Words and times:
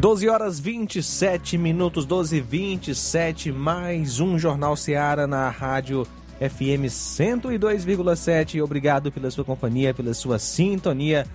12 0.00 0.30
horas 0.30 0.58
27 0.58 1.58
minutos, 1.58 2.06
12 2.06 2.38
e 2.38 2.40
27, 2.40 3.52
mais 3.52 4.18
um 4.18 4.38
Jornal 4.38 4.74
Seara 4.74 5.26
na 5.26 5.50
rádio 5.50 6.06
FM 6.38 6.88
102,7. 6.88 8.64
Obrigado 8.64 9.12
pela 9.12 9.30
sua 9.30 9.44
companhia, 9.44 9.92
pela 9.92 10.14
sua 10.14 10.38
sintonia 10.38 11.26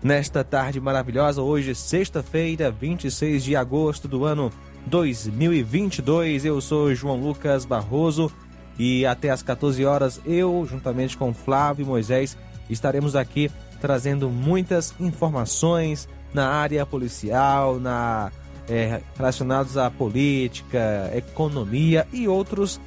nesta 0.00 0.44
tarde 0.44 0.80
maravilhosa. 0.80 1.42
Hoje, 1.42 1.74
sexta-feira, 1.74 2.70
26 2.70 3.42
de 3.42 3.56
agosto 3.56 4.06
do 4.06 4.24
ano 4.24 4.52
2022. 4.86 6.44
Eu 6.44 6.60
sou 6.60 6.94
João 6.94 7.20
Lucas 7.20 7.64
Barroso 7.64 8.30
e 8.78 9.04
até 9.04 9.30
às 9.30 9.42
14 9.42 9.84
horas 9.84 10.20
eu, 10.24 10.64
juntamente 10.70 11.16
com 11.16 11.34
Flávio 11.34 11.82
e 11.82 11.88
Moisés, 11.88 12.38
estaremos 12.70 13.16
aqui 13.16 13.50
trazendo 13.80 14.30
muitas 14.30 14.94
informações 15.00 16.08
na 16.32 16.48
área 16.48 16.84
policial, 16.84 17.78
na 17.78 18.30
é, 18.68 19.00
relacionados 19.16 19.76
à 19.76 19.90
política, 19.90 21.10
economia 21.14 22.06
e 22.12 22.26
outros 22.26 22.80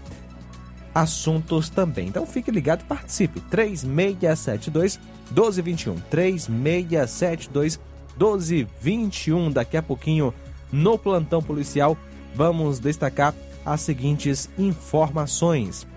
assuntos 0.94 1.70
também. 1.70 2.08
Então 2.08 2.26
fique 2.26 2.52
ligado, 2.52 2.86
participe. 2.86 3.40
3672 3.42 5.00
1221. 5.31 5.96
3672 6.09 7.80
1221. 8.18 9.52
Daqui 9.52 9.78
a 9.78 9.84
pouquinho, 9.84 10.34
no 10.72 10.98
plantão 10.98 11.42
policial, 11.42 11.98
vamos 12.36 12.80
destacar 12.80 13.34
as 13.66 13.81
seguintes 13.81 14.50
informações. 14.58 15.88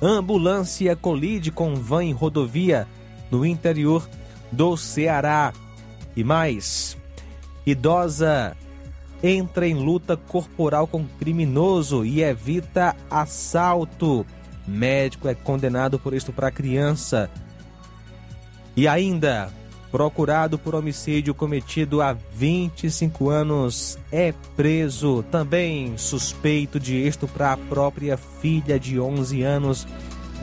Ambulância 0.00 0.94
colide 0.94 1.50
com 1.50 1.74
van 1.74 2.04
em 2.04 2.12
rodovia 2.12 2.86
no 3.30 3.46
interior 3.46 4.06
do 4.52 4.76
Ceará. 4.76 5.52
E 6.16 6.24
mais, 6.24 6.96
idosa 7.66 8.56
entra 9.22 9.66
em 9.66 9.74
luta 9.74 10.16
corporal 10.16 10.86
com 10.86 11.04
criminoso 11.18 12.04
e 12.04 12.22
evita 12.22 12.96
assalto. 13.10 14.26
Médico 14.66 15.28
é 15.28 15.34
condenado 15.34 15.98
por 15.98 16.14
estuprar 16.14 16.52
criança. 16.52 17.30
E 18.74 18.88
ainda, 18.88 19.50
procurado 19.90 20.58
por 20.58 20.74
homicídio 20.74 21.34
cometido 21.34 22.02
há 22.02 22.12
25 22.12 23.30
anos, 23.30 23.98
é 24.10 24.34
preso. 24.56 25.24
Também 25.30 25.96
suspeito 25.96 26.80
de 26.80 26.96
estuprar 27.06 27.52
a 27.52 27.56
própria 27.56 28.16
filha 28.16 28.78
de 28.78 28.98
11 28.98 29.42
anos 29.42 29.86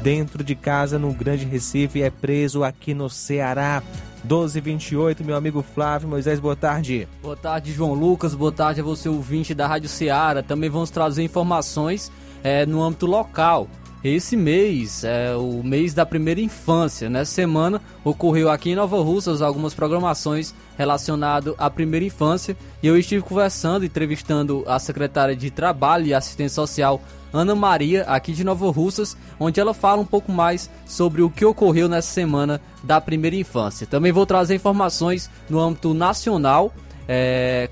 dentro 0.01 0.43
de 0.43 0.55
casa 0.55 0.99
no 0.99 1.13
Grande 1.13 1.45
Recife, 1.45 2.01
é 2.01 2.09
preso 2.09 2.63
aqui 2.63 2.93
no 2.93 3.09
Ceará. 3.09 3.81
1228, 4.23 5.23
meu 5.23 5.35
amigo 5.35 5.61
Flávio 5.61 6.07
Moisés, 6.07 6.39
boa 6.39 6.55
tarde. 6.55 7.07
Boa 7.21 7.35
tarde, 7.35 7.73
João 7.73 7.93
Lucas, 7.93 8.33
boa 8.33 8.51
tarde 8.51 8.79
a 8.79 8.83
você, 8.83 9.09
ouvinte 9.09 9.53
da 9.53 9.67
Rádio 9.67 9.89
Ceará. 9.89 10.41
Também 10.41 10.69
vamos 10.69 10.89
trazer 10.89 11.23
informações 11.23 12.11
é, 12.43 12.65
no 12.65 12.81
âmbito 12.81 13.05
local. 13.05 13.67
Esse 14.03 14.35
mês 14.35 15.05
é 15.05 15.33
o 15.33 15.63
mês 15.63 15.93
da 15.93 16.05
primeira 16.05 16.41
infância. 16.41 17.09
Nessa 17.09 17.31
semana 17.31 17.81
ocorreu 18.03 18.49
aqui 18.49 18.71
em 18.71 18.75
Nova 18.75 19.01
Russas 19.01 19.41
algumas 19.41 19.73
programações 19.73 20.53
relacionadas 20.77 21.55
à 21.57 21.69
primeira 21.69 22.05
infância 22.05 22.57
e 22.81 22.87
eu 22.87 22.97
estive 22.97 23.21
conversando, 23.21 23.85
entrevistando 23.85 24.65
a 24.67 24.77
secretária 24.77 25.33
de 25.33 25.49
Trabalho 25.49 26.05
e 26.05 26.13
Assistência 26.13 26.55
Social 26.55 27.01
Ana 27.31 27.55
Maria, 27.55 28.03
aqui 28.03 28.33
de 28.33 28.43
Nova 28.43 28.69
Russas, 28.69 29.15
onde 29.39 29.61
ela 29.61 29.73
fala 29.73 30.01
um 30.01 30.05
pouco 30.05 30.33
mais 30.33 30.69
sobre 30.85 31.21
o 31.21 31.29
que 31.29 31.45
ocorreu 31.45 31.87
nessa 31.87 32.11
semana 32.11 32.59
da 32.83 32.99
primeira 32.99 33.37
infância. 33.37 33.87
Também 33.87 34.11
vou 34.11 34.25
trazer 34.25 34.53
informações 34.53 35.29
no 35.49 35.61
âmbito 35.61 35.93
nacional, 35.93 36.73
é, 37.07 37.69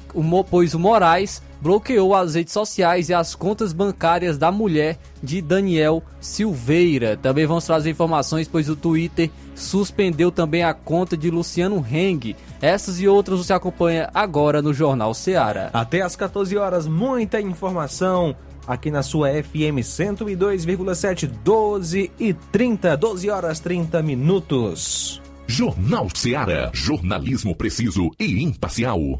pois 0.50 0.74
o 0.74 0.80
Moraes 0.80 1.44
bloqueou 1.62 2.16
as 2.16 2.36
redes 2.36 2.54
sociais 2.54 3.10
e 3.10 3.14
as 3.14 3.36
contas 3.36 3.72
bancárias 3.72 4.38
da 4.38 4.52
mulher 4.52 4.98
de 5.22 5.42
Daniel 5.42 6.04
Silveira. 6.20 7.16
Também 7.16 7.46
vamos 7.46 7.66
trazer 7.66 7.92
informações, 7.92 8.48
pois 8.48 8.68
o 8.68 8.76
Twitter 8.76 9.30
suspendeu 9.56 10.32
também 10.32 10.64
a 10.64 10.74
conta 10.74 11.16
de 11.16 11.30
Luciano 11.30 11.86
Heng. 11.90 12.36
Essas 12.62 13.00
e 13.00 13.08
outras 13.08 13.40
você 13.40 13.54
acompanha 13.54 14.10
agora 14.14 14.62
no 14.62 14.74
Jornal 14.74 15.14
Seara. 15.14 15.70
Até 15.72 16.02
às 16.02 16.16
14 16.16 16.58
horas, 16.58 16.88
muita 16.88 17.40
informação 17.40 18.36
aqui 18.68 18.90
na 18.90 19.04
sua 19.04 19.30
FM 19.32 19.82
102,7, 19.82 21.28
12 21.44 22.12
e 22.20 22.34
30, 22.34 22.98
12 22.98 23.30
horas 23.30 23.60
30 23.60 24.02
minutos. 24.02 25.22
Jornal 25.48 26.08
Seara, 26.16 26.72
jornalismo 26.74 27.56
preciso 27.56 28.10
e 28.20 28.42
imparcial. 28.42 29.20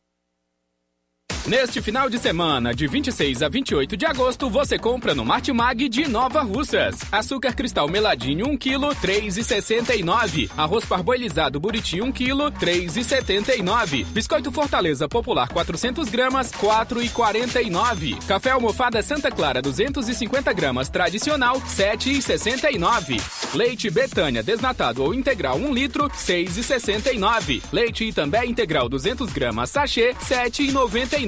Neste 1.47 1.81
final 1.81 2.07
de 2.07 2.19
semana, 2.19 2.73
de 2.73 2.87
26 2.87 3.41
a 3.41 3.49
28 3.49 3.97
de 3.97 4.05
agosto, 4.05 4.47
você 4.49 4.77
compra 4.77 5.15
no 5.15 5.25
Martimag 5.25 5.89
de 5.89 6.07
Nova 6.07 6.41
Russas. 6.43 6.99
Açúcar 7.11 7.55
cristal 7.55 7.87
meladinho 7.87 8.47
1 8.47 8.57
kg, 8.57 8.95
3,69. 9.01 10.51
Arroz 10.55 10.85
parboilizado 10.85 11.59
buriti 11.59 11.99
1 11.99 12.11
kg, 12.11 12.51
3,79. 12.59 14.05
Biscoito 14.05 14.51
Fortaleza 14.51 15.09
Popular 15.09 15.49
400 15.49 16.09
gramas, 16.09 16.51
4,49. 16.51 18.23
Café 18.27 18.51
almofada 18.51 19.01
Santa 19.01 19.31
Clara 19.31 19.61
250 19.61 20.53
gramas 20.53 20.89
tradicional, 20.89 21.59
7,69. 21.61 23.19
Leite 23.55 23.89
Betânia 23.89 24.43
desnatado 24.43 25.03
ou 25.03 25.13
integral 25.13 25.57
1 25.57 25.73
litro, 25.73 26.07
6,69. 26.09 27.63
Leite 27.73 28.07
Itambé 28.07 28.45
integral 28.45 28.87
200 28.87 29.31
gramas 29.33 29.71
sachê, 29.71 30.13
7,99. 30.13 31.20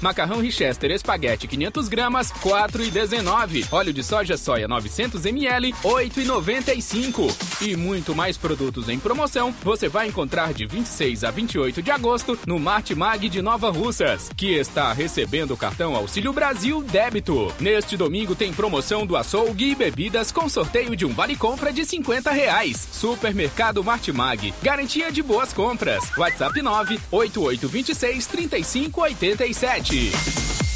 Macarrão 0.00 0.40
Richester 0.40 0.90
Espaguete 0.90 1.46
500 1.46 1.88
gramas, 1.88 2.32
4,19. 2.32 3.66
Óleo 3.70 3.92
de 3.92 4.02
soja 4.02 4.36
soia 4.36 4.66
900 4.66 5.24
ml, 5.26 5.72
8,95. 5.82 7.62
E 7.62 7.76
muito 7.76 8.14
mais 8.14 8.36
produtos 8.36 8.88
em 8.88 8.98
promoção 8.98 9.54
você 9.62 9.88
vai 9.88 10.08
encontrar 10.08 10.52
de 10.52 10.66
26 10.66 11.24
a 11.24 11.30
28 11.30 11.82
de 11.82 11.90
agosto 11.90 12.38
no 12.46 12.58
Martimag 12.58 13.28
de 13.28 13.40
Nova 13.40 13.70
Russas, 13.70 14.30
que 14.36 14.54
está 14.54 14.92
recebendo 14.92 15.52
o 15.52 15.56
cartão 15.56 15.94
Auxílio 15.94 16.32
Brasil 16.32 16.82
Débito. 16.82 17.52
Neste 17.60 17.96
domingo 17.96 18.34
tem 18.34 18.52
promoção 18.52 19.06
do 19.06 19.16
açougue 19.16 19.70
e 19.70 19.74
bebidas 19.74 20.32
com 20.32 20.48
sorteio 20.48 20.96
de 20.96 21.04
um 21.04 21.12
vale 21.12 21.36
compra 21.36 21.72
de 21.72 21.84
50 21.84 22.30
reais. 22.30 22.88
Supermercado 22.92 23.82
Martimag, 23.82 24.52
garantia 24.62 25.10
de 25.12 25.22
boas 25.22 25.52
compras. 25.52 26.10
WhatsApp 26.16 26.60
9 26.60 26.98
8826 27.10 28.26
3580 28.26 29.35
37. 29.36 30.75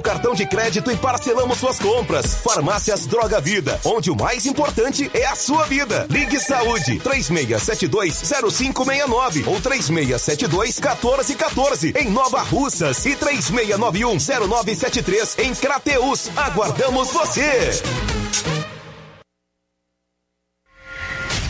cartão 0.00 0.34
de 0.34 0.46
crédito 0.46 0.90
e 0.90 0.96
parcelamos 0.96 1.58
suas 1.58 1.78
compras. 1.78 2.36
Farmácias 2.36 3.04
Droga 3.06 3.38
Vida, 3.40 3.78
onde 3.84 4.10
o 4.10 4.16
mais 4.16 4.46
importante 4.46 5.10
é 5.14 5.26
a 5.26 5.34
sua 5.34 5.64
vida. 5.64 6.06
Ligue 6.10 6.38
Saúde 6.40 7.00
36720569 7.00 9.46
ou 9.46 9.60
36721414 9.60 11.94
em 11.96 12.08
Nova 12.10 12.42
Russas 12.42 13.04
e 13.06 13.16
36910973 13.16 15.38
em 15.38 15.54
Crateus. 15.54 16.28
Aguardamos 16.36 17.10
você. 17.12 17.70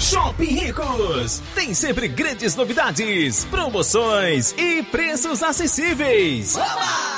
Shopping 0.00 0.54
Ricos 0.54 1.42
tem 1.54 1.74
sempre 1.74 2.08
grandes 2.08 2.56
novidades, 2.56 3.44
promoções 3.44 4.54
e 4.56 4.82
preços 4.84 5.42
acessíveis. 5.42 6.56
Oba! 6.56 7.17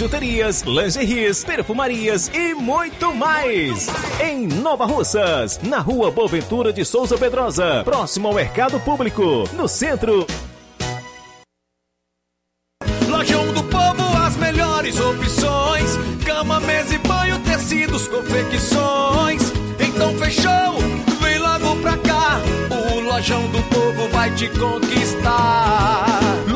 bijuterias, 0.01 0.63
lingeries, 0.63 1.43
perfumarias 1.43 2.31
e 2.33 2.55
muito 2.55 3.13
mais. 3.13 3.87
Em 4.19 4.47
Nova 4.47 4.83
Russas, 4.83 5.59
na 5.61 5.77
rua 5.77 6.09
Boaventura 6.09 6.73
de 6.73 6.83
Souza 6.83 7.19
Pedrosa, 7.19 7.83
próximo 7.85 8.27
ao 8.27 8.33
Mercado 8.33 8.79
Público, 8.79 9.47
no 9.53 9.67
centro. 9.67 10.25
Lojão 13.07 13.53
do 13.53 13.63
Povo, 13.65 14.17
as 14.25 14.35
melhores 14.37 14.99
opções: 14.99 15.99
cama, 16.25 16.59
mesa 16.61 16.95
e 16.95 16.97
banho, 16.97 17.39
tecidos, 17.41 18.07
confecções. 18.07 19.53
Então 19.79 20.17
fechou, 20.17 20.79
vem 21.21 21.37
logo 21.37 21.75
pra 21.75 21.95
cá. 21.97 22.41
O 22.71 23.01
Lojão 23.01 23.47
do 23.49 23.61
Povo 23.69 24.09
vai 24.09 24.33
te 24.33 24.49
conquistar. 24.49 25.80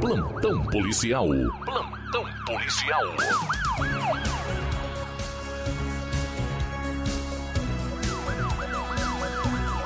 Plantão 0.00 0.64
policial. 0.66 1.26
Plantão 1.64 2.24
policial. 2.46 3.02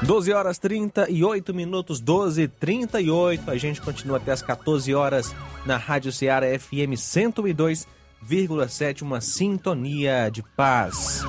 Doze 0.02 0.33
horas 0.33 0.59
38 0.59 1.54
minutos, 1.54 1.99
12 1.99 2.47
38 2.47 3.50
A 3.50 3.57
gente 3.57 3.81
continua 3.81 4.19
até 4.19 4.33
as 4.33 4.42
14 4.42 4.95
horas 4.95 5.35
na 5.64 5.78
Rádio 5.78 6.12
Ceará 6.12 6.47
FM 6.59 6.92
102,7. 6.95 9.00
Uma 9.00 9.23
sintonia 9.23 10.28
de 10.31 10.42
paz. 10.42 11.23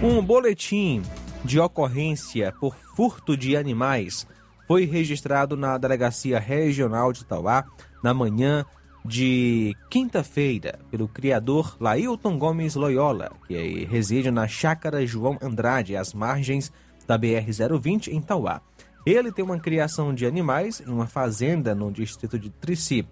Um 0.00 0.22
boletim 0.22 1.02
de 1.44 1.58
ocorrência 1.58 2.54
por 2.60 2.76
furto 2.94 3.36
de 3.36 3.56
animais 3.56 4.28
foi 4.66 4.84
registrado 4.84 5.56
na 5.56 5.78
Delegacia 5.78 6.38
Regional 6.38 7.12
de 7.12 7.24
Tauá 7.24 7.64
na 8.02 8.12
manhã 8.12 8.64
de 9.04 9.76
quinta-feira 9.88 10.80
pelo 10.90 11.06
criador 11.06 11.76
Lailton 11.80 12.38
Gomes 12.38 12.74
Loyola, 12.74 13.30
que 13.46 13.84
reside 13.84 14.30
na 14.30 14.48
Chácara 14.48 15.06
João 15.06 15.38
Andrade, 15.40 15.96
às 15.96 16.12
margens 16.12 16.72
da 17.06 17.16
BR-020 17.16 18.08
em 18.08 18.20
Tauá. 18.20 18.60
Ele 19.06 19.30
tem 19.30 19.44
uma 19.44 19.60
criação 19.60 20.12
de 20.12 20.26
animais 20.26 20.82
em 20.84 20.90
uma 20.90 21.06
fazenda 21.06 21.74
no 21.74 21.92
distrito 21.92 22.36
de 22.36 22.50
Trici. 22.50 23.06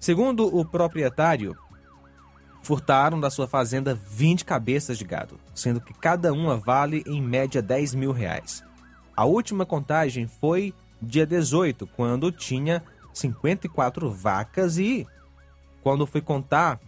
Segundo 0.00 0.44
o 0.54 0.64
proprietário, 0.64 1.56
furtaram 2.62 3.20
da 3.20 3.30
sua 3.30 3.46
fazenda 3.46 3.94
20 3.94 4.44
cabeças 4.44 4.98
de 4.98 5.04
gado, 5.04 5.38
sendo 5.54 5.80
que 5.80 5.94
cada 5.94 6.32
uma 6.32 6.56
vale 6.56 7.04
em 7.06 7.22
média 7.22 7.62
10 7.62 7.94
mil 7.94 8.10
reais. 8.10 8.64
A 9.16 9.24
última 9.24 9.64
contagem 9.64 10.26
foi 10.26 10.74
dia 11.00 11.26
18, 11.26 11.86
quando 11.86 12.32
tinha 12.32 12.82
54 13.12 14.10
vacas 14.10 14.78
e 14.78 15.06
quando 15.82 16.06
fui 16.06 16.20
contar 16.20 16.80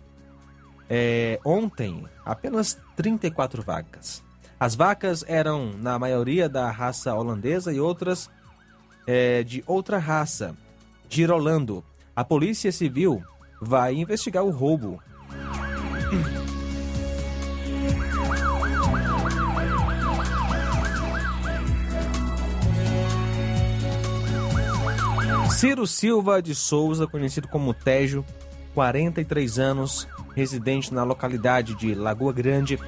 é, 0.89 1.39
ontem, 1.45 2.05
apenas 2.25 2.79
34 2.97 3.63
vacas. 3.63 4.23
As 4.59 4.75
vacas 4.75 5.25
eram, 5.29 5.73
na 5.79 5.99
maioria, 5.99 6.49
da 6.49 6.71
raça 6.71 7.15
holandesa 7.15 7.73
e 7.73 7.81
outras 7.81 8.31
é, 9.07 9.43
de 9.43 9.63
outra 9.67 9.99
raça, 9.99 10.57
girolando. 11.09 11.85
A 12.15 12.25
Polícia 12.25 12.73
Civil 12.73 13.23
vai 13.61 13.95
investigar 13.95 14.45
o 14.45 14.51
roubo. 14.51 15.01
Ciro 25.57 25.87
Silva 25.87 26.43
de 26.43 26.55
Souza, 26.55 27.07
conhecido 27.07 27.49
como 27.49 27.73
Tejo, 27.73 28.23
43 28.75 29.59
anos, 29.59 30.07
residente 30.35 30.93
na 30.93 31.03
localidade 31.03 31.75
de 31.75 31.95
Lagoa 31.95 32.31
Grande, 32.31 32.79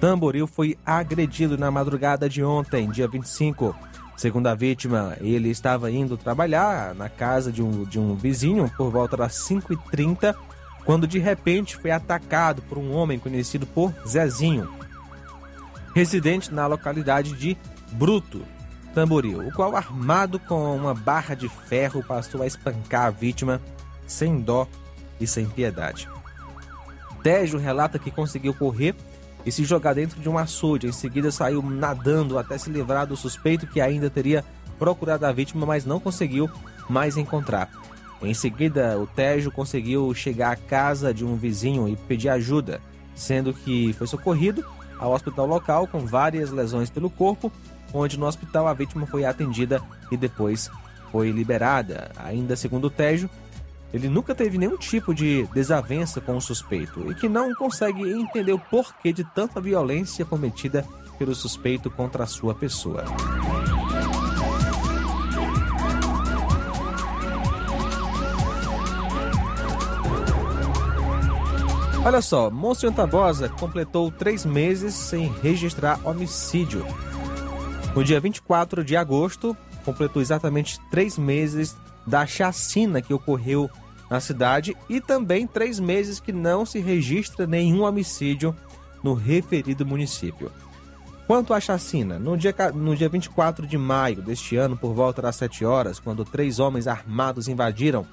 Tamboril, 0.00 0.46
foi 0.46 0.78
agredido 0.86 1.58
na 1.58 1.70
madrugada 1.70 2.26
de 2.26 2.42
ontem, 2.42 2.88
dia 2.88 3.06
25. 3.06 3.76
Segundo 4.16 4.46
a 4.46 4.54
vítima, 4.54 5.18
ele 5.20 5.50
estava 5.50 5.90
indo 5.90 6.16
trabalhar 6.16 6.94
na 6.94 7.10
casa 7.10 7.52
de 7.52 7.62
um, 7.62 7.84
de 7.84 7.98
um 7.98 8.14
vizinho 8.14 8.72
por 8.74 8.90
volta 8.90 9.18
das 9.18 9.34
5h30, 9.46 10.34
quando 10.86 11.06
de 11.06 11.18
repente 11.18 11.76
foi 11.76 11.90
atacado 11.90 12.62
por 12.62 12.78
um 12.78 12.94
homem 12.94 13.18
conhecido 13.18 13.66
por 13.66 13.92
Zezinho, 14.08 14.72
residente 15.94 16.54
na 16.54 16.66
localidade 16.66 17.34
de 17.34 17.54
Bruto, 17.92 18.40
Tamboril, 18.94 19.46
o 19.46 19.52
qual, 19.52 19.74
armado 19.74 20.38
com 20.38 20.74
uma 20.76 20.94
barra 20.94 21.34
de 21.34 21.48
ferro, 21.48 22.02
passou 22.02 22.42
a 22.42 22.46
espancar 22.46 23.06
a 23.06 23.10
vítima 23.10 23.60
sem 24.06 24.40
dó 24.40 24.68
e 25.20 25.26
sem 25.26 25.46
piedade. 25.46 26.08
Tejo 27.22 27.58
relata 27.58 27.98
que 27.98 28.10
conseguiu 28.10 28.54
correr 28.54 28.94
e 29.44 29.50
se 29.50 29.64
jogar 29.64 29.94
dentro 29.94 30.20
de 30.20 30.28
um 30.28 30.38
açude. 30.38 30.86
Em 30.86 30.92
seguida, 30.92 31.30
saiu 31.30 31.62
nadando 31.62 32.38
até 32.38 32.56
se 32.56 32.70
livrar 32.70 33.06
do 33.06 33.16
suspeito 33.16 33.66
que 33.66 33.80
ainda 33.80 34.08
teria 34.08 34.44
procurado 34.78 35.26
a 35.26 35.32
vítima, 35.32 35.66
mas 35.66 35.84
não 35.84 35.98
conseguiu 35.98 36.48
mais 36.88 37.16
encontrar. 37.16 37.70
Em 38.22 38.32
seguida, 38.32 38.98
o 38.98 39.06
Tejo 39.06 39.50
conseguiu 39.50 40.14
chegar 40.14 40.52
à 40.52 40.56
casa 40.56 41.12
de 41.12 41.24
um 41.24 41.36
vizinho 41.36 41.88
e 41.88 41.96
pedir 41.96 42.28
ajuda, 42.28 42.80
sendo 43.14 43.52
que 43.52 43.92
foi 43.94 44.06
socorrido 44.06 44.64
ao 44.98 45.12
hospital 45.12 45.46
local 45.46 45.86
com 45.86 46.06
várias 46.06 46.50
lesões 46.50 46.88
pelo 46.88 47.10
corpo 47.10 47.52
onde 47.94 48.18
no 48.18 48.26
hospital 48.26 48.66
a 48.66 48.74
vítima 48.74 49.06
foi 49.06 49.24
atendida 49.24 49.80
e 50.10 50.16
depois 50.16 50.68
foi 51.12 51.30
liberada. 51.30 52.10
Ainda 52.16 52.56
segundo 52.56 52.86
o 52.88 52.90
Tejo, 52.90 53.30
ele 53.92 54.08
nunca 54.08 54.34
teve 54.34 54.58
nenhum 54.58 54.76
tipo 54.76 55.14
de 55.14 55.46
desavença 55.54 56.20
com 56.20 56.36
o 56.36 56.40
suspeito 56.40 57.08
e 57.08 57.14
que 57.14 57.28
não 57.28 57.54
consegue 57.54 58.02
entender 58.02 58.52
o 58.52 58.58
porquê 58.58 59.12
de 59.12 59.22
tanta 59.22 59.60
violência 59.60 60.24
cometida 60.24 60.84
pelo 61.16 61.34
suspeito 61.34 61.88
contra 61.88 62.24
a 62.24 62.26
sua 62.26 62.54
pessoa. 62.56 63.04
Olha 72.04 72.20
só, 72.20 72.50
Monsenhor 72.50 72.94
Tabosa 72.94 73.48
completou 73.48 74.10
três 74.10 74.44
meses 74.44 74.92
sem 74.92 75.32
registrar 75.40 75.98
homicídio. 76.04 76.84
No 77.94 78.02
dia 78.02 78.18
24 78.18 78.82
de 78.82 78.96
agosto, 78.96 79.56
completou 79.84 80.20
exatamente 80.20 80.80
três 80.90 81.16
meses 81.16 81.76
da 82.04 82.26
chacina 82.26 83.00
que 83.00 83.14
ocorreu 83.14 83.70
na 84.10 84.18
cidade 84.18 84.76
e 84.88 85.00
também 85.00 85.46
três 85.46 85.78
meses 85.78 86.18
que 86.18 86.32
não 86.32 86.66
se 86.66 86.80
registra 86.80 87.46
nenhum 87.46 87.82
homicídio 87.82 88.54
no 89.02 89.14
referido 89.14 89.86
município. 89.86 90.50
Quanto 91.26 91.54
à 91.54 91.60
chacina, 91.60 92.18
no 92.18 92.36
dia, 92.36 92.54
no 92.74 92.96
dia 92.96 93.08
24 93.08 93.66
de 93.66 93.78
maio 93.78 94.20
deste 94.20 94.56
ano, 94.56 94.76
por 94.76 94.92
volta 94.92 95.22
das 95.22 95.36
7 95.36 95.64
horas, 95.64 96.00
quando 96.00 96.24
três 96.24 96.58
homens 96.58 96.86
armados 96.86 97.48
invadiram 97.48 98.04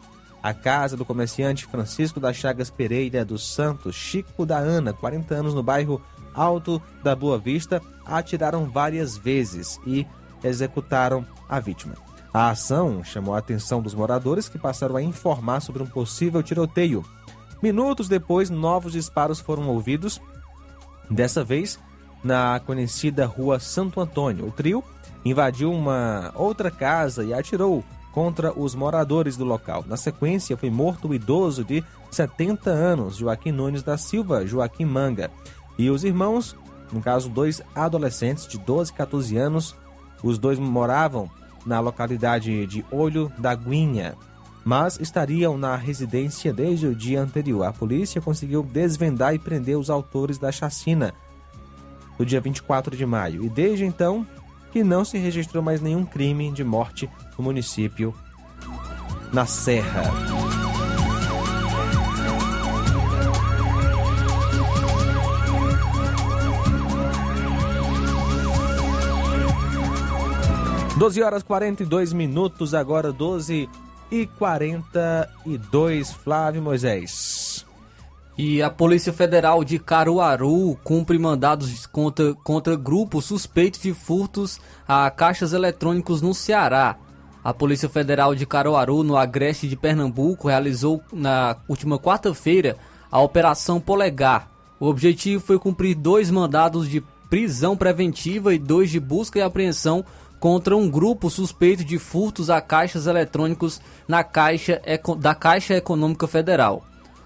a 0.43 0.53
casa 0.53 0.95
do 0.95 1.03
comerciante 1.03 1.65
Francisco 1.65 2.19
das 2.19 2.37
Chagas 2.37 2.69
Pereira 2.69 3.25
dos 3.25 3.53
Santos, 3.53 3.95
Chico 3.95 4.45
da 4.45 4.57
Ana, 4.57 4.93
40 4.93 5.35
anos, 5.35 5.53
no 5.53 5.61
bairro 5.61 6.01
Alto 6.33 6.81
da 7.03 7.15
Boa 7.15 7.37
Vista 7.37 7.81
atiraram 8.05 8.65
várias 8.69 9.17
vezes 9.17 9.79
e 9.85 10.05
executaram 10.43 11.25
a 11.47 11.59
vítima. 11.59 11.95
A 12.33 12.49
ação 12.49 13.03
chamou 13.03 13.35
a 13.35 13.39
atenção 13.39 13.81
dos 13.81 13.93
moradores 13.93 14.47
que 14.47 14.57
passaram 14.57 14.95
a 14.95 15.03
informar 15.03 15.59
sobre 15.59 15.83
um 15.83 15.87
possível 15.87 16.41
tiroteio. 16.41 17.03
Minutos 17.61 18.07
depois, 18.07 18.49
novos 18.49 18.93
disparos 18.93 19.39
foram 19.39 19.67
ouvidos 19.67 20.19
Dessa 21.11 21.43
vez, 21.43 21.77
na 22.23 22.61
conhecida 22.65 23.25
Rua 23.25 23.59
Santo 23.59 23.99
Antônio. 23.99 24.47
O 24.47 24.51
trio 24.51 24.81
invadiu 25.25 25.69
uma 25.69 26.31
outra 26.35 26.71
casa 26.71 27.25
e 27.25 27.33
atirou 27.33 27.83
contra 28.13 28.57
os 28.57 28.73
moradores 28.73 29.35
do 29.35 29.43
local. 29.43 29.83
Na 29.85 29.97
sequência, 29.97 30.55
foi 30.55 30.69
morto 30.69 31.09
o 31.09 31.13
idoso 31.13 31.65
de 31.65 31.83
70 32.09 32.69
anos, 32.69 33.17
Joaquim 33.17 33.51
Nunes 33.51 33.83
da 33.83 33.97
Silva, 33.97 34.47
Joaquim 34.47 34.85
Manga, 34.85 35.29
e 35.81 35.89
os 35.89 36.03
irmãos, 36.03 36.55
no 36.91 37.01
caso, 37.01 37.27
dois 37.27 37.59
adolescentes 37.73 38.45
de 38.47 38.59
12 38.59 38.91
e 38.91 38.93
14 38.93 39.35
anos. 39.35 39.75
Os 40.21 40.37
dois 40.37 40.59
moravam 40.59 41.27
na 41.65 41.79
localidade 41.79 42.67
de 42.67 42.85
Olho 42.91 43.31
da 43.39 43.55
Guinha, 43.55 44.15
mas 44.63 44.99
estariam 44.99 45.57
na 45.57 45.75
residência 45.75 46.53
desde 46.53 46.85
o 46.85 46.93
dia 46.93 47.19
anterior. 47.19 47.63
A 47.63 47.73
polícia 47.73 48.21
conseguiu 48.21 48.61
desvendar 48.61 49.33
e 49.33 49.39
prender 49.39 49.75
os 49.75 49.89
autores 49.89 50.37
da 50.37 50.51
chacina 50.51 51.15
do 52.15 52.23
dia 52.23 52.39
24 52.39 52.95
de 52.95 53.05
maio, 53.07 53.43
e 53.43 53.49
desde 53.49 53.83
então 53.83 54.27
que 54.71 54.83
não 54.83 55.03
se 55.03 55.17
registrou 55.17 55.63
mais 55.63 55.81
nenhum 55.81 56.05
crime 56.05 56.51
de 56.51 56.63
morte 56.63 57.09
no 57.35 57.43
município 57.43 58.13
na 59.33 59.47
Serra. 59.47 60.50
Doze 71.01 71.23
horas 71.23 71.41
42 71.41 72.13
minutos, 72.13 72.75
agora 72.75 73.11
12 73.11 73.67
e 74.11 74.27
42, 74.37 76.11
Flávio 76.11 76.61
Moisés. 76.61 77.65
E 78.37 78.61
a 78.61 78.69
Polícia 78.69 79.11
Federal 79.11 79.63
de 79.63 79.79
Caruaru 79.79 80.77
cumpre 80.83 81.17
mandados 81.17 81.87
contra, 81.87 82.35
contra 82.43 82.75
grupos 82.75 83.25
suspeitos 83.25 83.81
de 83.81 83.95
furtos 83.95 84.61
a 84.87 85.09
caixas 85.09 85.53
eletrônicos 85.53 86.21
no 86.21 86.35
Ceará. 86.35 86.97
A 87.43 87.51
Polícia 87.51 87.89
Federal 87.89 88.35
de 88.35 88.45
Caruaru, 88.45 89.01
no 89.01 89.17
Agreste 89.17 89.67
de 89.67 89.75
Pernambuco, 89.75 90.49
realizou 90.49 91.01
na 91.11 91.57
última 91.67 91.97
quarta-feira 91.97 92.77
a 93.11 93.19
Operação 93.19 93.79
Polegar. 93.79 94.51
O 94.79 94.85
objetivo 94.85 95.43
foi 95.43 95.57
cumprir 95.57 95.95
dois 95.95 96.29
mandados 96.29 96.87
de 96.87 97.03
prisão 97.27 97.77
preventiva 97.77 98.53
e 98.53 98.59
dois 98.59 98.91
de 98.91 98.99
busca 98.99 99.39
e 99.39 99.41
apreensão 99.41 100.05
contra 100.41 100.75
um 100.75 100.89
grupo 100.89 101.29
suspeito 101.29 101.85
de 101.85 101.99
furtos 101.99 102.49
a 102.49 102.59
caixas 102.59 103.05
eletrônicos 103.05 103.79
na 104.07 104.23
caixa 104.23 104.81
da 105.19 105.35
Caixa 105.35 105.75
Econômica 105.75 106.27
Federal. 106.27 106.83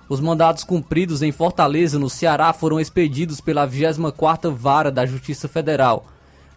Os 0.09 0.19
mandados 0.19 0.65
cumpridos 0.65 1.21
em 1.21 1.31
Fortaleza, 1.31 1.97
no 1.97 2.09
Ceará, 2.09 2.51
foram 2.51 2.77
expedidos 2.77 3.39
pela 3.39 3.65
24ª 3.65 4.51
Vara 4.51 4.91
da 4.91 5.05
Justiça 5.05 5.47
Federal. 5.47 6.07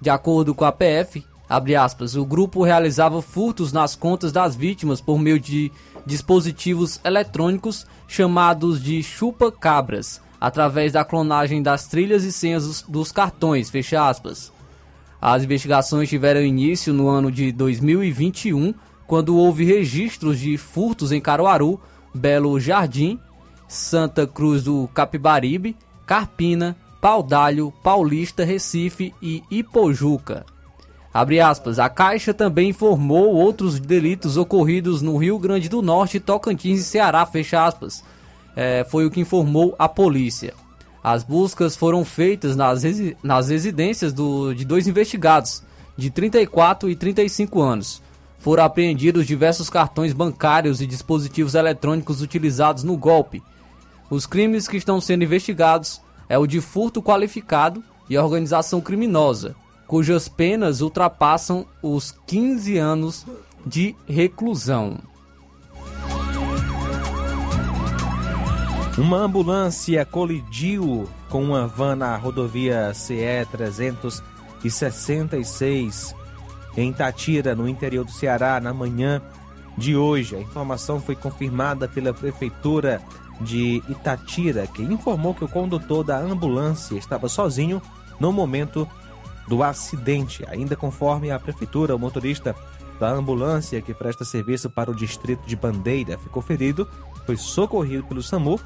De 0.01 0.11
acordo 0.11 0.53
com 0.53 0.65
a 0.65 0.73
PF, 0.73 1.25
aspas, 1.49 2.17
o 2.17 2.27
grupo 2.27 2.65
realizava 2.65 3.23
furtos 3.23 3.73
nas 3.73 3.95
contas 3.95 4.33
das 4.33 4.57
vítimas 4.57 5.01
por 5.01 5.17
meio 5.17 5.39
de 5.39 5.71
dispositivos 6.05 6.99
eletrônicos 7.05 7.87
chamados 8.09 8.83
de 8.83 9.01
chupa-cabras, 9.01 10.21
através 10.41 10.93
da 10.93 11.05
clonagem 11.05 11.63
das 11.63 11.87
trilhas 11.87 12.25
e 12.25 12.33
senhas 12.33 12.83
dos 12.83 13.13
cartões, 13.13 13.71
fecha 13.71 14.09
aspas. 14.09 14.58
As 15.21 15.43
investigações 15.43 16.09
tiveram 16.09 16.41
início 16.41 16.93
no 16.93 17.09
ano 17.09 17.31
de 17.31 17.51
2021, 17.51 18.73
quando 19.07 19.37
houve 19.37 19.65
registros 19.65 20.39
de 20.39 20.57
furtos 20.57 21.11
em 21.11 21.21
Caruaru, 21.21 21.81
Belo 22.15 22.59
Jardim, 22.61 23.19
Santa 23.67 24.27
Cruz 24.27 24.63
do 24.63 24.89
Capibaribe, 24.95 25.77
Carpina, 26.07 26.77
Paudalho, 27.01 27.73
Paulista, 27.83 28.45
Recife 28.45 29.15
e 29.21 29.43
Ipojuca. 29.51 30.47
Aspas, 31.45 31.79
a 31.79 31.89
Caixa 31.89 32.33
também 32.33 32.71
informou 32.71 33.35
outros 33.35 33.81
delitos 33.81 34.37
ocorridos 34.37 35.03
no 35.03 35.17
Rio 35.17 35.39
Grande 35.39 35.69
do 35.69 35.83
Norte, 35.83 36.21
Tocantins 36.21 36.81
e 36.81 36.85
Ceará, 36.85 37.27
fecha 37.27 37.65
aspas. 37.65 38.05
É, 38.55 38.85
foi 38.89 39.05
o 39.05 39.11
que 39.11 39.21
informou 39.21 39.75
a 39.79 39.89
polícia. 39.89 40.55
As 41.03 41.23
buscas 41.23 41.77
foram 41.77 42.05
feitas 42.05 42.57
nas, 42.57 42.83
resi 42.83 43.17
nas 43.23 43.49
residências 43.49 44.13
do, 44.13 44.53
de 44.53 44.65
dois 44.65 44.87
investigados, 44.87 45.63
de 45.97 46.11
34 46.11 46.91
e 46.91 46.97
35 46.97 47.61
anos. 47.61 48.03
Foram 48.39 48.65
apreendidos 48.65 49.27
diversos 49.27 49.69
cartões 49.69 50.13
bancários 50.13 50.81
e 50.81 50.87
dispositivos 50.87 51.55
eletrônicos 51.55 52.23
utilizados 52.23 52.85
no 52.85 52.97
golpe. 52.97 53.43
Os 54.11 54.27
crimes 54.27 54.69
que 54.69 54.77
estão 54.77 55.01
sendo 55.01 55.25
investigados 55.25 56.01
é 56.29 56.39
o 56.39 56.47
de 56.47 56.61
furto 56.61 57.03
qualificado 57.03 57.83
e 58.09 58.17
organização 58.17 58.81
criminosa, 58.81 59.55
cujas 59.87 60.29
penas 60.29 60.81
ultrapassam 60.81 61.67
os 61.83 62.15
15 62.27 62.79
anos 62.79 63.27
de 63.67 63.95
reclusão. 64.07 64.99
Uma 68.99 69.19
ambulância 69.19 70.05
colidiu 70.05 71.09
com 71.29 71.45
uma 71.45 71.69
van 71.69 71.95
na 71.95 72.17
rodovia 72.17 72.93
CE 72.93 73.47
366 73.53 76.17
em 76.77 76.93
Tatira, 76.93 77.55
no 77.55 77.69
interior 77.69 78.05
do 78.05 78.11
Ceará, 78.11 78.59
na 78.61 78.75
manhã 78.75 79.23
de 79.77 79.97
hoje. 79.97 80.35
A 80.35 80.41
informação 80.41 81.01
foi 81.01 81.15
confirmada 81.15 81.87
pela 81.87 82.13
prefeitura 82.13 83.01
de 83.41 83.81
Itatira, 83.89 84.67
que 84.67 84.83
informou 84.83 85.33
que 85.33 85.45
o 85.45 85.49
condutor 85.49 86.03
da 86.03 86.19
ambulância 86.19 86.99
estava 86.99 87.29
sozinho 87.29 87.81
no 88.19 88.33
momento 88.33 88.85
do 89.47 89.63
acidente. 89.63 90.45
Ainda 90.49 90.75
conforme 90.75 91.31
a 91.31 91.39
prefeitura, 91.39 91.95
o 91.95 92.01
motorista 92.01 92.53
da 92.99 93.11
ambulância 93.11 93.81
que 93.81 93.95
presta 93.95 94.25
serviço 94.25 94.69
para 94.69 94.91
o 94.91 94.95
distrito 94.95 95.47
de 95.47 95.55
Bandeira 95.55 96.19
ficou 96.19 96.43
ferido, 96.43 96.89
foi 97.25 97.37
socorrido 97.37 98.03
pelo 98.03 98.25
SAMU 98.25 98.59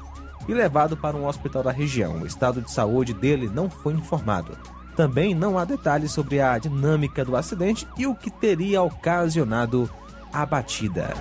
e 0.47 0.53
levado 0.53 0.95
para 0.97 1.17
um 1.17 1.27
hospital 1.27 1.63
da 1.63 1.71
região. 1.71 2.21
O 2.21 2.25
estado 2.25 2.61
de 2.61 2.71
saúde 2.71 3.13
dele 3.13 3.49
não 3.53 3.69
foi 3.69 3.93
informado. 3.93 4.57
Também 4.95 5.33
não 5.33 5.57
há 5.57 5.65
detalhes 5.65 6.11
sobre 6.11 6.39
a 6.39 6.57
dinâmica 6.57 7.25
do 7.25 7.35
acidente 7.35 7.87
e 7.97 8.05
o 8.05 8.13
que 8.13 8.29
teria 8.29 8.81
ocasionado 8.81 9.89
a 10.31 10.45
batida. 10.45 11.13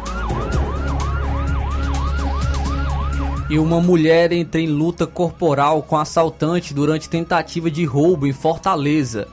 E 3.49 3.59
uma 3.59 3.81
mulher 3.81 4.33
entra 4.33 4.61
em 4.61 4.67
luta 4.67 5.07
corporal 5.07 5.83
com 5.83 5.99
assaltante 5.99 6.73
durante 6.73 7.09
tentativa 7.09 7.71
de 7.71 7.85
roubo 7.85 8.27
em 8.27 8.33
Fortaleza. 8.33 9.29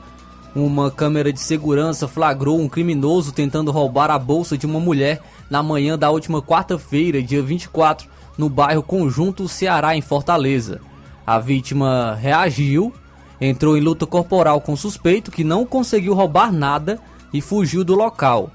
Uma 0.54 0.90
câmera 0.90 1.32
de 1.32 1.40
segurança 1.40 2.08
flagrou 2.08 2.60
um 2.60 2.68
criminoso 2.68 3.32
tentando 3.32 3.70
roubar 3.70 4.10
a 4.10 4.18
bolsa 4.18 4.58
de 4.58 4.66
uma 4.66 4.80
mulher 4.80 5.22
na 5.48 5.62
manhã 5.62 5.98
da 5.98 6.10
última 6.10 6.42
quarta-feira, 6.42 7.22
dia 7.22 7.40
24, 7.40 8.08
no 8.40 8.48
bairro 8.48 8.82
Conjunto 8.82 9.46
Ceará, 9.46 9.94
em 9.94 10.00
Fortaleza. 10.00 10.80
A 11.26 11.38
vítima 11.38 12.18
reagiu, 12.18 12.90
entrou 13.38 13.76
em 13.76 13.82
luta 13.82 14.06
corporal 14.06 14.62
com 14.62 14.72
o 14.72 14.76
suspeito 14.78 15.30
que 15.30 15.44
não 15.44 15.66
conseguiu 15.66 16.14
roubar 16.14 16.50
nada 16.50 16.98
e 17.34 17.42
fugiu 17.42 17.84
do 17.84 17.94
local. 17.94 18.50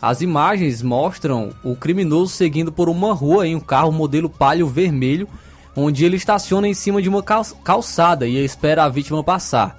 As 0.00 0.20
imagens 0.20 0.82
mostram 0.82 1.54
o 1.64 1.74
criminoso 1.74 2.34
seguindo 2.34 2.70
por 2.70 2.90
uma 2.90 3.14
rua 3.14 3.46
em 3.46 3.56
um 3.56 3.60
carro 3.60 3.90
modelo 3.90 4.28
palio 4.28 4.66
vermelho, 4.66 5.26
onde 5.74 6.04
ele 6.04 6.16
estaciona 6.16 6.68
em 6.68 6.74
cima 6.74 7.00
de 7.00 7.08
uma 7.08 7.22
calçada 7.22 8.26
e 8.26 8.44
espera 8.44 8.84
a 8.84 8.88
vítima 8.90 9.24
passar. 9.24 9.78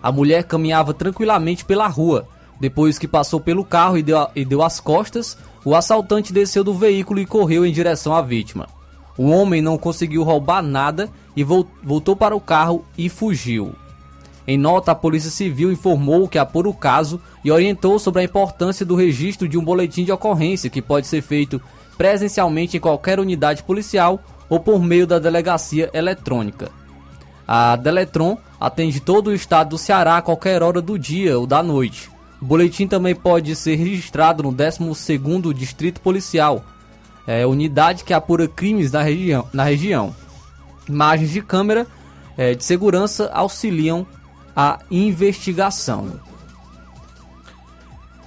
A 0.00 0.12
mulher 0.12 0.44
caminhava 0.44 0.94
tranquilamente 0.94 1.64
pela 1.64 1.88
rua. 1.88 2.28
Depois 2.60 2.96
que 2.96 3.08
passou 3.08 3.40
pelo 3.40 3.64
carro 3.64 3.98
e 3.98 4.04
deu, 4.04 4.28
e 4.36 4.44
deu 4.44 4.62
as 4.62 4.78
costas, 4.78 5.36
o 5.64 5.74
assaltante 5.74 6.32
desceu 6.32 6.62
do 6.62 6.74
veículo 6.74 7.18
e 7.18 7.26
correu 7.26 7.66
em 7.66 7.72
direção 7.72 8.14
à 8.14 8.22
vítima. 8.22 8.68
O 9.16 9.28
homem 9.28 9.60
não 9.60 9.76
conseguiu 9.76 10.22
roubar 10.22 10.62
nada 10.62 11.08
e 11.36 11.44
voltou 11.44 12.16
para 12.16 12.34
o 12.34 12.40
carro 12.40 12.84
e 12.96 13.08
fugiu. 13.08 13.74
Em 14.46 14.56
nota, 14.56 14.92
a 14.92 14.94
Polícia 14.94 15.30
Civil 15.30 15.70
informou 15.70 16.26
que 16.26 16.38
apura 16.38 16.68
o 16.68 16.74
caso 16.74 17.20
e 17.44 17.50
orientou 17.50 17.98
sobre 17.98 18.22
a 18.22 18.24
importância 18.24 18.84
do 18.84 18.96
registro 18.96 19.48
de 19.48 19.58
um 19.58 19.64
boletim 19.64 20.04
de 20.04 20.12
ocorrência 20.12 20.70
que 20.70 20.82
pode 20.82 21.06
ser 21.06 21.22
feito 21.22 21.60
presencialmente 21.96 22.76
em 22.76 22.80
qualquer 22.80 23.20
unidade 23.20 23.62
policial 23.62 24.20
ou 24.48 24.58
por 24.58 24.82
meio 24.82 25.06
da 25.06 25.18
delegacia 25.18 25.90
eletrônica. 25.92 26.70
A 27.46 27.76
Deletron 27.76 28.38
atende 28.58 29.00
todo 29.00 29.28
o 29.28 29.34
estado 29.34 29.70
do 29.70 29.78
Ceará 29.78 30.16
a 30.16 30.22
qualquer 30.22 30.62
hora 30.62 30.80
do 30.80 30.98
dia 30.98 31.38
ou 31.38 31.46
da 31.46 31.62
noite. 31.62 32.10
O 32.40 32.44
boletim 32.44 32.86
também 32.86 33.14
pode 33.14 33.54
ser 33.54 33.76
registrado 33.76 34.42
no 34.42 34.52
12º 34.52 35.52
Distrito 35.52 36.00
Policial, 36.00 36.64
é, 37.26 37.46
unidade 37.46 38.04
que 38.04 38.12
apura 38.12 38.48
crimes 38.48 38.92
na 38.92 39.02
região. 39.02 39.48
Na 39.52 39.64
região. 39.64 40.14
Imagens 40.88 41.30
de 41.30 41.42
câmera 41.42 41.86
é, 42.36 42.54
de 42.54 42.64
segurança 42.64 43.30
auxiliam 43.32 44.06
a 44.54 44.80
investigação. 44.90 46.20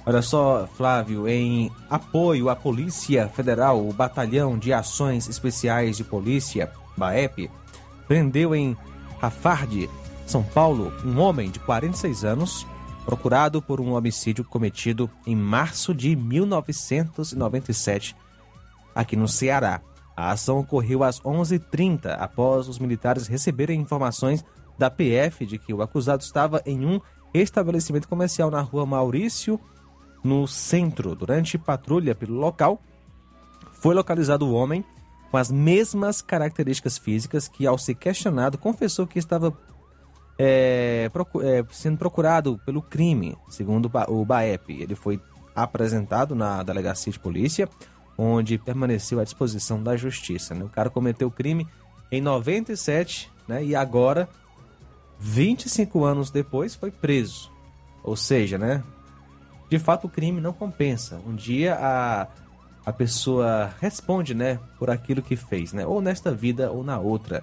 Olha 0.06 0.20
só, 0.20 0.68
Flávio, 0.76 1.26
em 1.26 1.70
apoio 1.88 2.50
à 2.50 2.56
Polícia 2.56 3.26
Federal, 3.28 3.88
o 3.88 3.92
Batalhão 3.92 4.58
de 4.58 4.72
Ações 4.72 5.28
Especiais 5.28 5.96
de 5.96 6.04
Polícia, 6.04 6.70
BAEP, 6.96 7.50
prendeu 8.06 8.54
em 8.54 8.76
Rafard 9.18 9.88
São 10.26 10.42
Paulo, 10.42 10.92
um 11.04 11.18
homem 11.18 11.50
de 11.50 11.58
46 11.58 12.22
anos, 12.22 12.66
procurado 13.06 13.62
por 13.62 13.80
um 13.80 13.94
homicídio 13.94 14.44
cometido 14.44 15.10
em 15.26 15.34
março 15.34 15.94
de 15.94 16.14
1997, 16.14 18.14
aqui 18.94 19.16
no 19.16 19.28
Ceará. 19.28 19.80
A 20.16 20.30
ação 20.30 20.60
ocorreu 20.60 21.02
às 21.02 21.20
11h30, 21.20 22.16
após 22.18 22.68
os 22.68 22.78
militares 22.78 23.26
receberem 23.26 23.80
informações 23.80 24.44
da 24.78 24.90
PF 24.90 25.44
de 25.44 25.58
que 25.58 25.74
o 25.74 25.82
acusado 25.82 26.22
estava 26.22 26.62
em 26.64 26.86
um 26.86 27.00
estabelecimento 27.32 28.08
comercial 28.08 28.50
na 28.50 28.60
rua 28.60 28.86
Maurício, 28.86 29.58
no 30.22 30.46
centro. 30.46 31.14
Durante 31.14 31.58
patrulha 31.58 32.14
pelo 32.14 32.34
local, 32.34 32.80
foi 33.72 33.94
localizado 33.94 34.46
o 34.46 34.54
homem 34.54 34.84
com 35.30 35.36
as 35.36 35.50
mesmas 35.50 36.22
características 36.22 36.96
físicas 36.96 37.48
que, 37.48 37.66
ao 37.66 37.76
ser 37.76 37.96
questionado, 37.96 38.56
confessou 38.56 39.06
que 39.06 39.18
estava 39.18 39.52
é, 40.38 41.10
é, 41.42 41.64
sendo 41.72 41.98
procurado 41.98 42.60
pelo 42.64 42.80
crime, 42.80 43.36
segundo 43.48 43.90
o 44.08 44.24
BAEP. 44.24 44.82
Ele 44.82 44.94
foi 44.94 45.20
apresentado 45.54 46.34
na 46.34 46.62
delegacia 46.62 47.12
de 47.12 47.18
polícia, 47.18 47.68
onde 48.16 48.58
permaneceu 48.58 49.20
à 49.20 49.24
disposição 49.24 49.82
da 49.82 49.96
justiça. 49.96 50.54
Né? 50.54 50.64
O 50.64 50.68
cara 50.68 50.90
cometeu 50.90 51.28
o 51.28 51.30
crime 51.30 51.66
em 52.10 52.20
97 52.20 53.30
né? 53.48 53.64
e 53.64 53.74
agora, 53.74 54.28
25 55.18 56.04
anos 56.04 56.30
depois, 56.30 56.74
foi 56.74 56.90
preso. 56.90 57.50
Ou 58.02 58.16
seja, 58.16 58.58
né? 58.58 58.82
de 59.68 59.78
fato 59.78 60.06
o 60.06 60.10
crime 60.10 60.40
não 60.40 60.52
compensa. 60.52 61.20
Um 61.26 61.34
dia 61.34 61.74
a, 61.74 62.28
a 62.86 62.92
pessoa 62.92 63.74
responde 63.80 64.34
né? 64.34 64.58
por 64.78 64.90
aquilo 64.90 65.22
que 65.22 65.36
fez, 65.36 65.72
né? 65.72 65.86
ou 65.86 66.00
nesta 66.00 66.32
vida 66.32 66.70
ou 66.70 66.84
na 66.84 66.98
outra. 66.98 67.42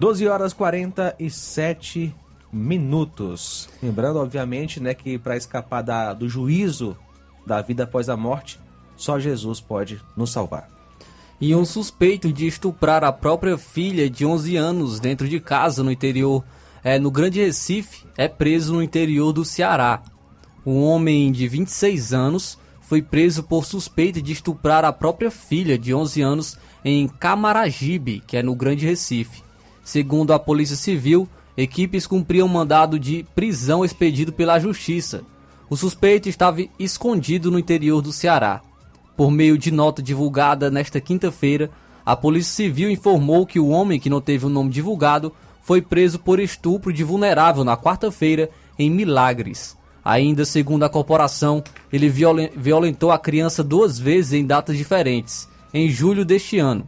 12 0.00 0.26
horas 0.26 0.52
47 0.52 2.12
minutos. 2.52 3.68
Lembrando, 3.82 4.18
obviamente, 4.18 4.78
né, 4.78 4.92
que 4.92 5.18
para 5.18 5.36
escapar 5.36 5.82
da, 5.82 6.12
do 6.12 6.28
juízo 6.28 6.96
da 7.46 7.62
vida 7.62 7.84
após 7.84 8.08
a 8.08 8.16
morte, 8.16 8.60
só 9.02 9.18
Jesus 9.18 9.60
pode 9.60 10.00
nos 10.16 10.30
salvar. 10.30 10.68
E 11.40 11.56
um 11.56 11.64
suspeito 11.64 12.32
de 12.32 12.46
estuprar 12.46 13.02
a 13.02 13.10
própria 13.12 13.58
filha 13.58 14.08
de 14.08 14.24
11 14.24 14.56
anos 14.56 15.00
dentro 15.00 15.28
de 15.28 15.40
casa 15.40 15.82
no 15.82 15.90
interior, 15.90 16.44
é, 16.84 17.00
no 17.00 17.10
Grande 17.10 17.40
Recife, 17.40 18.06
é 18.16 18.28
preso 18.28 18.74
no 18.74 18.82
interior 18.82 19.32
do 19.32 19.44
Ceará. 19.44 20.02
Um 20.64 20.84
homem 20.84 21.32
de 21.32 21.48
26 21.48 22.14
anos 22.14 22.56
foi 22.80 23.02
preso 23.02 23.42
por 23.42 23.64
suspeita 23.64 24.22
de 24.22 24.32
estuprar 24.32 24.84
a 24.84 24.92
própria 24.92 25.32
filha 25.32 25.76
de 25.76 25.92
11 25.92 26.22
anos 26.22 26.58
em 26.84 27.08
Camaragibe, 27.08 28.22
que 28.24 28.36
é 28.36 28.42
no 28.42 28.54
Grande 28.54 28.86
Recife. 28.86 29.42
Segundo 29.82 30.32
a 30.32 30.38
Polícia 30.38 30.76
Civil, 30.76 31.28
equipes 31.56 32.06
cumpriam 32.06 32.46
mandado 32.46 33.00
de 33.00 33.26
prisão 33.34 33.84
expedido 33.84 34.32
pela 34.32 34.60
Justiça. 34.60 35.22
O 35.68 35.76
suspeito 35.76 36.28
estava 36.28 36.62
escondido 36.78 37.50
no 37.50 37.58
interior 37.58 38.00
do 38.00 38.12
Ceará. 38.12 38.62
Por 39.16 39.30
meio 39.30 39.58
de 39.58 39.70
nota 39.70 40.02
divulgada 40.02 40.70
nesta 40.70 41.00
quinta-feira, 41.00 41.70
a 42.04 42.16
Polícia 42.16 42.52
Civil 42.52 42.90
informou 42.90 43.46
que 43.46 43.60
o 43.60 43.68
homem 43.68 44.00
que 44.00 44.10
não 44.10 44.20
teve 44.20 44.46
o 44.46 44.48
nome 44.48 44.70
divulgado 44.70 45.32
foi 45.62 45.80
preso 45.80 46.18
por 46.18 46.40
estupro 46.40 46.92
de 46.92 47.04
vulnerável 47.04 47.62
na 47.64 47.76
quarta-feira 47.76 48.50
em 48.78 48.90
Milagres. 48.90 49.76
Ainda 50.04 50.44
segundo 50.44 50.82
a 50.82 50.88
corporação, 50.88 51.62
ele 51.92 52.08
violentou 52.08 53.12
a 53.12 53.18
criança 53.18 53.62
duas 53.62 53.98
vezes 53.98 54.32
em 54.32 54.44
datas 54.44 54.76
diferentes, 54.76 55.48
em 55.72 55.88
julho 55.88 56.24
deste 56.24 56.58
ano 56.58 56.86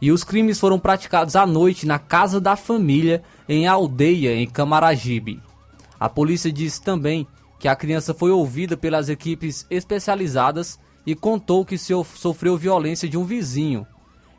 e 0.00 0.10
os 0.10 0.24
crimes 0.24 0.58
foram 0.58 0.78
praticados 0.78 1.36
à 1.36 1.46
noite 1.46 1.86
na 1.86 1.98
casa 1.98 2.40
da 2.40 2.56
família 2.56 3.22
em 3.48 3.66
aldeia 3.66 4.34
em 4.34 4.46
Camaragibe. 4.46 5.42
A 5.98 6.08
polícia 6.08 6.50
disse 6.50 6.80
também 6.80 7.26
que 7.58 7.68
a 7.68 7.76
criança 7.76 8.14
foi 8.14 8.30
ouvida 8.30 8.76
pelas 8.76 9.10
equipes 9.10 9.66
especializadas 9.68 10.78
e 11.10 11.14
contou 11.16 11.64
que 11.64 11.76
sofreu 11.76 12.56
violência 12.56 13.08
de 13.08 13.18
um 13.18 13.24
vizinho 13.24 13.84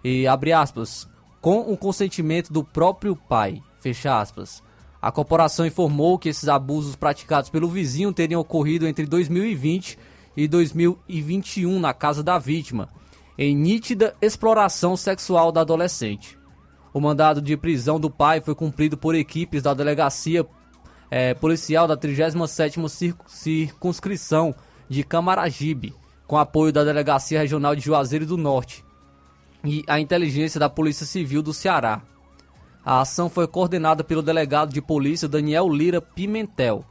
e 0.01 0.25
abre 0.25 0.53
aspas 0.53 1.05
com 1.41 1.59
o 1.59 1.75
consentimento 1.75 2.53
do 2.53 2.63
próprio 2.63 3.13
pai 3.13 3.61
fecha 3.81 4.17
aspas. 4.17 4.63
A 5.01 5.11
corporação 5.11 5.65
informou 5.65 6.17
que 6.17 6.29
esses 6.29 6.47
abusos 6.47 6.95
praticados 6.95 7.49
pelo 7.49 7.67
vizinho 7.67 8.13
teriam 8.13 8.39
ocorrido 8.39 8.87
entre 8.87 9.05
2020 9.05 9.99
e 10.37 10.47
2021 10.47 11.77
na 11.77 11.93
casa 11.93 12.23
da 12.23 12.39
vítima 12.39 12.87
em 13.37 13.53
nítida 13.53 14.15
exploração 14.21 14.95
sexual 14.95 15.51
da 15.51 15.61
adolescente. 15.61 16.39
O 16.93 17.01
mandado 17.01 17.41
de 17.41 17.57
prisão 17.57 17.99
do 17.99 18.09
pai 18.09 18.39
foi 18.39 18.55
cumprido 18.55 18.95
por 18.95 19.13
equipes 19.13 19.61
da 19.61 19.73
delegacia 19.73 20.47
é, 21.09 21.33
policial 21.33 21.85
da 21.85 21.97
37ª 21.97 22.87
circunscrição 23.27 24.55
de 24.87 25.03
Camaragibe, 25.03 25.99
com 26.31 26.37
apoio 26.37 26.71
da 26.71 26.85
Delegacia 26.85 27.41
Regional 27.41 27.75
de 27.75 27.81
Juazeiro 27.81 28.25
do 28.25 28.37
Norte 28.37 28.85
e 29.65 29.83
a 29.85 29.99
inteligência 29.99 30.57
da 30.57 30.69
Polícia 30.69 31.05
Civil 31.05 31.41
do 31.41 31.53
Ceará. 31.53 32.01
A 32.85 33.01
ação 33.01 33.29
foi 33.29 33.45
coordenada 33.49 34.01
pelo 34.01 34.21
delegado 34.21 34.71
de 34.71 34.81
polícia 34.81 35.27
Daniel 35.27 35.67
Lira 35.67 35.99
Pimentel. 35.99 36.85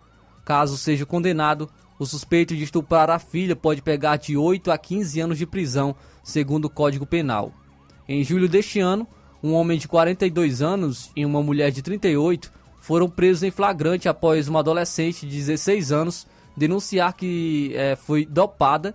Caso 0.45 0.77
seja 0.77 1.07
condenado, 1.07 1.71
o 1.99 2.05
suspeito 2.05 2.55
de 2.55 2.65
estuprar 2.65 3.09
a 3.09 3.19
filha 3.19 3.57
pode 3.57 3.81
pegar 3.81 4.19
de 4.19 4.37
8 4.37 4.71
a 4.71 4.77
15 4.77 5.21
anos 5.21 5.39
de 5.39 5.47
prisão 5.47 5.97
segundo 6.23 6.67
o 6.67 6.71
Código 6.71 7.07
Penal. 7.07 7.51
Em 8.07 8.23
julho 8.23 8.47
deste 8.47 8.79
ano, 8.79 9.09
um 9.43 9.55
homem 9.55 9.79
de 9.79 9.89
42 9.89 10.61
anos 10.61 11.11
e 11.17 11.25
uma 11.25 11.43
mulher 11.43 11.71
de 11.71 11.81
38 11.81 12.53
foram 12.79 13.09
presos 13.09 13.43
em 13.43 13.51
flagrante 13.51 14.07
após 14.07 14.49
uma 14.49 14.61
adolescente 14.61 15.27
de 15.27 15.35
16 15.35 15.93
anos 15.93 16.27
denunciar 16.55 17.15
que 17.15 17.73
é, 17.75 17.97
foi 17.97 18.27
dopada, 18.27 18.95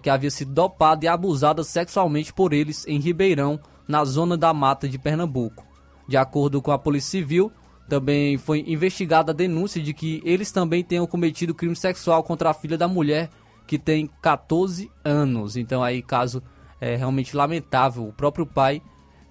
que, 0.00 0.08
havia 0.08 0.30
sido 0.30 0.52
dopada 0.52 1.04
e 1.04 1.08
abusada 1.08 1.64
sexualmente 1.64 2.32
por 2.32 2.52
eles 2.52 2.86
em 2.86 3.00
Ribeirão, 3.00 3.58
na 3.88 4.04
zona 4.04 4.36
da 4.36 4.54
mata 4.54 4.88
de 4.88 4.98
Pernambuco. 4.98 5.66
De 6.08 6.16
acordo 6.16 6.62
com 6.62 6.70
a 6.70 6.78
Polícia 6.78 7.10
Civil, 7.10 7.50
também 7.88 8.38
foi 8.38 8.64
investigada 8.66 9.32
a 9.32 9.34
denúncia 9.34 9.82
de 9.82 9.92
que 9.92 10.22
eles 10.24 10.52
também 10.52 10.82
tenham 10.84 11.06
cometido 11.06 11.54
crime 11.54 11.74
sexual 11.74 12.22
contra 12.22 12.50
a 12.50 12.54
filha 12.54 12.78
da 12.78 12.86
mulher 12.86 13.28
que 13.66 13.78
tem 13.78 14.08
14 14.22 14.90
anos. 15.04 15.56
Então 15.56 15.82
aí 15.82 16.02
caso 16.02 16.42
é 16.80 16.96
realmente 16.96 17.36
lamentável, 17.36 18.06
o 18.06 18.12
próprio 18.12 18.46
pai 18.46 18.80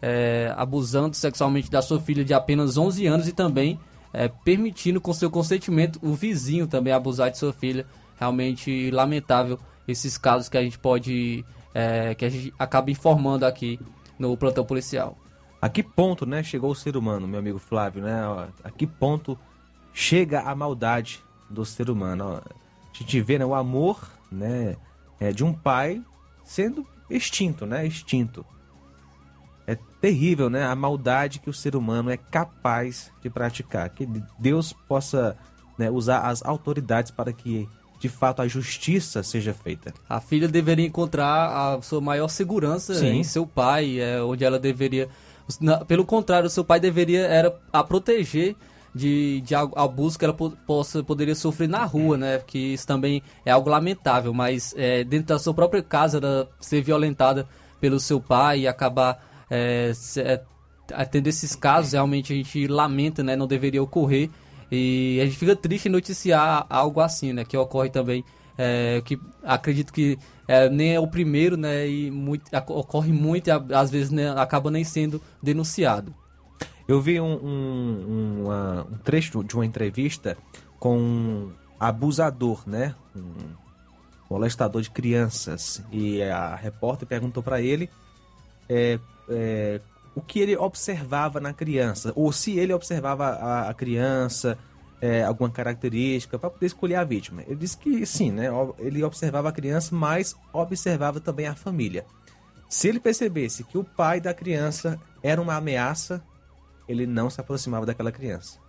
é, 0.02 0.54
abusando 0.58 1.16
sexualmente 1.16 1.72
da 1.72 1.82
sua 1.82 2.00
filha 2.00 2.26
de 2.26 2.34
apenas 2.34 2.78
11 2.78 3.08
anos 3.08 3.28
e 3.28 3.32
também 3.32 3.80
é, 4.12 4.28
permitindo 4.28 5.00
com 5.00 5.14
seu 5.14 5.32
consentimento 5.32 5.98
o 6.02 6.14
vizinho 6.14 6.68
também 6.68 6.92
abusar 6.92 7.32
de 7.32 7.38
sua 7.38 7.54
filha. 7.54 7.86
Realmente 8.20 8.92
lamentável 8.92 9.58
esses 9.88 10.18
casos 10.18 10.50
que 10.50 10.58
a 10.58 10.64
gente 10.64 10.80
pode 10.80 11.46
é, 11.74 12.14
que 12.14 12.26
a 12.26 12.30
gente 12.30 12.54
acaba 12.58 12.92
informando 12.92 13.46
aqui 13.46 13.80
no 14.18 14.38
plantão 14.38 14.64
policial. 14.64 15.18
A 15.62 15.70
que 15.70 15.82
ponto, 15.82 16.26
né, 16.26 16.44
chegou 16.44 16.72
o 16.72 16.76
ser 16.76 16.98
humano, 16.98 17.28
meu 17.28 17.40
amigo 17.40 17.58
Flávio, 17.58 18.04
né? 18.04 18.22
A 18.64 18.70
que 18.70 18.86
ponto 18.86 19.40
chega 19.94 20.42
a 20.42 20.54
maldade 20.54 21.24
do 21.50 21.66
ser 21.66 21.90
humano? 21.90 22.42
A 22.44 22.98
gente 22.98 23.22
vê 23.22 23.40
né, 23.40 23.46
o 23.46 23.56
amor 23.56 24.00
né, 24.32 24.76
é, 25.20 25.32
de 25.32 25.44
um 25.44 25.54
pai 25.54 26.04
sendo 26.44 26.86
extinto, 27.10 27.66
né? 27.66 27.88
Extinto. 27.88 28.46
É 29.66 29.76
terrível, 30.02 30.50
né? 30.50 30.66
A 30.66 30.76
maldade 30.76 31.40
que 31.40 31.50
o 31.50 31.54
ser 31.54 31.76
humano 31.76 32.10
é 32.10 32.18
capaz 32.18 33.10
de 33.22 33.30
praticar. 33.30 33.90
Que 33.90 34.06
Deus 34.38 34.74
possa 34.74 35.38
né, 35.78 35.90
usar 35.90 36.28
as 36.28 36.44
autoridades 36.44 37.10
para 37.10 37.32
que 37.32 37.70
de 38.04 38.10
fato 38.10 38.42
a 38.42 38.48
justiça 38.50 39.24
seja 39.24 39.54
feita. 39.54 39.94
A 40.10 40.20
filha 40.20 40.46
deveria 40.46 40.86
encontrar 40.86 41.76
a 41.78 41.82
sua 41.82 42.02
maior 42.02 42.28
segurança 42.28 42.94
Sim. 42.94 43.20
em 43.20 43.24
seu 43.24 43.48
pai, 43.48 43.98
é, 43.98 44.22
onde 44.22 44.44
ela 44.44 44.60
deveria. 44.60 45.08
Pelo 45.88 46.06
contrário, 46.06 46.50
seu 46.50 46.66
pai 46.66 46.82
deveria 46.82 47.22
era 47.22 47.58
a 47.72 47.82
proteger 47.82 48.58
de, 48.94 49.40
de 49.40 49.56
abuso 49.56 50.20
que 50.20 50.26
ela 50.26 50.34
possa, 50.34 51.02
poderia 51.02 51.34
sofrer 51.34 51.70
na 51.70 51.86
rua, 51.86 52.18
né? 52.18 52.42
Que 52.46 52.74
isso 52.74 52.86
também 52.86 53.24
é 53.46 53.52
algo 53.52 53.70
lamentável, 53.70 54.34
mas 54.34 54.76
é, 54.78 55.06
dentro 55.06 55.28
da 55.28 55.40
sua 55.40 55.54
própria 55.54 55.82
casa, 55.82 56.18
ela 56.18 56.50
ser 56.60 56.82
violentada 56.82 57.48
pelo 57.80 58.02
seu 58.02 58.20
pai 58.20 58.62
e 58.62 58.68
acabar 58.68 59.26
é, 59.50 59.94
é, 60.18 61.06
tendo 61.06 61.28
esses 61.28 61.56
casos, 61.56 61.94
realmente 61.94 62.34
a 62.34 62.36
gente 62.36 62.68
lamenta, 62.68 63.24
né? 63.24 63.38
Não 63.38 63.48
deveria 63.48 63.82
ocorrer. 63.82 64.30
E 64.76 65.20
a 65.22 65.26
gente 65.26 65.38
fica 65.38 65.56
triste 65.56 65.88
em 65.88 65.92
noticiar 65.92 66.66
algo 66.68 67.00
assim, 67.00 67.32
né? 67.32 67.46
Que 67.46 67.56
ocorre 67.56 67.90
também, 67.90 68.26
é, 68.58 69.02
que 69.06 69.20
acredito 69.44 69.94
que 69.94 70.18
é, 70.48 70.68
nem 70.68 70.96
é 70.96 71.00
o 71.00 71.08
primeiro, 71.08 71.56
né? 71.56 71.88
E 71.88 72.10
muito, 72.10 72.50
ocorre 72.70 73.12
muito 73.12 73.48
e 73.48 73.52
às 73.52 73.92
vezes 73.92 74.10
né, 74.10 74.32
acaba 74.32 74.72
nem 74.72 74.84
sendo 74.84 75.22
denunciado. 75.42 76.14
Eu 76.88 77.00
vi 77.00 77.22
um, 77.22 77.36
um, 77.36 78.50
um 78.50 78.98
trecho 79.04 79.44
de 79.44 79.54
uma 79.54 79.66
entrevista 79.66 80.38
com 80.80 80.98
um 80.98 81.52
abusador, 81.80 82.64
né? 82.68 82.96
Um 83.16 83.64
molestador 84.30 84.82
de 84.82 84.90
crianças. 84.90 85.84
E 85.92 86.22
a 86.24 86.56
repórter 86.56 87.08
perguntou 87.08 87.44
para 87.44 87.62
ele 87.62 87.90
é, 88.68 89.00
é, 89.30 89.82
o 90.16 90.22
que 90.22 90.40
ele 90.40 90.56
observava 90.56 91.40
na 91.40 91.54
criança, 91.54 92.14
ou 92.16 92.32
se 92.32 92.58
ele 92.58 92.74
observava 92.74 93.26
a, 93.26 93.70
a 93.70 93.74
criança, 93.74 94.58
é, 95.02 95.24
alguma 95.24 95.50
característica, 95.50 96.40
para 96.40 96.50
poder 96.50 96.68
escolher 96.68 96.96
a 96.96 97.04
vítima. 97.04 97.44
Ele 97.48 97.56
disse 97.56 97.78
que 97.78 98.06
sim, 98.06 98.32
né? 98.32 98.48
Ele 98.80 99.04
observava 99.04 99.50
a 99.50 99.52
criança, 99.52 99.94
mas 99.94 100.36
observava 100.54 101.20
também 101.20 101.48
a 101.48 101.56
família. 101.56 102.06
Se 102.70 102.88
ele 102.88 103.00
percebesse 103.00 103.64
que 103.64 103.78
o 103.78 103.84
pai 103.84 104.22
da 104.22 104.34
criança 104.34 105.00
era 105.22 105.42
uma 105.42 105.56
ameaça, 105.56 106.24
ele 106.88 107.06
não 107.06 107.30
se 107.30 107.42
aproximava 107.42 107.86
daquela 107.86 108.12
criança. 108.12 108.60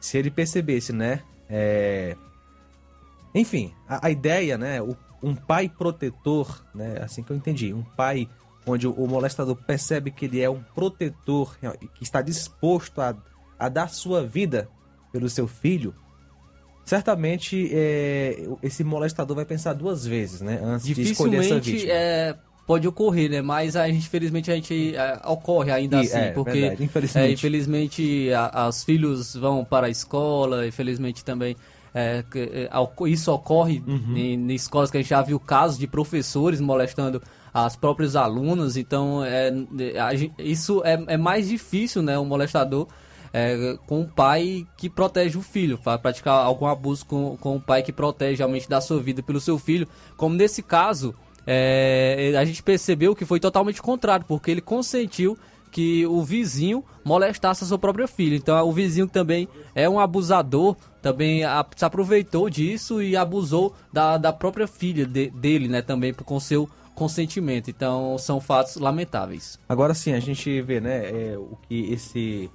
Se 0.00 0.16
ele 0.16 0.30
percebesse, 0.30 0.92
né? 0.92 1.22
É... 1.48 2.16
Enfim, 3.34 3.74
a, 3.88 4.06
a 4.06 4.10
ideia, 4.10 4.56
né? 4.56 4.80
O, 4.80 4.96
um 5.22 5.34
pai 5.34 5.68
protetor, 5.68 6.64
né? 6.74 7.00
Assim 7.02 7.22
que 7.22 7.30
eu 7.30 7.36
entendi, 7.36 7.72
um 7.74 7.82
pai 7.82 8.28
onde 8.68 8.86
o 8.86 9.06
molestador 9.06 9.56
percebe 9.56 10.10
que 10.10 10.26
ele 10.26 10.40
é 10.40 10.48
um 10.50 10.62
protetor, 10.74 11.56
que 11.94 12.02
está 12.02 12.20
disposto 12.22 13.00
a, 13.00 13.16
a 13.58 13.68
dar 13.68 13.88
sua 13.88 14.22
vida 14.24 14.68
pelo 15.12 15.28
seu 15.28 15.48
filho, 15.48 15.94
certamente 16.84 17.68
é, 17.72 18.46
esse 18.62 18.82
molestador 18.84 19.36
vai 19.36 19.44
pensar 19.44 19.72
duas 19.74 20.06
vezes, 20.06 20.40
né? 20.40 20.60
Antes 20.62 20.86
de 20.86 21.02
escolher 21.02 21.38
essa 21.40 21.58
vítima. 21.60 21.92
É, 21.92 22.34
pode 22.66 22.86
ocorrer, 22.88 23.30
né? 23.30 23.42
Mas 23.42 23.76
a 23.76 23.86
gente, 23.88 24.06
infelizmente, 24.06 24.50
a 24.50 24.54
gente 24.54 24.94
é, 24.96 25.20
ocorre 25.26 25.70
ainda 25.70 25.96
E- 25.98 26.00
assim, 26.06 26.18
é, 26.18 26.30
porque 26.32 26.52
verdade, 26.60 26.84
infelizmente. 26.84 27.26
é, 27.28 27.32
infelizmente 27.32 28.32
a- 28.32 28.66
as 28.66 28.84
filhos 28.84 29.34
vão 29.34 29.64
para 29.64 29.86
a 29.86 29.90
escola, 29.90 30.66
infelizmente 30.66 31.24
também 31.24 31.56
é, 31.94 32.22
é, 32.34 32.70
isso 33.08 33.32
ocorre 33.32 33.82
Uhum. 33.86 34.14
em, 34.16 34.34
em 34.34 34.54
escolas 34.54 34.90
que 34.90 34.98
a 34.98 35.00
gente 35.00 35.08
já 35.10 35.22
viu 35.22 35.40
casos 35.40 35.78
de 35.78 35.86
professores 35.86 36.60
molestando 36.60 37.20
as 37.66 37.76
próprias 37.76 38.16
alunas, 38.16 38.76
então 38.76 39.24
é, 39.24 39.52
a 40.00 40.14
gen- 40.14 40.32
isso 40.38 40.82
é, 40.84 41.02
é 41.08 41.16
mais 41.16 41.48
difícil, 41.48 42.02
né? 42.02 42.18
O 42.18 42.24
molestador 42.24 42.86
é, 43.32 43.76
com 43.86 44.00
o 44.02 44.08
pai 44.08 44.66
que 44.76 44.88
protege 44.88 45.36
o 45.38 45.42
filho, 45.42 45.78
praticar 46.02 46.34
algum 46.44 46.66
abuso 46.66 47.04
com, 47.06 47.36
com 47.36 47.56
o 47.56 47.60
pai 47.60 47.82
que 47.82 47.92
protege 47.92 48.38
realmente 48.38 48.68
da 48.68 48.80
sua 48.80 49.00
vida 49.00 49.22
pelo 49.22 49.40
seu 49.40 49.58
filho, 49.58 49.86
como 50.16 50.34
nesse 50.34 50.62
caso 50.62 51.14
é, 51.46 52.34
a 52.38 52.44
gente 52.44 52.62
percebeu 52.62 53.14
que 53.14 53.24
foi 53.24 53.40
totalmente 53.40 53.80
contrário, 53.82 54.24
porque 54.28 54.50
ele 54.50 54.60
consentiu 54.60 55.36
que 55.70 56.06
o 56.06 56.22
vizinho 56.22 56.82
molestasse 57.04 57.62
a 57.62 57.66
sua 57.66 57.78
própria 57.78 58.08
filha. 58.08 58.34
Então 58.36 58.66
o 58.66 58.72
vizinho 58.72 59.06
também 59.06 59.46
é 59.74 59.88
um 59.88 60.00
abusador, 60.00 60.74
também 61.02 61.44
a- 61.44 61.64
se 61.76 61.84
aproveitou 61.84 62.48
disso 62.48 63.02
e 63.02 63.16
abusou 63.16 63.74
da, 63.92 64.16
da 64.16 64.32
própria 64.32 64.66
filha 64.66 65.04
de- 65.06 65.30
dele, 65.30 65.68
né, 65.68 65.82
também 65.82 66.12
com 66.14 66.40
seu 66.40 66.68
consentimento. 66.98 67.70
Então 67.70 68.18
são 68.18 68.40
fatos 68.40 68.76
lamentáveis. 68.76 69.58
Agora 69.68 69.94
sim, 69.94 70.12
a 70.12 70.20
gente 70.20 70.60
vê, 70.62 70.80
né, 70.80 71.06
é, 71.08 71.38
o 71.38 71.56
que 71.68 71.92
esse 71.92 72.50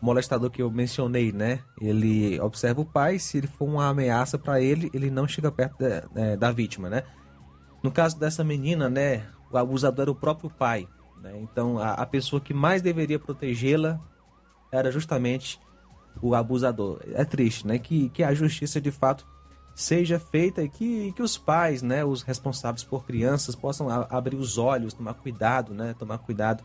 molestador 0.00 0.50
que 0.50 0.62
eu 0.62 0.70
mencionei, 0.70 1.32
né, 1.32 1.60
ele 1.80 2.38
observa 2.40 2.80
o 2.80 2.84
pai, 2.84 3.18
se 3.18 3.38
ele 3.38 3.46
for 3.46 3.64
uma 3.64 3.88
ameaça 3.88 4.38
para 4.38 4.60
ele, 4.60 4.90
ele 4.94 5.10
não 5.10 5.26
chega 5.26 5.50
perto 5.50 5.78
da, 5.78 6.04
é, 6.14 6.36
da 6.36 6.52
vítima, 6.52 6.88
né? 6.88 7.02
No 7.82 7.90
caso 7.90 8.18
dessa 8.18 8.44
menina, 8.44 8.88
né, 8.88 9.26
o 9.50 9.58
abusador 9.58 10.02
era 10.02 10.10
o 10.10 10.14
próprio 10.14 10.50
pai, 10.50 10.86
né? 11.20 11.32
Então 11.40 11.78
a, 11.78 11.94
a 11.94 12.06
pessoa 12.06 12.40
que 12.40 12.54
mais 12.54 12.82
deveria 12.82 13.18
protegê-la 13.18 13.98
era 14.70 14.92
justamente 14.92 15.58
o 16.22 16.34
abusador. 16.34 17.00
É 17.14 17.24
triste, 17.24 17.66
né, 17.66 17.78
que, 17.78 18.10
que 18.10 18.22
a 18.22 18.32
justiça 18.32 18.80
de 18.80 18.90
fato 18.90 19.26
seja 19.74 20.18
feita 20.20 20.62
e 20.62 20.68
que, 20.68 21.12
que 21.12 21.22
os 21.22 21.36
pais, 21.36 21.82
né, 21.82 22.04
os 22.04 22.22
responsáveis 22.22 22.84
por 22.84 23.04
crianças 23.04 23.54
possam 23.56 23.88
a- 23.88 24.06
abrir 24.08 24.36
os 24.36 24.56
olhos, 24.56 24.94
tomar 24.94 25.14
cuidado, 25.14 25.74
né, 25.74 25.94
tomar 25.98 26.18
cuidado 26.18 26.62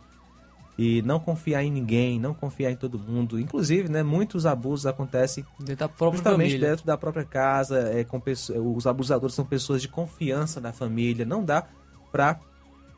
e 0.77 1.01
não 1.01 1.19
confiar 1.19 1.63
em 1.63 1.71
ninguém, 1.71 2.19
não 2.19 2.33
confiar 2.33 2.71
em 2.71 2.75
todo 2.75 2.97
mundo. 2.99 3.39
Inclusive, 3.39 3.89
né, 3.89 4.01
muitos 4.03 4.45
abusos 4.45 4.85
acontecem 4.85 5.43
Dentro 5.59 5.75
da 5.75 5.89
própria 5.89 6.17
justamente 6.17 6.49
família. 6.51 6.69
dentro 6.69 6.85
da 6.85 6.97
própria 6.97 7.25
casa, 7.25 7.79
é, 7.79 8.03
com 8.03 8.19
pesso- 8.19 8.53
os 8.53 8.85
abusadores 8.87 9.35
são 9.35 9.43
pessoas 9.45 9.81
de 9.81 9.87
confiança 9.87 10.61
da 10.61 10.71
família, 10.71 11.25
não 11.25 11.43
dá 11.43 11.65
pra 12.11 12.39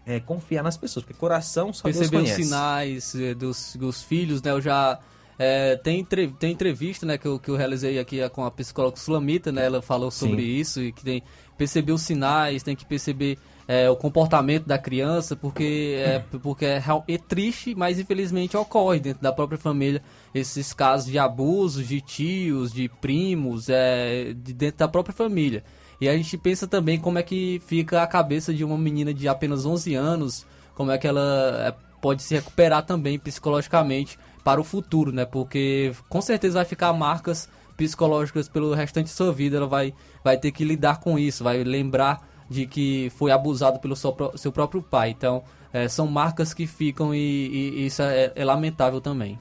é, 0.05 0.19
confiar 0.19 0.63
nas 0.63 0.75
pessoas, 0.75 1.05
porque 1.05 1.17
coração 1.19 1.71
só 1.71 1.83
Deus 1.83 1.97
perceber 1.97 2.17
os 2.17 2.23
conhece. 2.23 2.43
sinais 2.43 3.15
eh, 3.15 3.33
dos, 3.35 3.75
dos 3.75 4.01
filhos, 4.03 4.41
né? 4.41 4.49
Eu 4.49 4.59
já 4.59 4.99
eh, 5.43 5.75
tem, 5.77 5.99
entre- 6.01 6.27
tem 6.39 6.51
entrevista, 6.51 7.03
né, 7.03 7.17
que 7.17 7.25
eu, 7.27 7.39
que 7.39 7.49
eu 7.49 7.55
realizei 7.55 7.97
aqui 7.97 8.19
eh, 8.21 8.29
com 8.29 8.45
a 8.45 8.51
psicóloga 8.51 8.97
Sulamita, 8.97 9.51
né? 9.51 9.65
Ela 9.65 9.81
falou 9.81 10.11
sobre 10.11 10.43
Sim. 10.43 10.55
isso 10.59 10.81
e 10.83 10.91
que 10.91 11.03
tem 11.03 11.23
perceber 11.57 11.93
os 11.93 12.03
sinais, 12.03 12.61
tem 12.61 12.75
que 12.75 12.85
perceber 12.85 13.39
eh, 13.67 13.89
o 13.89 13.95
comportamento 13.95 14.65
da 14.67 14.77
criança, 14.77 15.35
porque 15.35 15.95
é, 15.97 16.19
porque 16.43 16.65
é, 16.65 16.83
é 17.07 17.17
triste, 17.17 17.73
mas 17.73 17.97
infelizmente 17.99 18.55
ocorre 18.55 18.99
dentro 18.99 19.23
da 19.23 19.31
própria 19.31 19.57
família 19.57 20.03
esses 20.33 20.73
casos 20.73 21.11
de 21.11 21.17
abusos 21.17 21.87
de 21.87 22.01
tios, 22.01 22.71
de 22.71 22.87
primos, 22.87 23.67
é, 23.67 24.33
de 24.35 24.53
dentro 24.53 24.77
da 24.77 24.87
própria 24.87 25.13
família. 25.13 25.63
E 25.99 26.07
a 26.07 26.15
gente 26.15 26.37
pensa 26.37 26.67
também 26.67 26.99
como 26.99 27.17
é 27.17 27.23
que 27.23 27.59
fica 27.65 28.03
a 28.03 28.07
cabeça 28.07 28.53
de 28.53 28.63
uma 28.63 28.77
menina 28.77 29.11
de 29.11 29.27
apenas 29.27 29.65
11 29.65 29.95
anos, 29.95 30.45
como 30.75 30.91
é 30.91 30.99
que 30.99 31.07
ela 31.07 31.65
é, 31.67 31.73
pode 31.99 32.21
se 32.23 32.35
recuperar 32.35 32.85
também 32.85 33.17
psicologicamente 33.19 34.17
para 34.43 34.59
o 34.59 34.63
futuro, 34.63 35.11
né? 35.11 35.25
Porque 35.25 35.93
com 36.09 36.21
certeza 36.21 36.55
vai 36.55 36.65
ficar 36.65 36.91
marcas 36.93 37.49
psicológicas 37.77 38.47
pelo 38.47 38.73
restante 38.73 39.05
de 39.05 39.11
sua 39.11 39.31
vida, 39.31 39.57
ela 39.57 39.67
vai, 39.67 39.93
vai 40.23 40.37
ter 40.37 40.51
que 40.51 40.63
lidar 40.63 40.99
com 40.99 41.17
isso, 41.17 41.43
vai 41.43 41.63
lembrar 41.63 42.27
de 42.49 42.67
que 42.67 43.09
foi 43.15 43.31
abusado 43.31 43.79
pelo 43.79 43.95
seu, 43.95 44.15
seu 44.35 44.51
próprio 44.51 44.81
pai. 44.81 45.09
Então, 45.09 45.43
é, 45.73 45.87
são 45.87 46.05
marcas 46.05 46.53
que 46.53 46.67
ficam 46.67 47.15
e, 47.15 47.17
e 47.17 47.85
isso 47.85 48.01
é, 48.01 48.31
é 48.35 48.45
lamentável 48.45 48.99
também. 48.99 49.39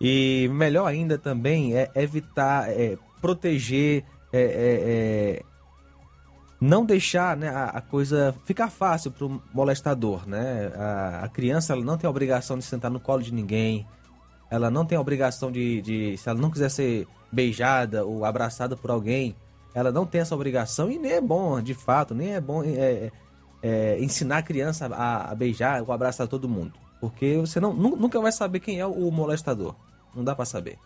E 0.00 0.48
melhor 0.52 0.86
ainda 0.86 1.16
também 1.16 1.76
é 1.76 1.90
evitar, 1.94 2.68
é, 2.70 2.96
proteger, 3.20 4.04
é, 4.32 4.40
é, 4.40 4.42
é, 4.42 5.42
não 6.62 6.86
deixar 6.86 7.36
né, 7.36 7.48
a, 7.48 7.64
a 7.64 7.80
coisa 7.80 8.32
ficar 8.44 8.70
fácil 8.70 9.10
para 9.10 9.26
o 9.26 9.42
molestador. 9.52 10.28
Né? 10.28 10.72
A, 10.76 11.24
a 11.24 11.28
criança 11.28 11.72
ela 11.72 11.84
não 11.84 11.98
tem 11.98 12.06
a 12.06 12.10
obrigação 12.10 12.56
de 12.56 12.64
sentar 12.64 12.88
no 12.88 13.00
colo 13.00 13.20
de 13.20 13.34
ninguém, 13.34 13.84
ela 14.48 14.70
não 14.70 14.86
tem 14.86 14.96
a 14.96 15.00
obrigação 15.00 15.50
de, 15.50 15.82
de, 15.82 16.16
se 16.16 16.28
ela 16.28 16.38
não 16.38 16.50
quiser 16.50 16.70
ser 16.70 17.08
beijada 17.32 18.04
ou 18.04 18.24
abraçada 18.24 18.76
por 18.76 18.90
alguém, 18.92 19.34
ela 19.74 19.90
não 19.90 20.06
tem 20.06 20.20
essa 20.20 20.34
obrigação 20.34 20.88
e 20.90 20.98
nem 20.98 21.12
é 21.12 21.20
bom, 21.20 21.60
de 21.60 21.74
fato, 21.74 22.14
nem 22.14 22.34
é 22.34 22.40
bom 22.40 22.62
é, 22.62 23.10
é, 23.62 23.98
ensinar 23.98 24.38
a 24.38 24.42
criança 24.42 24.86
a, 24.86 25.32
a 25.32 25.34
beijar 25.34 25.82
ou 25.82 25.92
abraçar 25.92 26.28
todo 26.28 26.48
mundo. 26.48 26.74
Porque 27.00 27.38
você 27.38 27.58
não, 27.58 27.72
nu- 27.72 27.96
nunca 27.96 28.20
vai 28.20 28.30
saber 28.30 28.60
quem 28.60 28.78
é 28.78 28.86
o 28.86 29.10
molestador. 29.10 29.74
Não 30.14 30.22
dá 30.22 30.36
pra 30.36 30.44
saber. 30.44 30.78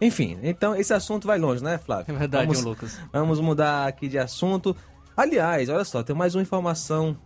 Enfim, 0.00 0.38
então 0.42 0.74
esse 0.76 0.92
assunto 0.92 1.26
vai 1.26 1.38
longe, 1.38 1.62
né, 1.62 1.78
Flávio? 1.78 2.14
É 2.14 2.18
verdade, 2.18 2.46
vamos, 2.46 2.62
Lucas. 2.62 3.00
Vamos 3.12 3.40
mudar 3.40 3.86
aqui 3.86 4.08
de 4.08 4.18
assunto. 4.18 4.76
Aliás, 5.16 5.68
olha 5.68 5.84
só, 5.84 6.02
tem 6.02 6.14
mais 6.14 6.34
uma 6.34 6.42
informação 6.42 7.16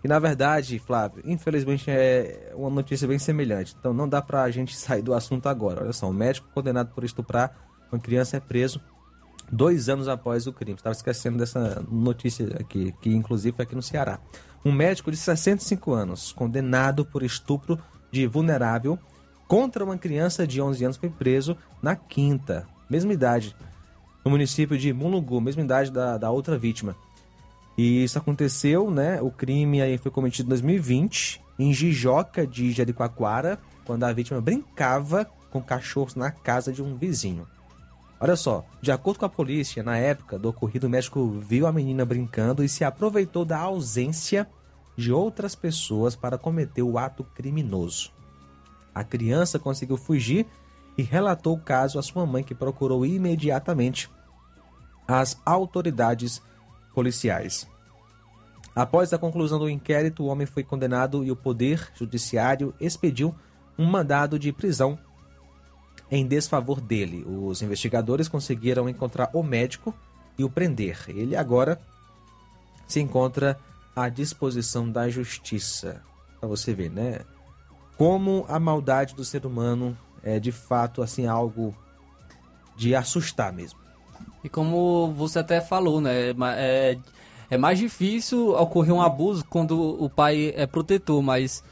que, 0.00 0.08
na 0.08 0.18
verdade, 0.18 0.78
Flávio, 0.78 1.22
infelizmente 1.26 1.90
é 1.90 2.52
uma 2.54 2.70
notícia 2.70 3.06
bem 3.06 3.18
semelhante. 3.18 3.76
Então 3.78 3.92
não 3.92 4.08
dá 4.08 4.22
pra 4.22 4.50
gente 4.50 4.74
sair 4.78 5.02
do 5.02 5.12
assunto 5.12 5.48
agora. 5.48 5.82
Olha 5.82 5.92
só, 5.92 6.08
um 6.08 6.12
médico 6.12 6.48
condenado 6.54 6.94
por 6.94 7.04
estuprar 7.04 7.54
uma 7.92 8.00
criança 8.00 8.36
é 8.36 8.40
preso 8.40 8.80
dois 9.50 9.88
anos 9.88 10.08
após 10.08 10.46
o 10.46 10.52
crime. 10.52 10.76
Estava 10.76 10.94
esquecendo 10.94 11.38
dessa 11.38 11.84
notícia 11.90 12.46
aqui, 12.58 12.94
que 13.00 13.14
inclusive 13.14 13.54
foi 13.54 13.64
aqui 13.64 13.74
no 13.74 13.82
Ceará. 13.82 14.18
Um 14.64 14.72
médico 14.72 15.10
de 15.10 15.16
65 15.16 15.92
anos, 15.92 16.32
condenado 16.32 17.04
por 17.04 17.22
estupro 17.22 17.78
de 18.10 18.26
vulnerável 18.26 18.98
contra 19.46 19.84
uma 19.84 19.98
criança 19.98 20.46
de 20.46 20.60
11 20.60 20.84
anos, 20.84 20.96
foi 20.96 21.10
preso 21.10 21.56
na 21.82 21.94
quinta, 21.96 22.66
mesma 22.88 23.12
idade, 23.12 23.54
no 24.24 24.30
município 24.30 24.76
de 24.76 24.92
Mulungu, 24.92 25.40
mesma 25.40 25.62
idade 25.62 25.90
da, 25.90 26.18
da 26.18 26.30
outra 26.30 26.58
vítima. 26.58 26.96
E 27.78 28.02
isso 28.02 28.18
aconteceu, 28.18 28.90
né? 28.90 29.20
O 29.20 29.30
crime 29.30 29.82
aí 29.82 29.98
foi 29.98 30.10
cometido 30.10 30.46
em 30.46 30.50
2020, 30.50 31.42
em 31.58 31.72
Jijoca 31.72 32.46
de 32.46 32.72
Jericoacoara, 32.72 33.58
quando 33.84 34.04
a 34.04 34.12
vítima 34.12 34.40
brincava 34.40 35.26
com 35.50 35.62
cachorros 35.62 36.14
na 36.14 36.30
casa 36.30 36.72
de 36.72 36.82
um 36.82 36.96
vizinho. 36.96 37.46
Olha 38.18 38.34
só, 38.34 38.64
de 38.80 38.90
acordo 38.90 39.18
com 39.18 39.26
a 39.26 39.30
polícia, 39.30 39.82
na 39.82 39.98
época 39.98 40.38
do 40.38 40.48
ocorrido, 40.48 40.86
o 40.86 40.90
médico 40.90 41.28
viu 41.38 41.66
a 41.66 41.72
menina 41.72 42.04
brincando 42.04 42.64
e 42.64 42.68
se 42.68 42.82
aproveitou 42.82 43.44
da 43.44 43.58
ausência 43.58 44.48
de 44.96 45.12
outras 45.12 45.54
pessoas 45.54 46.16
para 46.16 46.38
cometer 46.38 46.82
o 46.82 46.98
ato 46.98 47.22
criminoso. 47.22 48.15
A 48.96 49.04
criança 49.04 49.58
conseguiu 49.58 49.98
fugir 49.98 50.46
e 50.96 51.02
relatou 51.02 51.54
o 51.54 51.60
caso 51.60 51.98
à 51.98 52.02
sua 52.02 52.24
mãe, 52.24 52.42
que 52.42 52.54
procurou 52.54 53.04
imediatamente 53.04 54.10
as 55.06 55.38
autoridades 55.44 56.40
policiais. 56.94 57.68
Após 58.74 59.12
a 59.12 59.18
conclusão 59.18 59.58
do 59.58 59.68
inquérito, 59.68 60.22
o 60.22 60.28
homem 60.28 60.46
foi 60.46 60.64
condenado 60.64 61.22
e 61.22 61.30
o 61.30 61.36
Poder 61.36 61.92
Judiciário 61.94 62.72
expediu 62.80 63.34
um 63.78 63.84
mandado 63.84 64.38
de 64.38 64.50
prisão 64.50 64.98
em 66.10 66.26
desfavor 66.26 66.80
dele. 66.80 67.22
Os 67.28 67.60
investigadores 67.60 68.28
conseguiram 68.28 68.88
encontrar 68.88 69.28
o 69.34 69.42
médico 69.42 69.94
e 70.38 70.42
o 70.42 70.48
prender. 70.48 71.04
Ele 71.08 71.36
agora 71.36 71.78
se 72.86 72.98
encontra 72.98 73.58
à 73.94 74.08
disposição 74.08 74.90
da 74.90 75.06
justiça. 75.10 76.00
para 76.40 76.48
você 76.48 76.72
ver, 76.72 76.90
né? 76.90 77.20
Como 77.96 78.44
a 78.48 78.58
maldade 78.58 79.14
do 79.14 79.24
ser 79.24 79.46
humano 79.46 79.96
é 80.22 80.38
de 80.38 80.52
fato 80.52 81.02
assim 81.02 81.26
algo 81.26 81.74
de 82.76 82.94
assustar 82.94 83.52
mesmo. 83.52 83.78
E 84.44 84.48
como 84.48 85.12
você 85.16 85.38
até 85.38 85.60
falou, 85.60 86.00
né? 86.00 86.34
É, 86.56 86.98
é 87.50 87.56
mais 87.58 87.78
difícil 87.78 88.50
ocorrer 88.50 88.94
um 88.94 89.00
abuso 89.00 89.44
quando 89.48 90.02
o 90.02 90.08
pai 90.10 90.52
é 90.56 90.66
protetor, 90.66 91.22
mas 91.22 91.64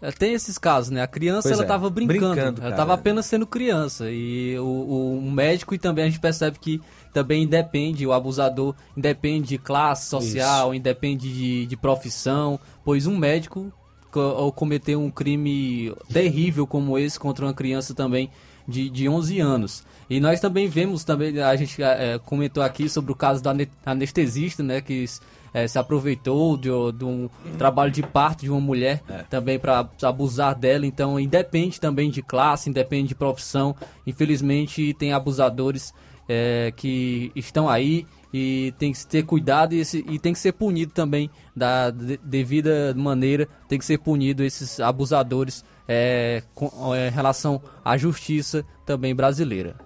é, 0.00 0.10
tem 0.10 0.34
esses 0.34 0.58
casos, 0.58 0.90
né? 0.90 1.02
A 1.02 1.06
criança 1.06 1.48
Pois 1.48 1.52
ela 1.52 1.62
é, 1.62 1.64
estava 1.64 1.88
brincando, 1.90 2.34
brincando, 2.34 2.60
ela 2.62 2.70
estava 2.70 2.94
apenas 2.94 3.26
sendo 3.26 3.46
criança 3.46 4.10
e 4.10 4.58
o, 4.58 5.18
o, 5.24 5.30
médico 5.30 5.74
e 5.74 5.78
também 5.78 6.04
a 6.04 6.08
gente 6.08 6.20
percebe 6.20 6.58
que 6.58 6.80
também 7.12 7.44
independe, 7.44 8.06
o 8.06 8.12
abusador 8.12 8.74
independe 8.96 9.48
de 9.48 9.58
classe 9.58 10.08
social, 10.08 10.74
independe 10.74 11.32
de, 11.32 11.66
de 11.66 11.76
profissão, 11.76 12.60
pois 12.84 13.06
um 13.06 13.16
médico 13.16 13.72
co- 13.72 13.85
ao 14.14 14.50
cometer 14.52 14.96
um 14.96 15.10
crime 15.10 15.92
terrível 16.12 16.66
como 16.66 16.98
esse 16.98 17.18
contra 17.18 17.44
uma 17.46 17.54
criança 17.54 17.94
também 17.94 18.30
de, 18.66 18.88
de 18.90 19.08
11 19.08 19.40
anos. 19.40 19.84
E 20.08 20.20
nós 20.20 20.40
também 20.40 20.68
vemos, 20.68 21.04
também 21.04 21.40
a 21.40 21.54
gente 21.56 21.82
eh, 21.82 22.18
comentou 22.24 22.62
aqui 22.62 22.88
sobre 22.88 23.10
o 23.12 23.14
caso 23.14 23.42
da 23.42 23.50
ane- 23.50 23.68
anestesista, 23.84 24.62
né, 24.62 24.80
que 24.80 25.04
eh, 25.52 25.66
se 25.66 25.78
aproveitou 25.78 26.56
de, 26.56 26.68
de 26.96 27.04
um 27.04 27.28
trabalho 27.58 27.90
de 27.90 28.02
parto 28.02 28.42
de 28.42 28.50
uma 28.50 28.60
mulher 28.60 29.02
também 29.28 29.58
para 29.58 29.88
abusar 30.02 30.54
dela. 30.54 30.86
Então, 30.86 31.18
independe 31.18 31.80
também 31.80 32.08
de 32.10 32.22
classe, 32.22 32.70
independe 32.70 33.08
de 33.08 33.14
profissão. 33.16 33.74
Infelizmente, 34.06 34.94
tem 34.94 35.12
abusadores 35.12 35.92
eh, 36.28 36.72
que 36.76 37.30
estão 37.34 37.68
aí 37.68 38.06
e 38.32 38.74
tem 38.78 38.92
que 38.92 39.06
ter 39.06 39.22
cuidado 39.24 39.74
e, 39.74 39.78
esse- 39.80 40.04
e 40.08 40.18
tem 40.18 40.32
que 40.32 40.38
ser 40.38 40.52
punido 40.52 40.92
também 40.92 41.30
da 41.54 41.90
de- 41.90 42.18
devida 42.18 42.92
maneira. 42.96 43.48
Tem 43.68 43.78
que 43.78 43.84
ser 43.84 43.98
punido 43.98 44.42
esses 44.42 44.80
abusadores 44.80 45.64
eh, 45.88 46.42
com 46.54 46.94
eh, 46.94 47.08
relação 47.08 47.60
à 47.84 47.96
justiça 47.96 48.64
também 48.84 49.14
brasileira. 49.14 49.76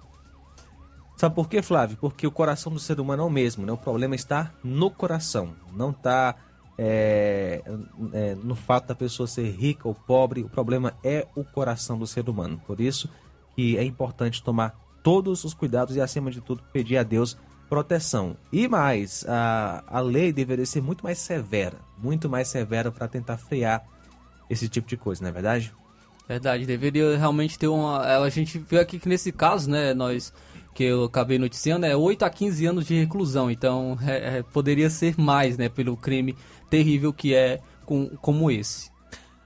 Sabe 1.17 1.35
por 1.35 1.49
quê, 1.51 1.61
Flávio? 1.61 1.99
Porque 2.01 2.27
o 2.27 2.31
coração 2.31 2.73
do 2.73 2.79
ser 2.79 2.99
humano 2.99 3.23
é 3.23 3.27
o 3.27 3.31
mesmo, 3.31 3.67
né? 3.67 3.73
O 3.73 3.77
problema 3.77 4.15
está 4.15 4.53
no 4.65 4.91
coração, 4.91 5.55
não 5.75 5.91
está 5.91 6.35
é, 6.79 7.63
é, 8.15 8.35
no 8.43 8.55
fato 8.55 8.87
da 8.87 8.95
pessoa 8.95 9.27
ser 9.27 9.51
rica 9.51 9.87
ou 9.87 9.95
pobre. 9.95 10.41
O 10.43 10.49
problema 10.49 10.95
é 11.05 11.27
o 11.37 11.45
coração 11.45 11.99
do 11.99 12.07
ser 12.07 12.27
humano. 12.27 12.59
Por 12.67 12.81
isso 12.81 13.07
que 13.55 13.77
é 13.77 13.85
importante 13.85 14.43
tomar 14.43 14.75
todos 15.03 15.45
os 15.45 15.53
cuidados 15.53 15.95
e, 15.95 16.01
acima 16.01 16.31
de 16.31 16.41
tudo, 16.41 16.63
pedir 16.73 16.97
a 16.97 17.03
Deus 17.03 17.37
proteção. 17.71 18.37
E 18.53 18.67
mais, 18.67 19.25
a, 19.29 19.85
a 19.87 20.01
lei 20.01 20.33
deveria 20.33 20.67
ser 20.67 20.83
muito 20.83 21.05
mais 21.05 21.19
severa, 21.19 21.79
muito 21.97 22.29
mais 22.29 22.49
severa 22.49 22.91
para 22.91 23.07
tentar 23.07 23.39
frear 23.39 23.87
esse 24.51 24.69
tipo 24.69 24.89
de 24.89 24.97
coisa, 24.97 25.23
não 25.23 25.29
é 25.29 25.33
verdade? 25.33 25.73
Verdade, 26.29 26.67
deveria 26.67 27.17
realmente 27.17 27.57
ter 27.59 27.69
uma. 27.69 28.01
A 28.01 28.29
gente 28.29 28.59
viu 28.59 28.81
aqui 28.81 28.99
que 28.99 29.09
nesse 29.09 29.31
caso, 29.31 29.71
né, 29.71 29.95
nós 29.95 30.33
que 30.75 30.85
eu 30.85 31.05
acabei 31.05 31.39
noticiando, 31.39 31.87
é 31.87 31.97
8 31.97 32.25
a 32.25 32.31
15 32.31 32.67
anos 32.67 32.87
de 32.87 32.95
reclusão. 32.95 33.51
Então 33.51 33.97
é, 34.03 34.39
é, 34.39 34.43
poderia 34.43 34.91
ser 34.91 35.19
mais, 35.19 35.57
né, 35.57 35.69
pelo 35.69 35.97
crime 35.97 36.37
terrível 36.69 37.13
que 37.13 37.35
é 37.35 37.61
com, 37.85 38.09
como 38.17 38.51
esse. 38.51 38.91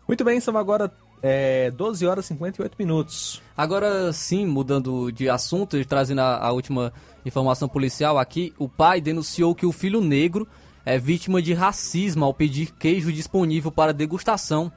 Muito 0.07 0.25
bem, 0.25 0.41
são 0.41 0.57
agora 0.57 0.91
é, 1.23 1.71
12 1.71 2.07
horas 2.07 2.25
e 2.27 2.29
58 2.29 2.75
minutos. 2.79 3.43
Agora 3.57 4.13
sim, 4.13 4.47
mudando 4.47 5.13
de 5.13 5.29
assunto 5.29 5.77
e 5.77 5.85
trazendo 5.85 6.21
a, 6.21 6.39
a 6.39 6.53
última 6.53 6.93
informação 7.25 7.69
policial 7.69 8.19
aqui, 8.19 8.53
o 8.59 8.69
pai 8.69 9.01
denunciou 9.01 9.55
que 9.55 9.65
o 9.65 9.73
filho 9.73 10.01
negro 10.01 10.47
é 10.85 10.99
vítima 10.99 11.41
de 11.41 11.55
racismo 11.55 12.25
ao 12.25 12.35
pedir 12.35 12.73
queijo 12.73 13.13
disponível 13.13 13.71
para 13.71 13.93
degustação 13.93 14.73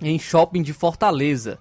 em 0.00 0.18
shopping 0.18 0.62
de 0.62 0.72
Fortaleza. 0.72 1.58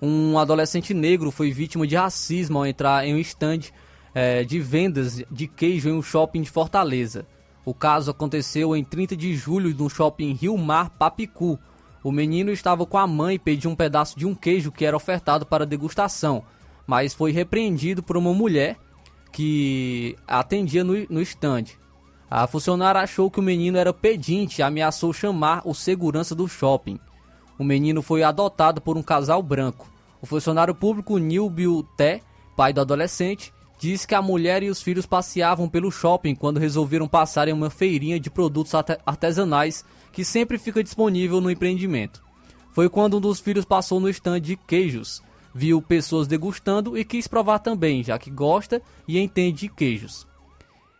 Um 0.00 0.38
adolescente 0.38 0.94
negro 0.94 1.30
foi 1.30 1.50
vítima 1.50 1.86
de 1.86 1.96
racismo 1.96 2.58
ao 2.58 2.66
entrar 2.66 3.04
em 3.06 3.14
um 3.14 3.18
estande 3.18 3.72
eh, 4.14 4.44
de 4.44 4.60
vendas 4.60 5.22
de 5.30 5.48
queijo 5.48 5.88
em 5.88 5.92
um 5.92 6.02
shopping 6.02 6.42
de 6.42 6.50
Fortaleza. 6.50 7.26
O 7.64 7.74
caso 7.74 8.10
aconteceu 8.10 8.76
em 8.76 8.84
30 8.84 9.16
de 9.16 9.34
julho 9.34 9.74
no 9.74 9.90
shopping 9.90 10.32
Rio 10.32 10.56
Mar 10.56 10.90
Papicu. 10.90 11.58
O 12.02 12.12
menino 12.12 12.50
estava 12.50 12.86
com 12.86 12.98
a 12.98 13.06
mãe 13.06 13.34
e 13.34 13.38
pediu 13.38 13.70
um 13.70 13.74
pedaço 13.74 14.18
de 14.18 14.26
um 14.26 14.34
queijo 14.34 14.70
que 14.70 14.84
era 14.84 14.96
ofertado 14.96 15.44
para 15.44 15.66
degustação, 15.66 16.44
mas 16.86 17.12
foi 17.12 17.32
repreendido 17.32 18.02
por 18.02 18.16
uma 18.16 18.32
mulher 18.32 18.76
que 19.32 20.16
atendia 20.26 20.84
no, 20.84 20.94
no 21.10 21.20
estande. 21.20 21.78
A 22.30 22.46
funcionária 22.46 23.00
achou 23.00 23.30
que 23.30 23.40
o 23.40 23.42
menino 23.42 23.78
era 23.78 23.92
pedinte 23.92 24.60
e 24.60 24.62
ameaçou 24.62 25.12
chamar 25.12 25.62
o 25.64 25.74
segurança 25.74 26.34
do 26.34 26.46
shopping. 26.46 26.98
O 27.58 27.64
menino 27.64 28.02
foi 28.02 28.22
adotado 28.22 28.80
por 28.80 28.96
um 28.96 29.02
casal 29.02 29.42
branco. 29.42 29.90
O 30.20 30.26
funcionário 30.26 30.74
público 30.74 31.18
Nilbio 31.18 31.82
Té, 31.96 32.20
pai 32.56 32.72
do 32.72 32.80
adolescente, 32.80 33.52
disse 33.78 34.06
que 34.06 34.14
a 34.14 34.22
mulher 34.22 34.62
e 34.62 34.70
os 34.70 34.82
filhos 34.82 35.06
passeavam 35.06 35.68
pelo 35.68 35.90
shopping 35.90 36.34
quando 36.34 36.58
resolveram 36.58 37.08
passar 37.08 37.48
em 37.48 37.52
uma 37.52 37.70
feirinha 37.70 38.18
de 38.18 38.30
produtos 38.30 38.74
arte- 38.74 38.98
artesanais 39.06 39.84
que 40.18 40.24
sempre 40.24 40.58
fica 40.58 40.82
disponível 40.82 41.40
no 41.40 41.48
empreendimento. 41.48 42.24
Foi 42.72 42.88
quando 42.88 43.18
um 43.18 43.20
dos 43.20 43.38
filhos 43.38 43.64
passou 43.64 44.00
no 44.00 44.08
stand 44.08 44.40
de 44.40 44.56
queijos, 44.56 45.22
viu 45.54 45.80
pessoas 45.80 46.26
degustando 46.26 46.98
e 46.98 47.04
quis 47.04 47.28
provar 47.28 47.60
também, 47.60 48.02
já 48.02 48.18
que 48.18 48.28
gosta 48.28 48.82
e 49.06 49.16
entende 49.16 49.60
de 49.60 49.68
queijos. 49.68 50.26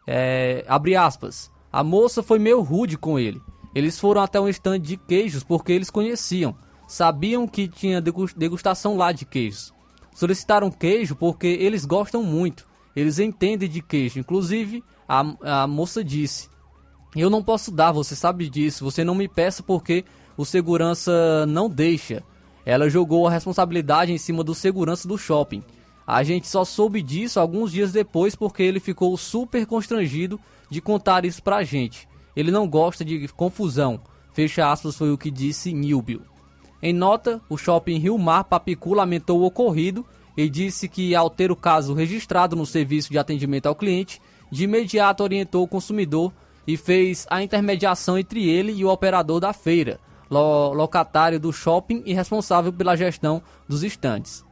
É, 0.07 0.65
abre 0.69 0.95
aspas. 0.95 1.51
A 1.73 1.83
moça 1.83 2.23
foi 2.23 2.39
meio 2.39 2.61
rude 2.61 2.97
com 2.97 3.19
ele. 3.19 3.43
Eles 3.75 3.99
foram 3.99 4.23
até 4.23 4.41
um 4.41 4.49
stand 4.49 4.79
de 4.79 4.97
queijos 4.97 5.43
porque 5.43 5.73
eles 5.73 5.91
conheciam. 5.91 6.55
Sabiam 6.87 7.49
que 7.49 7.67
tinha 7.67 8.01
degus- 8.01 8.33
degustação 8.33 8.97
lá 8.97 9.11
de 9.11 9.25
queijos. 9.25 9.75
Solicitaram 10.15 10.71
queijo 10.71 11.17
porque 11.17 11.49
eles 11.49 11.85
gostam 11.85 12.23
muito. 12.23 12.69
Eles 12.95 13.19
entendem 13.19 13.69
de 13.69 13.83
queijo. 13.83 14.21
Inclusive, 14.21 14.85
a, 15.09 15.65
a 15.65 15.67
moça 15.67 16.05
disse: 16.05 16.49
Eu 17.17 17.31
não 17.31 17.43
posso 17.43 17.71
dar, 17.71 17.93
você 17.93 18.15
sabe 18.15 18.49
disso. 18.49 18.85
Você 18.85 19.03
não 19.03 19.15
me 19.15 19.29
peça 19.29 19.63
porque 19.63 20.05
o 20.37 20.45
segurança 20.45 21.47
não 21.47 21.69
deixa. 21.69 22.23
Ela 22.65 22.91
jogou 22.91 23.27
a 23.27 23.31
responsabilidade 23.31 24.13
em 24.13 24.19
cima 24.19 24.45
do 24.45 24.55
segurança 24.55 25.09
do 25.09 25.17
shopping. 25.17 25.63
A 26.07 26.23
gente 26.23 26.49
só 26.49 26.65
soube 26.65 27.03
disso 27.03 27.41
alguns 27.41 27.73
dias 27.73 27.93
depois 27.93 28.35
porque 28.35 28.63
ele 28.63 28.81
ficou 28.81 29.17
super 29.17 29.67
constrangido 29.67 30.39
de 30.71 30.81
contar 30.81 31.25
isso 31.25 31.43
pra 31.43 31.65
gente. 31.65 32.09
Ele 32.37 32.51
não 32.51 32.69
gosta 32.69 33.05
de 33.05 33.27
confusão. 33.29 34.01
Fecha 34.33 34.71
aspas 34.71 34.97
foi 34.97 35.11
o 35.11 35.19
que 35.19 35.31
disse 35.31 35.73
Nilbio. 35.73 36.23
Em 36.81 36.93
nota, 36.93 37.41
o 37.49 37.57
shopping 37.57 37.99
Rio 37.99 38.17
Mar 38.17 38.45
Papicu 38.45 38.95
lamentou 38.95 39.41
o 39.41 39.45
ocorrido 39.45 40.07
e 40.37 40.49
disse 40.49 40.89
que, 40.89 41.15
ao 41.15 41.29
ter 41.29 41.51
o 41.51 41.57
caso 41.57 41.93
registrado 41.93 42.55
no 42.55 42.65
serviço 42.65 43.11
de 43.11 43.19
atendimento 43.19 43.67
ao 43.67 43.75
cliente, 43.75 44.21
de 44.51 44.65
imediato 44.65 45.25
orientou 45.25 45.65
o 45.65 45.69
consumidor 45.69 46.33
e 46.69 46.77
fez 46.77 47.27
a 47.31 47.43
intermediação 47.43 48.19
entre 48.19 48.47
ele 48.47 48.73
e 48.73 48.85
o 48.85 48.91
operador 48.91 49.41
da 49.41 49.55
feira, 49.55 49.99
lo- 50.29 50.75
locatário 50.75 51.41
do 51.41 51.51
shopping 51.51 52.03
e 52.05 52.13
responsável 52.13 52.71
pela 52.71 52.95
gestão 52.95 53.43
dos 53.67 53.83
estandes. 53.83 54.45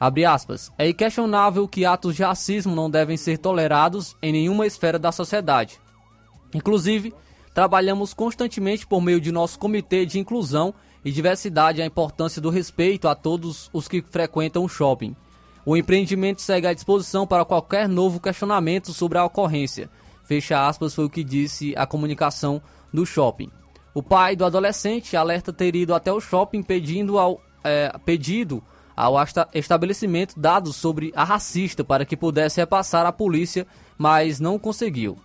Abre 0.00 0.24
aspas. 0.24 0.72
É 0.76 0.88
inquestionável 0.88 1.68
que 1.68 1.84
atos 1.84 2.16
de 2.16 2.24
racismo 2.24 2.74
não 2.74 2.90
devem 2.90 3.16
ser 3.16 3.38
tolerados 3.38 4.16
em 4.20 4.32
nenhuma 4.32 4.66
esfera 4.66 4.98
da 4.98 5.12
sociedade. 5.12 5.78
Inclusive, 6.52 7.14
trabalhamos 7.54 8.12
constantemente 8.12 8.84
por 8.84 9.00
meio 9.00 9.20
de 9.20 9.30
nosso 9.30 9.56
comitê 9.56 10.04
de 10.04 10.18
inclusão 10.18 10.74
e 11.04 11.12
diversidade 11.12 11.80
a 11.80 11.86
importância 11.86 12.42
do 12.42 12.50
respeito 12.50 13.06
a 13.06 13.14
todos 13.14 13.70
os 13.72 13.86
que 13.86 14.02
frequentam 14.02 14.64
o 14.64 14.68
shopping. 14.68 15.14
O 15.64 15.76
empreendimento 15.76 16.42
segue 16.42 16.66
à 16.66 16.74
disposição 16.74 17.24
para 17.24 17.44
qualquer 17.44 17.88
novo 17.88 18.18
questionamento 18.18 18.92
sobre 18.92 19.18
a 19.18 19.24
ocorrência. 19.24 19.88
Fecha 20.24 20.66
aspas 20.66 20.94
foi 20.94 21.04
o 21.04 21.10
que 21.10 21.24
disse 21.24 21.74
a 21.76 21.86
comunicação 21.86 22.60
do 22.92 23.04
shopping. 23.04 23.50
O 23.94 24.02
pai 24.02 24.34
do 24.36 24.44
adolescente 24.44 25.16
alerta 25.16 25.52
ter 25.52 25.74
ido 25.76 25.94
até 25.94 26.12
o 26.12 26.20
shopping 26.20 26.62
pedindo 26.62 27.18
ao, 27.18 27.40
é, 27.62 27.92
pedido 28.04 28.62
ao 28.96 29.20
esta- 29.20 29.48
estabelecimento 29.52 30.38
dados 30.38 30.76
sobre 30.76 31.12
a 31.14 31.24
racista 31.24 31.82
para 31.84 32.04
que 32.04 32.16
pudesse 32.16 32.60
repassar 32.60 33.04
à 33.04 33.12
polícia, 33.12 33.66
mas 33.98 34.40
não 34.40 34.58
conseguiu. 34.58 35.18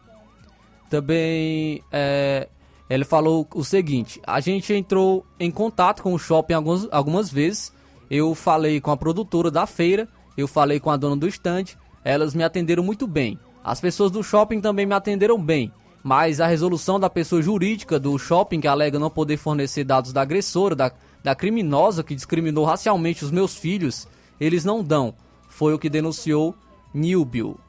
Também 0.89 1.81
é, 1.91 2.47
ele 2.89 3.05
falou 3.05 3.47
o 3.53 3.63
seguinte: 3.63 4.21
a 4.25 4.39
gente 4.39 4.73
entrou 4.73 5.25
em 5.39 5.51
contato 5.51 6.01
com 6.01 6.13
o 6.13 6.19
shopping 6.19 6.53
algumas, 6.53 6.87
algumas 6.91 7.29
vezes. 7.29 7.73
Eu 8.09 8.33
falei 8.33 8.79
com 8.79 8.89
a 8.89 8.95
produtora 8.97 9.51
da 9.51 9.65
feira, 9.65 10.07
eu 10.37 10.47
falei 10.47 10.79
com 10.79 10.89
a 10.89 10.95
dona 10.95 11.17
do 11.17 11.27
stand, 11.27 11.65
elas 12.05 12.33
me 12.33 12.41
atenderam 12.43 12.81
muito 12.81 13.05
bem. 13.05 13.37
As 13.67 13.81
pessoas 13.81 14.09
do 14.09 14.23
shopping 14.23 14.61
também 14.61 14.85
me 14.85 14.93
atenderam 14.93 15.37
bem, 15.37 15.73
mas 16.01 16.39
a 16.39 16.47
resolução 16.47 16.97
da 16.97 17.09
pessoa 17.09 17.41
jurídica 17.41 17.99
do 17.99 18.17
shopping 18.17 18.61
que 18.61 18.67
alega 18.67 18.97
não 18.97 19.09
poder 19.09 19.35
fornecer 19.35 19.83
dados 19.83 20.13
da 20.13 20.21
agressora, 20.21 20.73
da, 20.73 20.89
da 21.21 21.35
criminosa 21.35 22.01
que 22.01 22.15
discriminou 22.15 22.63
racialmente 22.63 23.25
os 23.25 23.29
meus 23.29 23.57
filhos, 23.57 24.07
eles 24.39 24.63
não 24.63 24.81
dão. 24.81 25.13
Foi 25.49 25.73
o 25.73 25.77
que 25.77 25.89
denunciou 25.89 26.55
Nilbio. 26.93 27.59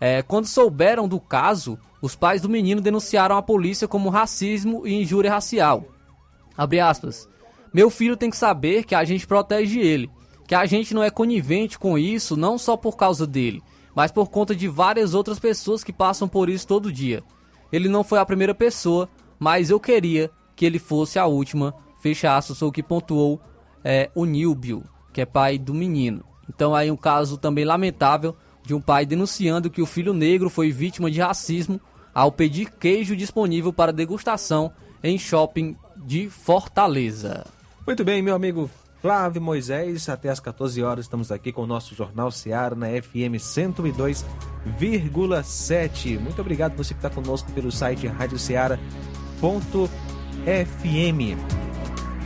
É, 0.00 0.22
quando 0.22 0.46
souberam 0.46 1.08
do 1.08 1.18
caso, 1.18 1.76
os 2.00 2.14
pais 2.14 2.40
do 2.40 2.48
menino 2.48 2.80
denunciaram 2.80 3.36
a 3.36 3.42
polícia 3.42 3.88
como 3.88 4.10
racismo 4.10 4.86
e 4.86 4.94
injúria 4.94 5.32
racial. 5.32 5.84
Abre 6.56 6.78
aspas. 6.78 7.28
Meu 7.72 7.90
filho 7.90 8.16
tem 8.16 8.30
que 8.30 8.36
saber 8.36 8.84
que 8.84 8.94
a 8.94 9.02
gente 9.02 9.26
protege 9.26 9.80
ele, 9.80 10.08
que 10.46 10.54
a 10.54 10.64
gente 10.64 10.94
não 10.94 11.02
é 11.02 11.10
conivente 11.10 11.76
com 11.76 11.98
isso 11.98 12.36
não 12.36 12.56
só 12.56 12.76
por 12.76 12.96
causa 12.96 13.26
dele, 13.26 13.60
mas 13.94 14.10
por 14.10 14.28
conta 14.28 14.54
de 14.54 14.68
várias 14.68 15.14
outras 15.14 15.38
pessoas 15.38 15.84
que 15.84 15.92
passam 15.92 16.28
por 16.28 16.48
isso 16.48 16.66
todo 16.66 16.92
dia. 16.92 17.22
Ele 17.72 17.88
não 17.88 18.04
foi 18.04 18.18
a 18.18 18.26
primeira 18.26 18.54
pessoa, 18.54 19.08
mas 19.38 19.70
eu 19.70 19.80
queria 19.80 20.30
que 20.56 20.64
ele 20.64 20.78
fosse 20.78 21.18
a 21.18 21.26
última. 21.26 21.74
Fecha 22.00 22.36
aspas, 22.36 22.60
o 22.60 22.70
que 22.70 22.82
pontuou 22.82 23.40
é, 23.82 24.10
o 24.14 24.24
Nilbio, 24.24 24.84
que 25.12 25.20
é 25.20 25.26
pai 25.26 25.58
do 25.58 25.72
menino. 25.72 26.24
Então 26.48 26.74
aí 26.74 26.90
um 26.90 26.96
caso 26.96 27.38
também 27.38 27.64
lamentável 27.64 28.36
de 28.62 28.74
um 28.74 28.80
pai 28.80 29.06
denunciando 29.06 29.70
que 29.70 29.82
o 29.82 29.86
filho 29.86 30.12
negro 30.12 30.50
foi 30.50 30.70
vítima 30.70 31.10
de 31.10 31.20
racismo 31.20 31.80
ao 32.14 32.30
pedir 32.30 32.70
queijo 32.70 33.16
disponível 33.16 33.72
para 33.72 33.92
degustação 33.92 34.72
em 35.02 35.18
shopping 35.18 35.76
de 35.96 36.28
Fortaleza. 36.30 37.46
Muito 37.86 38.04
bem, 38.04 38.22
meu 38.22 38.34
amigo 38.34 38.70
Flávio 39.04 39.42
Moisés, 39.42 40.08
até 40.08 40.30
às 40.30 40.40
14 40.40 40.82
horas 40.82 41.04
estamos 41.04 41.30
aqui 41.30 41.52
com 41.52 41.64
o 41.64 41.66
nosso 41.66 41.94
Jornal 41.94 42.30
Seara 42.30 42.74
na 42.74 42.86
FM 42.86 43.36
102,7. 43.36 46.18
Muito 46.18 46.40
obrigado 46.40 46.74
você 46.74 46.94
que 46.94 47.00
está 47.00 47.10
conosco 47.10 47.52
pelo 47.52 47.70
site 47.70 48.06
radioceara.fm. 48.06 48.78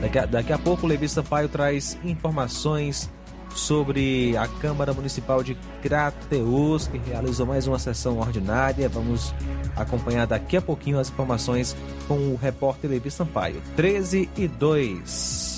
Daqui 0.01 0.19
a, 0.21 0.27
daqui 0.27 0.53
a 0.53 0.59
pouco 0.59 0.87
o 0.87 0.89
Levi 0.89 1.09
Sampaio 1.09 1.49
traz 1.49 1.99
informações 2.05 3.11
sobre 3.57 4.37
a 4.37 4.47
Câmara 4.47 4.93
Municipal 4.93 5.43
de 5.43 5.57
Crateus, 5.83 6.87
que 6.87 6.99
realizou 6.99 7.45
mais 7.45 7.67
uma 7.67 7.81
sessão 7.81 8.21
ordinária. 8.21 8.89
Vamos 8.89 9.35
acompanhar 9.75 10.29
daqui 10.29 10.57
a 10.57 10.63
pouquinho 10.63 11.01
as 11.01 11.11
informações 11.11 11.77
com 12.07 12.15
o 12.15 12.37
repórter 12.37 12.89
Levi 12.89 13.11
Sampaio. 13.11 13.61
13 13.75 14.31
e 14.37 14.47
2. 14.47 15.58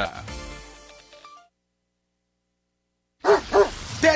Florida. 0.01 0.40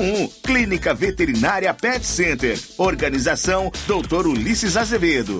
981658401. 0.00 0.30
Clínica 0.42 0.94
Veterinária 0.94 1.72
Pet 1.74 2.04
Center. 2.04 2.58
Organização 2.78 3.70
Dr. 3.86 4.26
Ulisses 4.26 4.76
Azevedo. 4.76 5.38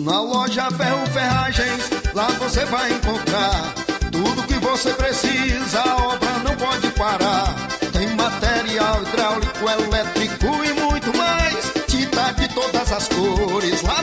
Na 0.00 0.20
loja 0.20 0.68
Ferro 0.72 1.06
Ferragens, 1.06 1.90
lá 2.12 2.26
você 2.32 2.64
vai 2.64 2.92
encontrar 2.92 3.72
tudo 4.10 4.42
que 4.42 4.54
você 4.54 4.92
precisa, 4.94 5.80
a 5.80 5.96
obra 6.08 6.38
não 6.40 6.56
pode 6.56 6.90
parar. 6.90 7.54
Tem 7.92 8.08
material 8.16 9.02
hidráulico, 9.02 9.70
elétrico 9.70 10.64
e 10.64 10.72
muito 10.80 11.16
mais. 11.16 11.72
Tinta 11.86 12.32
de 12.32 12.48
todas 12.52 12.92
as 12.92 13.08
cores, 13.08 13.82
lá 13.82 14.02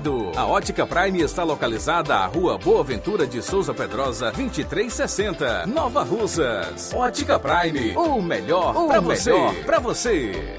A 0.35 0.47
Ótica 0.47 0.87
Prime 0.87 1.21
está 1.21 1.43
localizada 1.43 2.15
à 2.15 2.25
Rua 2.25 2.57
Boa 2.57 2.83
Ventura 2.83 3.27
de 3.27 3.39
Souza 3.39 3.71
Pedrosa, 3.71 4.31
2360, 4.31 5.67
Nova 5.67 6.01
Russas. 6.01 6.91
Ótica 6.91 7.37
Prime, 7.37 7.95
o 7.95 8.19
melhor 8.19 8.73
para 8.87 8.99
você. 8.99 9.31
Pra 9.63 9.77
você. 9.79 10.57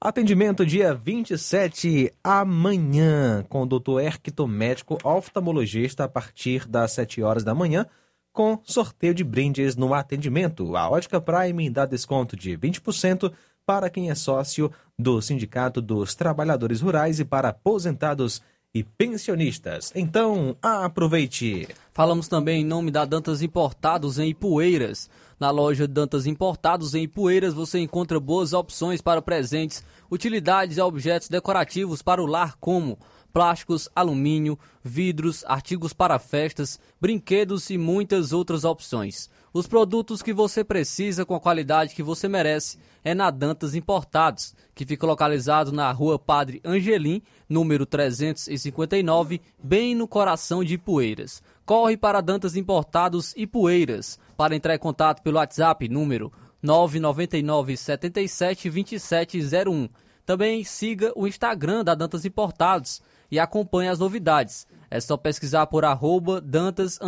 Atendimento 0.00 0.64
dia 0.64 0.94
27 0.94 2.14
amanhã 2.22 3.44
com 3.48 3.62
o 3.62 3.66
Dr. 3.66 4.00
Erquito 4.00 4.46
Médico 4.46 4.96
oftalmologista 5.02 6.04
a 6.04 6.08
partir 6.08 6.68
das 6.68 6.92
7 6.92 7.20
horas 7.20 7.42
da 7.42 7.52
manhã 7.52 7.84
com 8.32 8.60
sorteio 8.62 9.14
de 9.14 9.24
brindes 9.24 9.74
no 9.74 9.92
atendimento. 9.92 10.76
A 10.76 10.88
Ótica 10.88 11.20
Prime 11.20 11.68
dá 11.68 11.84
desconto 11.84 12.36
de 12.36 12.56
20% 12.56 13.32
para 13.66 13.88
quem 13.88 14.10
é 14.10 14.14
sócio 14.14 14.70
do 14.98 15.20
Sindicato 15.20 15.80
dos 15.80 16.14
Trabalhadores 16.14 16.80
Rurais 16.80 17.18
e 17.20 17.24
para 17.24 17.48
aposentados 17.48 18.42
e 18.74 18.82
pensionistas. 18.82 19.92
Então, 19.94 20.56
aproveite! 20.60 21.68
Falamos 21.92 22.26
também 22.26 22.62
em 22.62 22.66
nome 22.66 22.90
da 22.90 23.04
Dantas 23.04 23.40
Importados 23.40 24.18
em 24.18 24.30
Ipueiras. 24.30 25.08
Na 25.38 25.50
loja 25.50 25.86
Dantas 25.86 26.26
Importados 26.26 26.94
em 26.94 27.04
Ipueiras 27.04 27.54
você 27.54 27.78
encontra 27.78 28.18
boas 28.18 28.52
opções 28.52 29.00
para 29.00 29.22
presentes, 29.22 29.84
utilidades 30.10 30.76
e 30.76 30.80
objetos 30.80 31.28
decorativos 31.28 32.02
para 32.02 32.20
o 32.20 32.26
lar 32.26 32.56
como 32.58 32.98
plásticos, 33.32 33.88
alumínio, 33.94 34.56
vidros, 34.82 35.44
artigos 35.46 35.92
para 35.92 36.20
festas, 36.20 36.78
brinquedos 37.00 37.68
e 37.68 37.76
muitas 37.76 38.32
outras 38.32 38.64
opções. 38.64 39.28
Os 39.56 39.68
produtos 39.68 40.20
que 40.20 40.32
você 40.32 40.64
precisa 40.64 41.24
com 41.24 41.32
a 41.32 41.38
qualidade 41.38 41.94
que 41.94 42.02
você 42.02 42.26
merece 42.26 42.76
é 43.04 43.14
na 43.14 43.30
Dantas 43.30 43.76
Importados, 43.76 44.52
que 44.74 44.84
fica 44.84 45.06
localizado 45.06 45.70
na 45.70 45.92
rua 45.92 46.18
Padre 46.18 46.60
Angelim, 46.64 47.22
número 47.48 47.86
359, 47.86 49.40
bem 49.62 49.94
no 49.94 50.08
coração 50.08 50.64
de 50.64 50.74
Ipueiras. 50.74 51.40
Corre 51.64 51.96
para 51.96 52.20
Dantas 52.20 52.56
Importados 52.56 53.32
e 53.36 53.46
Poeiras. 53.46 54.18
Para 54.36 54.56
entrar 54.56 54.74
em 54.74 54.78
contato 54.78 55.22
pelo 55.22 55.36
WhatsApp, 55.36 55.88
número 55.88 56.32
999 56.60 57.76
77 57.76 58.68
2701. 58.68 59.88
Também 60.26 60.64
siga 60.64 61.12
o 61.14 61.28
Instagram 61.28 61.84
da 61.84 61.94
Dantas 61.94 62.24
Importados 62.24 63.00
e 63.30 63.38
acompanhe 63.38 63.88
as 63.88 64.00
novidades. 64.00 64.66
É 64.90 64.98
só 64.98 65.16
pesquisar 65.16 65.68
por 65.68 65.84
arroba 65.84 66.40
Dantas 66.40 66.98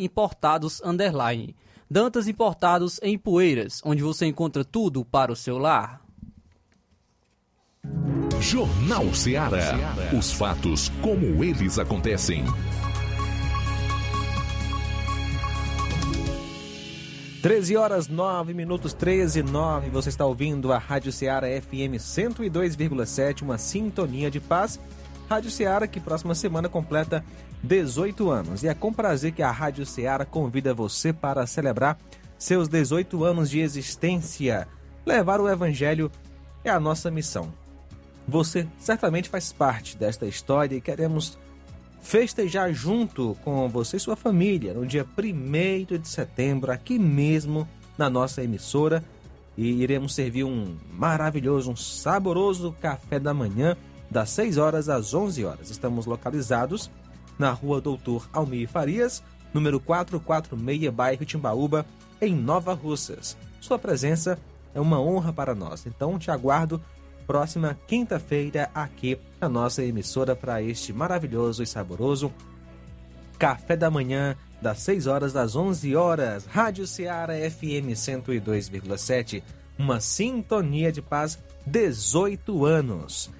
Importados. 0.00 0.82
Dantas 1.90 2.28
Importados 2.28 3.00
em 3.02 3.16
Poeiras, 3.16 3.80
onde 3.82 4.02
você 4.02 4.26
encontra 4.26 4.62
tudo 4.62 5.06
para 5.06 5.32
o 5.32 5.36
seu 5.36 5.56
lar. 5.56 6.02
Jornal 8.42 9.14
Ceará. 9.14 9.74
Os 10.16 10.30
fatos 10.30 10.90
como 11.00 11.42
eles 11.42 11.78
acontecem. 11.78 12.44
Treze 17.40 17.74
horas 17.74 18.06
nove 18.06 18.52
minutos, 18.52 18.92
treze 18.92 19.42
nove. 19.42 19.88
Você 19.88 20.10
está 20.10 20.26
ouvindo 20.26 20.70
a 20.72 20.78
Rádio 20.78 21.10
Ceará 21.10 21.46
FM 21.46 21.96
102,7, 21.96 23.40
uma 23.40 23.56
sintonia 23.56 24.30
de 24.30 24.40
paz. 24.40 24.78
Rádio 25.26 25.50
Ceará 25.50 25.86
que 25.86 26.00
próxima 26.00 26.34
semana 26.34 26.68
completa 26.68 27.24
18 27.62 28.30
anos. 28.30 28.62
E 28.62 28.68
é 28.68 28.74
com 28.74 28.92
prazer 28.92 29.32
que 29.32 29.42
a 29.42 29.50
Rádio 29.50 29.84
Ceará 29.84 30.24
convida 30.24 30.74
você 30.74 31.12
para 31.12 31.46
celebrar 31.46 31.98
seus 32.38 32.68
18 32.68 33.24
anos 33.24 33.50
de 33.50 33.60
existência. 33.60 34.68
Levar 35.04 35.40
o 35.40 35.48
Evangelho 35.48 36.10
é 36.64 36.70
a 36.70 36.78
nossa 36.78 37.10
missão. 37.10 37.52
Você 38.26 38.68
certamente 38.78 39.28
faz 39.28 39.52
parte 39.52 39.96
desta 39.96 40.26
história 40.26 40.76
e 40.76 40.80
queremos 40.80 41.38
festejar 42.00 42.72
junto 42.72 43.36
com 43.42 43.68
você 43.68 43.96
e 43.96 44.00
sua 44.00 44.16
família 44.16 44.74
no 44.74 44.86
dia 44.86 45.04
1 45.04 45.98
de 45.98 46.08
setembro, 46.08 46.70
aqui 46.70 46.98
mesmo 46.98 47.66
na 47.96 48.08
nossa 48.08 48.42
emissora. 48.42 49.02
E 49.56 49.82
iremos 49.82 50.14
servir 50.14 50.44
um 50.44 50.76
maravilhoso, 50.92 51.72
um 51.72 51.76
saboroso 51.76 52.76
café 52.80 53.18
da 53.18 53.34
manhã, 53.34 53.76
das 54.08 54.30
6 54.30 54.56
horas 54.56 54.88
às 54.88 55.14
11 55.14 55.44
horas. 55.44 55.70
Estamos 55.70 56.06
localizados 56.06 56.88
na 57.38 57.50
rua 57.50 57.80
Doutor 57.80 58.28
Almir 58.32 58.68
Farias, 58.68 59.22
número 59.52 59.78
446, 59.80 60.92
bairro 60.92 61.24
Timbaúba, 61.24 61.86
em 62.20 62.34
Nova 62.34 62.74
Russas. 62.74 63.36
Sua 63.60 63.78
presença 63.78 64.38
é 64.74 64.80
uma 64.80 65.00
honra 65.00 65.32
para 65.32 65.54
nós, 65.54 65.86
então 65.86 66.18
te 66.18 66.30
aguardo 66.30 66.80
próxima 67.26 67.78
quinta-feira 67.86 68.70
aqui 68.74 69.18
na 69.38 69.50
nossa 69.50 69.84
emissora 69.84 70.34
para 70.34 70.62
este 70.62 70.94
maravilhoso 70.94 71.62
e 71.62 71.66
saboroso 71.66 72.32
café 73.38 73.76
da 73.76 73.90
manhã 73.90 74.34
das 74.60 74.78
6 74.80 75.06
horas 75.06 75.36
às 75.36 75.54
11 75.54 75.94
horas. 75.94 76.46
Rádio 76.46 76.86
Ceará 76.86 77.34
FM 77.34 77.92
102,7, 77.94 79.42
uma 79.78 80.00
sintonia 80.00 80.90
de 80.90 81.00
paz, 81.00 81.38
18 81.66 82.64
anos. 82.64 83.30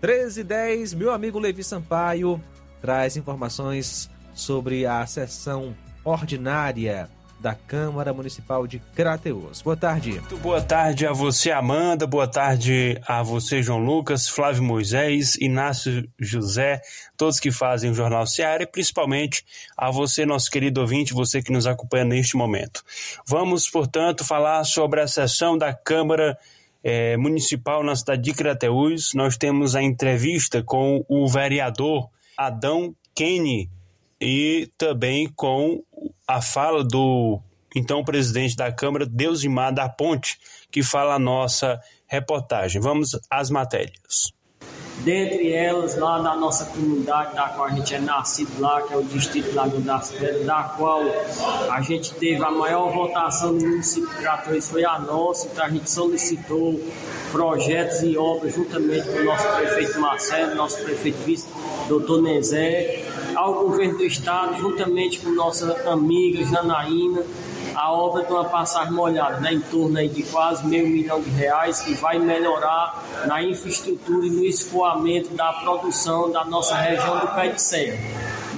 13 0.00 0.40
e 0.40 0.44
10, 0.44 0.94
meu 0.94 1.12
amigo 1.12 1.38
Levi 1.38 1.64
Sampaio 1.64 2.40
traz 2.86 3.16
informações 3.16 4.08
sobre 4.32 4.86
a 4.86 5.04
sessão 5.06 5.74
ordinária 6.04 7.10
da 7.40 7.52
Câmara 7.52 8.14
Municipal 8.14 8.64
de 8.64 8.78
Crateus. 8.94 9.60
Boa 9.60 9.76
tarde. 9.76 10.12
Muito 10.12 10.36
boa 10.36 10.62
tarde 10.62 11.04
a 11.04 11.12
você, 11.12 11.50
Amanda. 11.50 12.06
Boa 12.06 12.28
tarde 12.28 12.96
a 13.04 13.24
você, 13.24 13.60
João 13.60 13.80
Lucas, 13.80 14.28
Flávio 14.28 14.62
Moisés, 14.62 15.34
Inácio 15.34 16.08
José, 16.16 16.80
todos 17.16 17.40
que 17.40 17.50
fazem 17.50 17.90
o 17.90 17.94
Jornal 17.94 18.24
Seara 18.24 18.62
e 18.62 18.66
principalmente 18.68 19.44
a 19.76 19.90
você, 19.90 20.24
nosso 20.24 20.48
querido 20.48 20.80
ouvinte, 20.80 21.12
você 21.12 21.42
que 21.42 21.50
nos 21.50 21.66
acompanha 21.66 22.04
neste 22.04 22.36
momento. 22.36 22.84
Vamos, 23.26 23.68
portanto, 23.68 24.24
falar 24.24 24.62
sobre 24.62 25.00
a 25.00 25.08
sessão 25.08 25.58
da 25.58 25.74
Câmara 25.74 26.38
é, 26.84 27.16
Municipal 27.16 27.82
na 27.82 27.96
cidade 27.96 28.22
de 28.22 28.32
Crateus. 28.32 29.12
Nós 29.12 29.36
temos 29.36 29.74
a 29.74 29.82
entrevista 29.82 30.62
com 30.62 31.04
o 31.08 31.26
vereador 31.26 32.08
Adão 32.36 32.94
Kenny 33.14 33.70
e 34.20 34.70
também 34.76 35.28
com 35.34 35.82
a 36.26 36.40
fala 36.40 36.82
do 36.84 37.40
então 37.74 38.02
presidente 38.02 38.56
da 38.56 38.72
Câmara, 38.72 39.04
Deusimar 39.04 39.72
da 39.72 39.88
Ponte, 39.88 40.38
que 40.70 40.82
fala 40.82 41.14
a 41.14 41.18
nossa 41.18 41.78
reportagem. 42.06 42.80
Vamos 42.80 43.10
às 43.30 43.50
matérias. 43.50 44.32
Dentre 45.04 45.52
elas 45.52 45.96
lá 45.96 46.20
na 46.20 46.36
nossa 46.36 46.64
comunidade, 46.66 47.34
da 47.34 47.48
qual 47.48 47.66
a 47.66 47.70
gente 47.70 47.94
é 47.94 47.98
nascido 47.98 48.60
lá, 48.60 48.82
que 48.82 48.94
é 48.94 48.96
o 48.96 49.04
Distrito 49.04 49.54
Lago 49.54 49.78
das 49.80 50.10
Pedras, 50.10 50.46
da 50.46 50.62
qual 50.76 51.02
a 51.70 51.80
gente 51.80 52.14
teve 52.14 52.42
a 52.42 52.50
maior 52.50 52.92
votação 52.92 53.52
no 53.52 53.60
município 53.60 54.08
de 54.08 54.16
Crateus, 54.16 54.68
foi 54.68 54.84
a 54.84 54.98
nossa, 54.98 55.46
então 55.46 55.64
a 55.64 55.68
gente 55.68 55.90
solicitou 55.90 56.80
projetos 57.30 58.02
e 58.02 58.16
obras 58.16 58.54
juntamente 58.54 59.06
com 59.08 59.18
o 59.18 59.24
nosso 59.24 59.46
prefeito 59.56 60.00
Marcelo, 60.00 60.54
nosso 60.54 60.82
prefeito 60.82 61.18
vice, 61.24 61.46
doutor 61.88 62.22
Nezé, 62.22 63.04
ao 63.34 63.54
governo 63.54 63.98
do 63.98 64.04
estado, 64.04 64.56
juntamente 64.58 65.20
com 65.20 65.30
nossa 65.30 65.90
amiga 65.90 66.44
Janaína, 66.44 67.22
a 67.76 67.92
obra 67.92 68.24
de 68.24 68.32
uma 68.32 68.46
passagem 68.46 68.92
molhada, 68.92 69.38
né, 69.38 69.52
em 69.52 69.60
torno 69.60 69.98
aí 69.98 70.08
de 70.08 70.22
quase 70.22 70.66
meio 70.66 70.88
milhão 70.88 71.20
de 71.20 71.28
reais, 71.28 71.80
que 71.80 71.94
vai 71.94 72.18
melhorar 72.18 73.04
na 73.26 73.42
infraestrutura 73.42 74.26
e 74.26 74.30
no 74.30 74.44
escoamento 74.44 75.34
da 75.34 75.52
produção 75.52 76.30
da 76.32 76.42
nossa 76.42 76.74
região 76.74 77.18
do 77.18 77.28
Pé 77.28 77.48
de 77.48 77.60
Serra. 77.60 77.98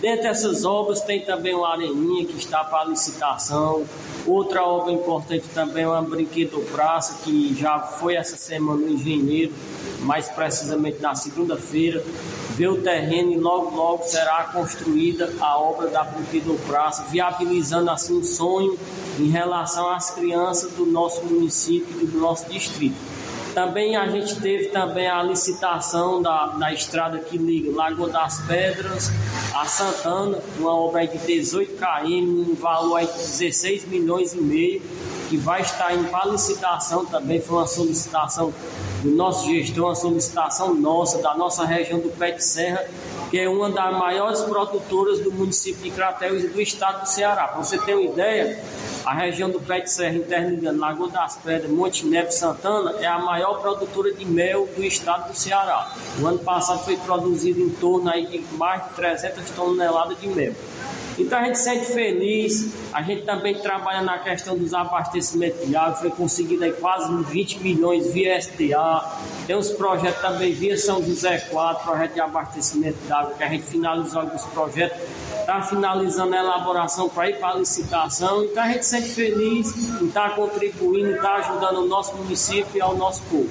Dentre 0.00 0.28
essas 0.28 0.64
obras 0.64 1.00
tem 1.00 1.24
também 1.24 1.52
uma 1.52 1.72
areninha 1.72 2.24
que 2.24 2.36
está 2.36 2.62
para 2.62 2.88
licitação. 2.88 3.84
Outra 4.24 4.62
obra 4.62 4.92
importante 4.92 5.44
também 5.52 5.82
é 5.82 5.88
uma 5.88 6.02
brinquedo 6.02 6.60
praça 6.70 7.18
que 7.24 7.56
já 7.58 7.80
foi 7.80 8.14
essa 8.14 8.36
semana 8.36 8.80
no 8.80 8.90
engenheiro, 8.90 9.52
mais 10.00 10.28
precisamente 10.28 11.00
na 11.00 11.16
segunda-feira, 11.16 12.04
vê 12.50 12.68
o 12.68 12.80
terreno 12.80 13.32
e 13.32 13.38
logo 13.38 13.74
logo 13.74 14.04
será 14.04 14.44
construída 14.52 15.32
a 15.40 15.58
obra 15.58 15.88
da 15.88 16.04
brinquedo 16.04 16.56
praça, 16.68 17.04
viabilizando 17.10 17.90
assim 17.90 18.18
um 18.18 18.22
sonho 18.22 18.78
em 19.18 19.28
relação 19.28 19.88
às 19.90 20.10
crianças 20.10 20.72
do 20.72 20.86
nosso 20.86 21.24
município 21.24 22.02
e 22.02 22.06
do 22.06 22.18
nosso 22.18 22.48
distrito. 22.50 22.96
Também 23.54 23.96
a 23.96 24.06
gente 24.08 24.40
teve 24.40 24.66
também 24.66 25.08
a 25.08 25.22
licitação 25.22 26.22
da, 26.22 26.46
da 26.46 26.72
estrada 26.72 27.18
que 27.18 27.36
liga 27.36 27.74
Lagoa 27.74 28.08
das 28.08 28.40
Pedras 28.46 29.10
a 29.54 29.64
Santana, 29.64 30.38
uma 30.58 30.74
obra 30.74 31.06
de 31.06 31.18
18 31.18 31.72
km, 31.76 32.50
um 32.50 32.54
valor 32.54 33.00
de 33.00 33.06
16 33.06 33.86
milhões 33.88 34.32
e 34.34 34.40
meio, 34.40 34.82
que 35.29 35.37
vai 35.37 35.61
estar 35.61 35.95
em 35.95 36.05
para 36.05 36.26
licitação 36.26 37.05
também, 37.05 37.41
foi 37.41 37.59
uma 37.59 37.66
solicitação 37.66 38.53
do 39.03 39.11
nosso 39.11 39.47
gestor, 39.47 39.87
uma 39.87 39.95
solicitação 39.95 40.74
nossa, 40.74 41.18
da 41.18 41.35
nossa 41.37 41.64
região 41.64 42.01
do 42.01 42.09
Pé 42.09 42.33
de 42.33 42.43
Serra, 42.43 42.85
que 43.31 43.39
é 43.39 43.49
uma 43.49 43.70
das 43.70 43.93
maiores 43.93 44.41
produtoras 44.41 45.20
do 45.20 45.31
município 45.31 45.83
de 45.83 45.91
Crateus 45.91 46.43
e 46.43 46.49
do 46.49 46.61
estado 46.61 47.03
do 47.03 47.09
Ceará. 47.09 47.49
Para 47.49 47.62
você 47.62 47.79
ter 47.79 47.95
uma 47.95 48.11
ideia, 48.11 48.62
a 49.05 49.14
região 49.14 49.51
do 49.51 49.61
Pé 49.61 49.81
de 49.81 49.91
Serra, 49.91 50.16
interligando 50.16 50.81
Lagoa 50.81 51.11
das 51.11 51.37
Pedras, 51.37 51.70
Monte 51.70 52.07
Neve 52.07 52.33
Santana, 52.33 52.95
é 52.99 53.07
a 53.07 53.18
maior 53.18 53.61
produtora 53.61 54.12
de 54.12 54.24
mel 54.24 54.68
do 54.74 54.83
estado 54.83 55.31
do 55.31 55.37
Ceará. 55.37 55.93
O 56.20 56.26
ano 56.26 56.39
passado 56.39 56.85
foi 56.85 56.97
produzido 56.97 57.61
em 57.61 57.70
torno 57.70 58.09
aí 58.11 58.26
de 58.26 58.39
mais 58.55 58.83
de 58.85 58.91
300 58.95 59.51
toneladas 59.51 60.18
de 60.20 60.29
mel. 60.29 60.55
Então 61.18 61.38
a 61.40 61.44
gente 61.44 61.58
se 61.58 61.64
sente 61.64 61.86
feliz, 61.86 62.72
a 62.92 63.02
gente 63.02 63.22
também 63.22 63.54
trabalha 63.54 64.02
na 64.02 64.18
questão 64.18 64.56
dos 64.56 64.72
abastecimentos 64.72 65.66
de 65.66 65.74
água, 65.74 65.96
foi 65.96 66.10
conseguido 66.10 66.62
aí 66.62 66.72
quase 66.72 67.12
20 67.24 67.58
milhões 67.58 68.12
via 68.12 68.38
STA, 68.38 69.18
tem 69.46 69.56
uns 69.56 69.70
projetos 69.70 70.20
também 70.20 70.52
via 70.52 70.78
São 70.78 71.02
José 71.02 71.38
4, 71.50 71.84
projeto 71.84 72.14
de 72.14 72.20
abastecimento 72.20 72.98
de 73.04 73.12
água, 73.12 73.34
que 73.34 73.42
a 73.42 73.48
gente 73.48 73.64
finalizou 73.64 74.20
alguns 74.20 74.44
projetos, 74.46 74.96
está 75.40 75.60
finalizando 75.62 76.34
a 76.34 76.38
elaboração 76.38 77.08
para 77.08 77.30
ir 77.30 77.38
para 77.38 77.48
a 77.48 77.54
licitação, 77.56 78.44
então 78.44 78.62
a 78.62 78.68
gente 78.68 78.84
se 78.84 78.90
sente 78.90 79.08
feliz 79.08 80.00
em 80.00 80.06
estar 80.06 80.36
contribuindo, 80.36 81.16
estar 81.16 81.34
ajudando 81.36 81.78
o 81.78 81.86
nosso 81.86 82.14
município 82.16 82.76
e 82.76 82.80
ao 82.80 82.96
nosso 82.96 83.22
povo. 83.24 83.48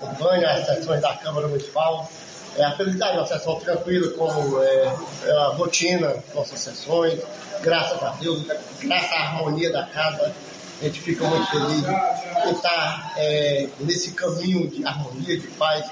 Acompanho 0.00 0.48
as 0.48 0.66
sessões 0.66 1.02
da 1.02 1.14
Câmara 1.16 1.48
Municipal, 1.48 2.08
é, 2.56 2.64
a 2.64 2.72
felicidade, 2.72 3.16
uma 3.16 3.26
sessão 3.26 3.56
tranquila, 3.56 4.10
como 4.12 4.62
é, 4.62 4.96
é, 5.24 5.32
a 5.32 5.48
rotina 5.48 6.16
nossas 6.34 6.60
sessões, 6.60 7.20
graças 7.62 8.02
a 8.02 8.10
Deus, 8.20 8.44
graças 8.80 9.12
à 9.12 9.16
harmonia 9.16 9.70
da 9.72 9.84
casa, 9.86 10.32
a 10.80 10.84
gente 10.84 11.00
fica 11.00 11.24
muito 11.26 11.46
feliz 11.50 11.82
de 11.82 12.52
estar 12.52 13.14
é, 13.16 13.68
nesse 13.80 14.12
caminho 14.12 14.68
de 14.68 14.84
harmonia, 14.86 15.38
de 15.38 15.46
paz, 15.48 15.86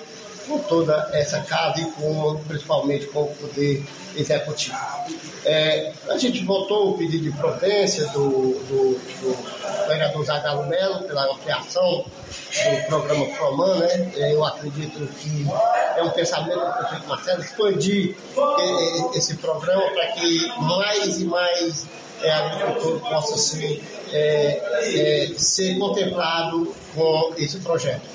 com 0.46 0.58
toda 0.60 1.10
essa 1.12 1.40
casa 1.40 1.80
e 1.80 1.84
com, 1.92 2.40
principalmente 2.46 3.06
com 3.06 3.22
o 3.24 3.34
poder 3.34 3.84
executivo. 4.16 4.76
É, 5.44 5.92
a 6.08 6.16
gente 6.16 6.44
votou 6.44 6.90
o 6.90 6.98
pedido 6.98 7.24
de 7.24 7.32
providência 7.32 8.06
do, 8.08 8.54
do, 8.64 8.98
do 9.20 9.88
vereador 9.88 10.24
Zagalo 10.24 10.66
Melo 10.66 11.02
pela 11.02 11.30
ampliação 11.30 12.04
do 12.04 12.86
programa 12.86 13.26
Proman, 13.36 13.76
né? 13.78 14.12
Eu 14.16 14.44
acredito 14.44 15.06
que 15.18 15.46
é 15.96 16.02
um 16.02 16.10
pensamento 16.10 16.60
do 16.60 16.72
prefeito 16.72 17.08
Marcelo 17.08 17.42
expandir 17.42 18.16
esse 19.14 19.36
programa 19.36 19.82
para 19.90 20.06
que 20.12 20.48
mais 20.60 21.20
e 21.20 21.24
mais 21.24 21.86
é, 22.22 22.30
agricultor 22.32 23.00
possa 23.00 23.36
ser, 23.36 23.82
é, 24.12 25.26
é, 25.26 25.34
ser 25.36 25.78
contemplado 25.78 26.74
com 26.94 27.34
esse 27.36 27.58
projeto. 27.58 28.13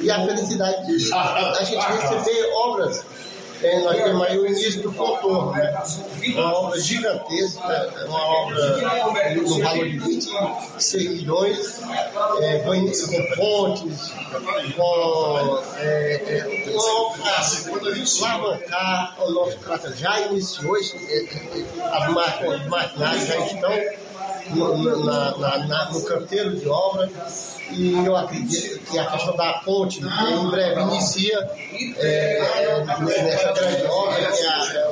E 0.00 0.10
a 0.10 0.26
felicidade 0.26 0.86
de 0.86 1.12
a 1.12 1.64
gente 1.64 1.86
receber 1.86 2.50
obras 2.54 3.04
é, 3.62 3.80
nós 3.80 3.96
temos 3.96 4.22
aí 4.22 4.38
o 4.38 4.46
início 4.46 4.82
do 4.82 4.92
contorno, 4.92 5.52
né? 5.52 5.82
uma 6.28 6.52
obra 6.52 6.78
gigantesca, 6.78 7.94
uma 8.06 8.24
obra 8.24 9.34
no 9.34 9.62
valor 9.62 9.88
de 9.88 9.98
26 9.98 11.10
milhões, 11.10 11.80
é, 12.42 12.58
com 12.58 12.74
pontes, 13.36 14.12
com 14.76 15.58
é, 15.78 16.22
é, 16.26 16.70
uma 16.70 18.34
alavancar 18.34 19.14
o 19.20 19.30
nosso 19.30 19.58
cráter. 19.58 19.96
Já 19.96 20.20
iniciou, 20.26 20.76
é, 20.76 20.80
é, 20.80 21.28
as 21.92 22.12
maquinários 22.66 23.26
já 23.26 23.38
estão 23.46 23.72
no, 24.54 25.04
na, 25.04 25.38
na, 25.38 25.66
na, 25.66 25.90
no 25.92 26.04
canteiro 26.04 26.56
de 26.56 26.68
obra 26.68 27.10
e 27.70 27.92
eu 28.04 28.16
acredito 28.16 28.78
que 28.90 28.98
a 28.98 29.06
questão 29.06 29.36
da 29.36 29.54
ponte 29.54 30.00
em 30.00 30.50
breve 30.50 30.80
inicia 30.82 31.38
é, 31.98 32.84
nessa 33.22 33.52
grande 33.52 33.84
obra, 33.84 34.32
que 34.32 34.42
é, 34.42 34.48
a, 34.48 34.90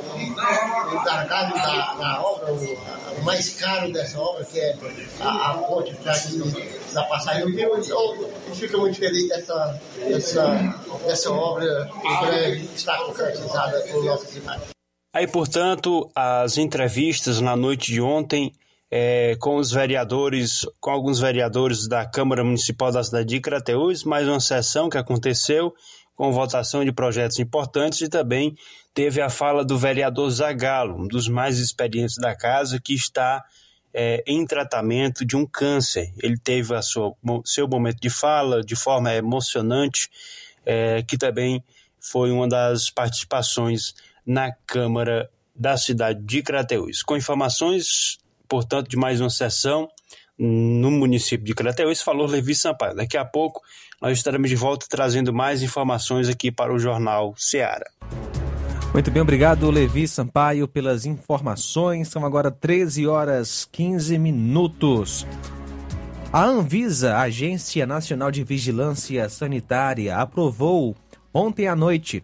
o 0.91 0.95
encarregado 0.95 1.53
da, 1.55 1.93
da 1.93 2.21
obra, 2.21 2.53
o, 2.53 3.23
mais 3.23 3.49
caro 3.55 3.91
dessa 3.91 4.19
obra, 4.19 4.45
que 4.45 4.59
é 4.59 4.75
a, 5.21 5.51
a 5.51 5.53
ponte 5.59 5.93
da 6.93 7.03
passagem 7.03 7.45
do 7.45 7.55
Rio. 7.55 7.77
Então, 7.77 8.15
eu 8.47 8.55
fico 8.55 8.77
muito 8.77 8.97
feliz 8.97 9.27
dessa, 9.29 9.79
dessa, 9.97 10.73
dessa 11.05 11.31
obra 11.31 11.89
em 12.03 12.25
breve 12.25 12.69
estar 12.75 12.97
concretizada 12.99 13.83
em 13.89 14.05
nossa 14.05 14.27
cidade. 14.27 14.63
Aí, 15.13 15.27
portanto, 15.27 16.09
as 16.13 16.57
entrevistas 16.57 17.39
na 17.39 17.55
noite 17.55 17.91
de 17.91 18.01
ontem 18.01 18.51
é, 18.89 19.35
com 19.39 19.57
os 19.57 19.71
vereadores, 19.71 20.65
com 20.79 20.91
alguns 20.91 21.19
vereadores 21.19 21.87
da 21.87 22.05
Câmara 22.05 22.43
Municipal 22.43 22.91
da 22.91 23.03
cidade 23.03 23.27
de 23.27 23.39
Crateús, 23.39 24.03
mais 24.03 24.27
uma 24.27 24.39
sessão 24.39 24.89
que 24.89 24.97
aconteceu 24.97 25.73
com 26.15 26.31
votação 26.31 26.85
de 26.85 26.91
projetos 26.91 27.39
importantes 27.39 28.01
e 28.01 28.09
também 28.09 28.55
teve 28.93 29.21
a 29.21 29.29
fala 29.29 29.65
do 29.65 29.77
vereador 29.77 30.29
Zagalo, 30.29 31.03
um 31.03 31.07
dos 31.07 31.27
mais 31.27 31.59
experientes 31.59 32.15
da 32.15 32.35
casa, 32.35 32.79
que 32.79 32.93
está 32.93 33.43
é, 33.93 34.23
em 34.25 34.45
tratamento 34.45 35.25
de 35.25 35.35
um 35.35 35.45
câncer. 35.45 36.13
Ele 36.21 36.37
teve 36.37 36.73
a 36.73 36.81
sua, 36.81 37.13
seu 37.43 37.67
momento 37.67 37.99
de 37.99 38.09
fala 38.09 38.61
de 38.61 38.75
forma 38.75 39.13
emocionante, 39.13 40.09
é, 40.65 41.03
que 41.03 41.17
também 41.17 41.63
foi 41.99 42.31
uma 42.31 42.47
das 42.47 42.89
participações 42.89 43.93
na 44.25 44.51
Câmara 44.65 45.29
da 45.53 45.75
cidade 45.77 46.21
de 46.23 46.41
Crateús. 46.41 47.03
Com 47.03 47.17
informações 47.17 48.19
portanto, 48.47 48.89
de 48.89 48.97
mais 48.97 49.19
uma 49.21 49.29
sessão 49.29 49.87
no 50.37 50.91
município 50.91 51.45
de 51.45 51.53
Crateús, 51.53 52.01
falou 52.01 52.27
Levi 52.27 52.55
Sampaio. 52.55 52.95
Daqui 52.95 53.17
a 53.17 53.25
pouco 53.25 53.61
nós 54.01 54.17
estaremos 54.17 54.49
de 54.49 54.55
volta 54.55 54.85
trazendo 54.89 55.33
mais 55.33 55.63
informações 55.63 56.27
aqui 56.27 56.51
para 56.51 56.73
o 56.73 56.79
Jornal 56.79 57.33
Seara. 57.37 57.89
Muito 58.93 59.11
bem, 59.11 59.21
obrigado 59.21 59.69
Levi 59.69 60.07
Sampaio 60.07 60.67
pelas 60.67 61.05
informações. 61.05 62.07
São 62.07 62.25
agora 62.25 62.49
13 62.49 63.07
horas 63.07 63.67
15 63.71 64.17
minutos. 64.17 65.25
A 66.31 66.43
Anvisa, 66.43 67.17
Agência 67.17 67.85
Nacional 67.85 68.29
de 68.29 68.43
Vigilância 68.43 69.27
Sanitária, 69.29 70.17
aprovou 70.17 70.95
ontem 71.33 71.67
à 71.67 71.75
noite 71.75 72.23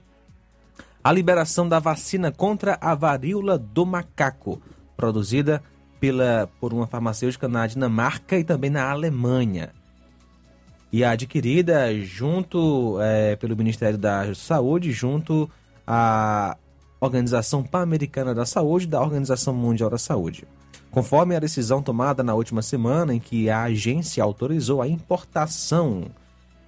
a 1.03 1.11
liberação 1.11 1.67
da 1.67 1.79
vacina 1.79 2.31
contra 2.31 2.77
a 2.79 2.93
varíola 2.93 3.57
do 3.57 3.85
macaco, 3.85 4.61
produzida 4.95 5.63
pela, 6.01 6.49
por 6.59 6.73
uma 6.73 6.87
farmacêutica 6.87 7.47
na 7.47 7.67
Dinamarca 7.67 8.35
e 8.37 8.43
também 8.43 8.71
na 8.71 8.89
Alemanha. 8.89 9.69
E 10.91 11.05
adquirida 11.05 11.95
junto 12.01 12.97
é, 12.99 13.35
pelo 13.37 13.55
Ministério 13.55 13.97
da 13.97 14.33
Saúde, 14.33 14.91
junto 14.91 15.49
à 15.85 16.57
Organização 16.99 17.63
Pan-Americana 17.63 18.33
da 18.33 18.45
Saúde 18.45 18.85
e 18.85 18.89
da 18.89 18.99
Organização 18.99 19.53
Mundial 19.53 19.89
da 19.89 19.97
Saúde. 19.97 20.45
Conforme 20.89 21.35
a 21.35 21.39
decisão 21.39 21.81
tomada 21.81 22.23
na 22.23 22.33
última 22.33 22.61
semana, 22.61 23.13
em 23.13 23.19
que 23.19 23.49
a 23.49 23.63
agência 23.63 24.23
autorizou 24.23 24.81
a 24.81 24.87
importação 24.87 26.07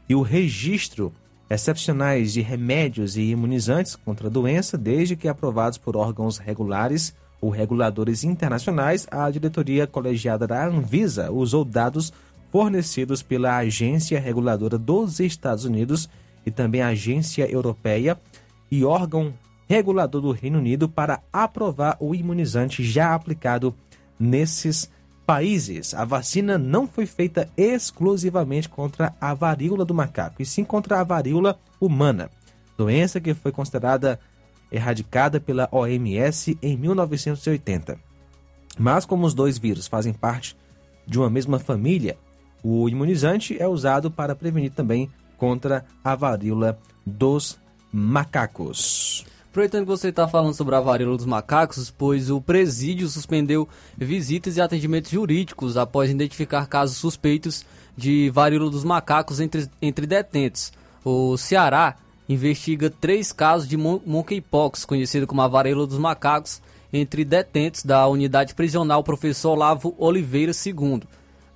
e 0.07 0.15
o 0.15 0.21
registro 0.21 1.11
excepcionais 1.49 2.33
de 2.33 2.41
remédios 2.41 3.17
e 3.17 3.23
imunizantes 3.23 3.95
contra 3.95 4.27
a 4.27 4.31
doença, 4.31 4.77
desde 4.77 5.15
que 5.15 5.27
aprovados 5.27 5.77
por 5.77 5.97
órgãos 5.97 6.37
regulares 6.37 7.13
ou 7.43 7.49
reguladores 7.49 8.23
internacionais, 8.23 9.05
a 9.11 9.29
diretoria 9.29 9.85
colegiada 9.85 10.47
da 10.47 10.65
Anvisa 10.65 11.29
usou 11.29 11.65
dados 11.65 12.13
fornecidos 12.49 13.21
pela 13.21 13.57
Agência 13.57 14.17
Reguladora 14.17 14.77
dos 14.77 15.19
Estados 15.19 15.65
Unidos 15.65 16.07
e 16.45 16.51
também 16.51 16.81
a 16.81 16.87
Agência 16.87 17.45
Europeia 17.51 18.17
e 18.71 18.85
órgão 18.85 19.33
regulador 19.67 20.21
do 20.21 20.31
Reino 20.31 20.59
Unido 20.59 20.87
para 20.87 21.21
aprovar 21.33 21.97
o 21.99 22.15
imunizante 22.15 22.81
já 22.81 23.13
aplicado 23.13 23.75
nesses 24.17 24.89
países. 25.25 25.93
A 25.93 26.05
vacina 26.05 26.57
não 26.57 26.87
foi 26.87 27.05
feita 27.05 27.49
exclusivamente 27.57 28.69
contra 28.69 29.13
a 29.19 29.33
varíola 29.33 29.83
do 29.83 29.93
macaco, 29.93 30.41
e 30.41 30.45
sim 30.45 30.63
contra 30.63 31.01
a 31.01 31.03
varíola 31.03 31.59
humana, 31.81 32.29
doença 32.77 33.19
que 33.19 33.33
foi 33.33 33.51
considerada 33.51 34.17
erradicada 34.73 35.39
pela 35.39 35.69
OMS 35.71 36.57
em 36.61 36.75
1980. 36.75 37.97
Mas 38.77 39.05
como 39.05 39.25
os 39.25 39.33
dois 39.33 39.57
vírus 39.57 39.87
fazem 39.87 40.11
parte 40.11 40.57
de 41.05 41.19
uma 41.19 41.29
mesma 41.29 41.59
família, 41.59 42.17
o 42.63 42.89
imunizante 42.89 43.55
é 43.61 43.67
usado 43.67 44.09
para 44.09 44.35
prevenir 44.35 44.71
também 44.71 45.09
contra 45.37 45.85
a 46.03 46.15
varíola 46.15 46.79
dos 47.05 47.59
macacos. 47.91 49.25
Aproveitando 49.51 49.81
que 49.81 49.91
você 49.91 50.07
está 50.07 50.27
falando 50.27 50.55
sobre 50.55 50.73
a 50.73 50.79
varíola 50.79 51.15
dos 51.15 51.27
macacos, 51.27 51.91
pois 51.91 52.31
o 52.31 52.41
presídio 52.41 53.07
suspendeu 53.07 53.69
visitas 53.95 54.57
e 54.57 54.61
atendimentos 54.61 55.11
jurídicos 55.11 55.77
após 55.77 56.09
identificar 56.09 56.65
casos 56.65 56.97
suspeitos 56.97 57.63
de 57.95 58.31
varíola 58.31 58.71
dos 58.71 58.83
macacos 58.83 59.39
entre, 59.39 59.69
entre 59.79 60.07
detentos. 60.07 60.73
O 61.05 61.37
Ceará 61.37 61.97
investiga 62.27 62.89
três 62.89 63.31
casos 63.31 63.67
de 63.67 63.77
monkeypox, 63.77 64.85
conhecido 64.85 65.27
como 65.27 65.41
a 65.41 65.47
varíola 65.47 65.87
dos 65.87 65.97
macacos, 65.97 66.61
entre 66.91 67.25
detentos 67.25 67.83
da 67.83 68.07
unidade 68.07 68.53
prisional 68.53 69.03
Professor 69.03 69.51
Olavo 69.51 69.95
Oliveira 69.97 70.51
II, 70.65 71.01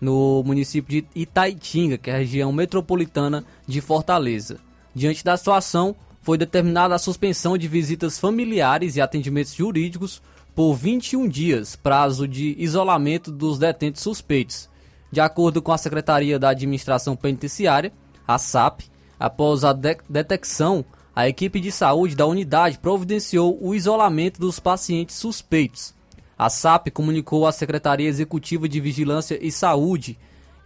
no 0.01 0.43
município 0.43 1.01
de 1.01 1.07
Itaitinga, 1.15 1.97
que 1.97 2.09
é 2.09 2.15
a 2.15 2.17
região 2.17 2.51
metropolitana 2.51 3.45
de 3.67 3.79
Fortaleza. 3.79 4.57
Diante 4.93 5.23
da 5.23 5.37
situação, 5.37 5.95
foi 6.21 6.37
determinada 6.37 6.95
a 6.95 6.99
suspensão 6.99 7.57
de 7.57 7.67
visitas 7.67 8.19
familiares 8.19 8.95
e 8.95 9.01
atendimentos 9.01 9.53
jurídicos 9.53 10.21
por 10.53 10.73
21 10.73 11.27
dias, 11.27 11.75
prazo 11.75 12.27
de 12.27 12.55
isolamento 12.57 13.31
dos 13.31 13.59
detentos 13.59 14.01
suspeitos. 14.01 14.67
De 15.11 15.21
acordo 15.21 15.61
com 15.61 15.71
a 15.71 15.77
Secretaria 15.77 16.37
da 16.37 16.49
Administração 16.49 17.15
Penitenciária, 17.15 17.93
a 18.27 18.37
SAP, 18.37 18.81
após 19.19 19.63
a 19.63 19.73
de 19.73 19.97
detecção, 20.09 20.85
a 21.15 21.27
equipe 21.27 21.59
de 21.59 21.71
saúde 21.71 22.15
da 22.15 22.25
unidade 22.25 22.77
providenciou 22.77 23.57
o 23.61 23.73
isolamento 23.73 24.39
dos 24.39 24.59
pacientes 24.59 25.15
suspeitos. 25.15 25.93
A 26.37 26.49
SAP 26.49 26.89
comunicou 26.91 27.47
à 27.47 27.51
Secretaria 27.51 28.07
Executiva 28.07 28.69
de 28.69 28.79
Vigilância 28.79 29.39
e 29.41 29.51
Saúde 29.51 30.17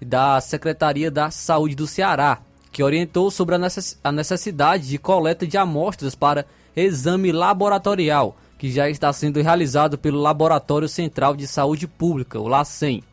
da 0.01 0.41
Secretaria 0.41 1.09
da 1.09 1.31
Saúde 1.31 1.75
do 1.75 1.87
Ceará 1.87 2.41
que 2.71 2.81
orientou 2.81 3.29
sobre 3.29 3.55
a 4.03 4.11
necessidade 4.11 4.87
de 4.87 4.97
coleta 4.97 5.45
de 5.45 5.57
amostras 5.57 6.15
para 6.15 6.45
exame 6.75 7.31
laboratorial, 7.31 8.37
que 8.57 8.71
já 8.71 8.89
está 8.89 9.11
sendo 9.11 9.41
realizado 9.41 9.97
pelo 9.97 10.21
Laboratório 10.21 10.87
Central 10.87 11.35
de 11.35 11.45
Saúde 11.47 11.85
Pública, 11.85 12.39
o 12.39 12.47
LACEN. 12.47 13.03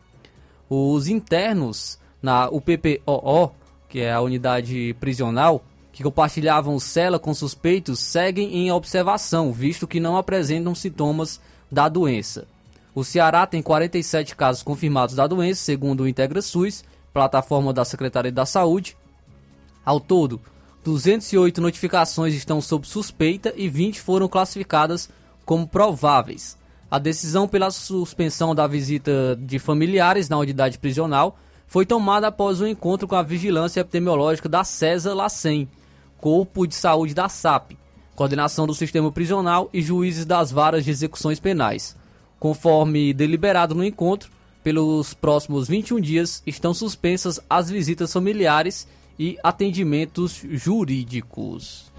Os 0.69 1.07
internos 1.07 1.99
na 2.21 2.49
UPPOO, 2.49 3.51
que 3.89 3.99
é 3.99 4.13
a 4.13 4.21
unidade 4.21 4.95
prisional, 4.99 5.63
que 5.91 6.03
compartilhavam 6.03 6.79
cela 6.79 7.19
com 7.19 7.33
suspeitos, 7.33 7.99
seguem 7.99 8.55
em 8.55 8.71
observação, 8.71 9.51
visto 9.51 9.87
que 9.87 9.99
não 9.99 10.15
apresentam 10.15 10.73
sintomas 10.73 11.41
da 11.69 11.89
doença. 11.89 12.47
O 12.95 13.03
Ceará 13.03 13.45
tem 13.45 13.61
47 13.61 14.35
casos 14.35 14.63
confirmados 14.63 15.15
da 15.15 15.27
doença, 15.27 15.61
segundo 15.61 16.03
o 16.03 16.07
Integra 16.07 16.41
SUS, 16.41 16.85
plataforma 17.11 17.73
da 17.73 17.83
Secretaria 17.83 18.31
da 18.31 18.45
Saúde, 18.45 18.95
ao 19.83 19.99
todo, 19.99 20.39
208 20.83 21.59
notificações 21.59 22.35
estão 22.35 22.61
sob 22.61 22.87
suspeita 22.87 23.51
e 23.55 23.67
20 23.67 23.99
foram 23.99 24.27
classificadas 24.27 25.09
como 25.45 25.67
prováveis. 25.67 26.57
A 26.91 26.99
decisão 26.99 27.47
pela 27.47 27.71
suspensão 27.71 28.53
da 28.53 28.67
visita 28.67 29.35
de 29.41 29.57
familiares 29.57 30.29
na 30.29 30.37
unidade 30.37 30.77
prisional 30.77 31.37
foi 31.69 31.85
tomada 31.85 32.27
após 32.27 32.59
um 32.59 32.67
encontro 32.67 33.07
com 33.07 33.15
a 33.15 33.21
Vigilância 33.21 33.81
Epidemiológica 33.81 34.49
da 34.49 34.63
CESA 34.63 35.13
LACEN, 35.13 35.67
Corpo 36.17 36.65
de 36.65 36.73
Saúde 36.73 37.13
da 37.13 37.29
SAP, 37.29 37.73
coordenação 38.15 38.65
do 38.65 38.73
sistema 38.73 39.11
prisional 39.11 39.69
e 39.71 39.79
juízes 39.79 40.25
das 40.25 40.51
varas 40.51 40.83
de 40.83 40.89
execuções 40.89 41.39
penais. 41.39 41.95
Conforme 42.39 43.13
deliberado 43.13 43.75
no 43.75 43.85
encontro, 43.85 44.31
pelos 44.63 45.13
próximos 45.13 45.67
21 45.67 46.01
dias 46.01 46.41
estão 46.45 46.73
suspensas 46.73 47.39
as 47.47 47.69
visitas 47.69 48.11
familiares 48.11 48.87
e 49.17 49.37
atendimentos 49.43 50.41
jurídicos. 50.49 51.91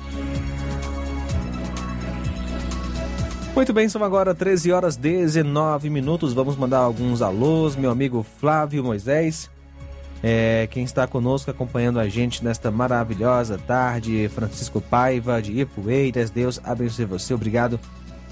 Muito 3.54 3.72
bem, 3.72 3.88
são 3.88 4.02
agora 4.02 4.34
13 4.34 4.72
horas 4.72 4.96
19 4.96 5.88
minutos. 5.90 6.32
Vamos 6.32 6.56
mandar 6.56 6.78
alguns 6.78 7.22
alôs, 7.22 7.76
meu 7.76 7.90
amigo 7.92 8.26
Flávio 8.40 8.82
Moisés. 8.82 9.48
É, 10.22 10.68
quem 10.70 10.84
está 10.84 11.06
conosco 11.06 11.50
acompanhando 11.50 11.98
a 11.98 12.08
gente 12.08 12.44
nesta 12.44 12.70
maravilhosa 12.70 13.58
tarde, 13.58 14.28
Francisco 14.28 14.80
Paiva 14.80 15.40
de 15.40 15.60
Ipueiras. 15.60 16.30
Deus 16.30 16.60
abençoe 16.62 17.06
você. 17.06 17.32
Obrigado 17.32 17.80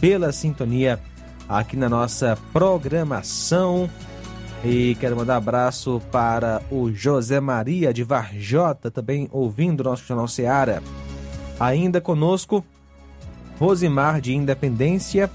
pela 0.00 0.30
sintonia 0.32 1.00
aqui 1.48 1.76
na 1.76 1.88
nossa 1.88 2.36
programação. 2.52 3.88
E 4.64 4.96
quero 4.98 5.16
mandar 5.16 5.36
abraço 5.36 6.02
para 6.10 6.60
o 6.70 6.92
José 6.92 7.40
Maria 7.40 7.92
de 7.94 8.02
Varjota, 8.02 8.90
também 8.90 9.28
ouvindo 9.30 9.84
nosso 9.84 10.04
Jornal 10.04 10.28
Seara. 10.28 10.82
Ainda 11.58 12.00
conosco, 12.00 12.64
Rosimar 13.58 14.20
de 14.20 14.34
Independência 14.34 15.30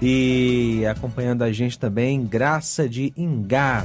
e 0.00 0.84
acompanhando 0.86 1.42
a 1.42 1.52
gente 1.52 1.78
também, 1.78 2.24
Graça 2.24 2.88
de 2.88 3.12
Ingá. 3.16 3.84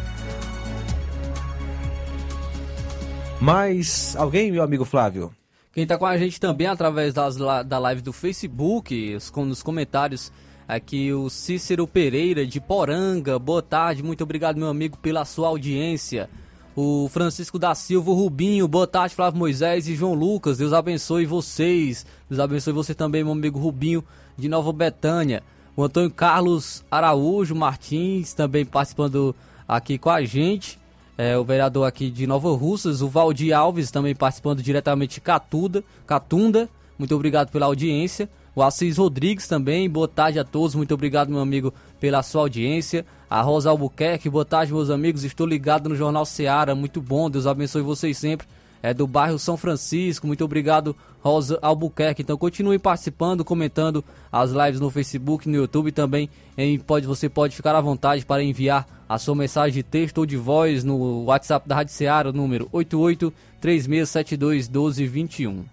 Mais 3.42 4.16
alguém, 4.16 4.52
meu 4.52 4.64
amigo 4.64 4.86
Flávio? 4.86 5.34
Quem 5.74 5.84
está 5.84 5.98
com 5.98 6.06
a 6.06 6.18
gente 6.18 6.40
também 6.40 6.68
através 6.68 7.14
das, 7.14 7.38
da 7.38 7.80
live 7.80 8.02
do 8.02 8.12
Facebook, 8.12 9.18
nos 9.38 9.64
comentários 9.64 10.32
Aqui 10.70 11.12
o 11.12 11.32
Cícero 11.32 11.88
Pereira 11.88 12.46
de 12.46 12.62
Poranga. 12.62 13.40
Boa 13.40 13.60
tarde, 13.60 14.04
muito 14.04 14.24
obrigado, 14.24 14.58
meu 14.58 14.68
amigo, 14.68 15.00
pela 15.00 15.26
sua 15.26 15.48
audiência. 15.48 16.30
O 16.76 17.10
Francisco 17.10 17.58
da 17.58 17.74
Silva 17.74 18.12
Rubinho, 18.12 18.68
boa 18.68 18.86
tarde, 18.86 19.16
Flávio 19.16 19.40
Moisés 19.40 19.88
e 19.88 19.96
João 19.96 20.14
Lucas. 20.14 20.60
Deus 20.60 20.72
abençoe 20.72 21.26
vocês. 21.26 22.06
Deus 22.30 22.40
abençoe 22.40 22.72
você 22.72 22.94
também, 22.94 23.24
meu 23.24 23.34
amigo 23.34 23.58
Rubinho 23.58 24.04
de 24.38 24.48
Nova 24.48 24.72
Betânia. 24.72 25.42
O 25.76 25.84
Antônio 25.84 26.12
Carlos 26.12 26.86
Araújo 26.92 27.56
Martins 27.56 28.36
também 28.36 28.64
participando 28.64 29.36
aqui 29.68 29.98
com 29.98 30.12
a 30.12 30.24
gente. 30.24 30.79
É, 31.22 31.38
o 31.38 31.44
vereador 31.44 31.86
aqui 31.86 32.10
de 32.10 32.26
Nova 32.26 32.50
Russas, 32.56 33.02
o 33.02 33.10
Valdir 33.10 33.54
Alves 33.54 33.92
também 33.92 34.16
participando 34.16 34.64
diretamente 34.64 35.16
de 35.16 35.20
Catuda, 35.20 35.84
Catunda. 36.08 36.70
Muito 36.98 37.14
obrigado 37.14 37.52
pela 37.52 37.66
audiência. 37.66 38.30
O 38.56 38.64
Assis 38.64 38.98
Rodrigues 38.98 39.46
também, 39.46 39.90
boa 39.90 40.08
tarde 40.08 40.40
a 40.40 40.46
todos, 40.46 40.76
muito 40.76 40.94
obrigado, 40.94 41.28
meu 41.28 41.42
amigo, 41.42 41.74
pela 42.00 42.24
sua 42.24 42.44
audiência. 42.44 43.06
A 43.30 43.42
Rosa 43.42 43.70
Albuquerque, 43.70 44.30
boa 44.30 44.46
tarde, 44.46 44.72
meus 44.72 44.90
amigos, 44.90 45.26
estou 45.26 45.46
ligado 45.46 45.90
no 45.90 45.96
Jornal 45.96 46.26
Seara, 46.26 46.74
muito 46.74 47.02
bom, 47.02 47.30
Deus 47.30 47.46
abençoe 47.46 47.82
vocês 47.82 48.18
sempre. 48.18 48.48
É 48.82 48.94
do 48.94 49.06
bairro 49.06 49.38
São 49.38 49.58
Francisco, 49.58 50.26
muito 50.26 50.44
obrigado, 50.44 50.96
Rosa 51.22 51.60
Albuquerque. 51.62 52.22
Então 52.22 52.38
continue 52.38 52.80
participando, 52.80 53.44
comentando 53.44 54.04
as 54.32 54.52
lives 54.52 54.80
no 54.80 54.90
Facebook, 54.90 55.50
no 55.50 55.56
YouTube 55.56 55.92
também. 55.92 56.30
Em, 56.58 56.80
pode, 56.80 57.06
você 57.06 57.28
pode 57.28 57.56
ficar 57.56 57.76
à 57.76 57.82
vontade 57.82 58.26
para 58.26 58.44
enviar 58.44 58.88
a 59.08 59.18
sua 59.18 59.36
mensagem 59.36 59.74
de 59.74 59.84
texto 59.84 60.20
ou 60.20 60.26
de 60.26 60.38
voz 60.38 60.84
no 60.84 61.26
WhatsApp 61.26 61.68
da 61.68 61.76
Rádio 61.76 61.94
Seara, 61.94 62.32
número 62.32 62.70
88 62.72 63.34
3672 63.60 64.70
1221. 64.70 65.66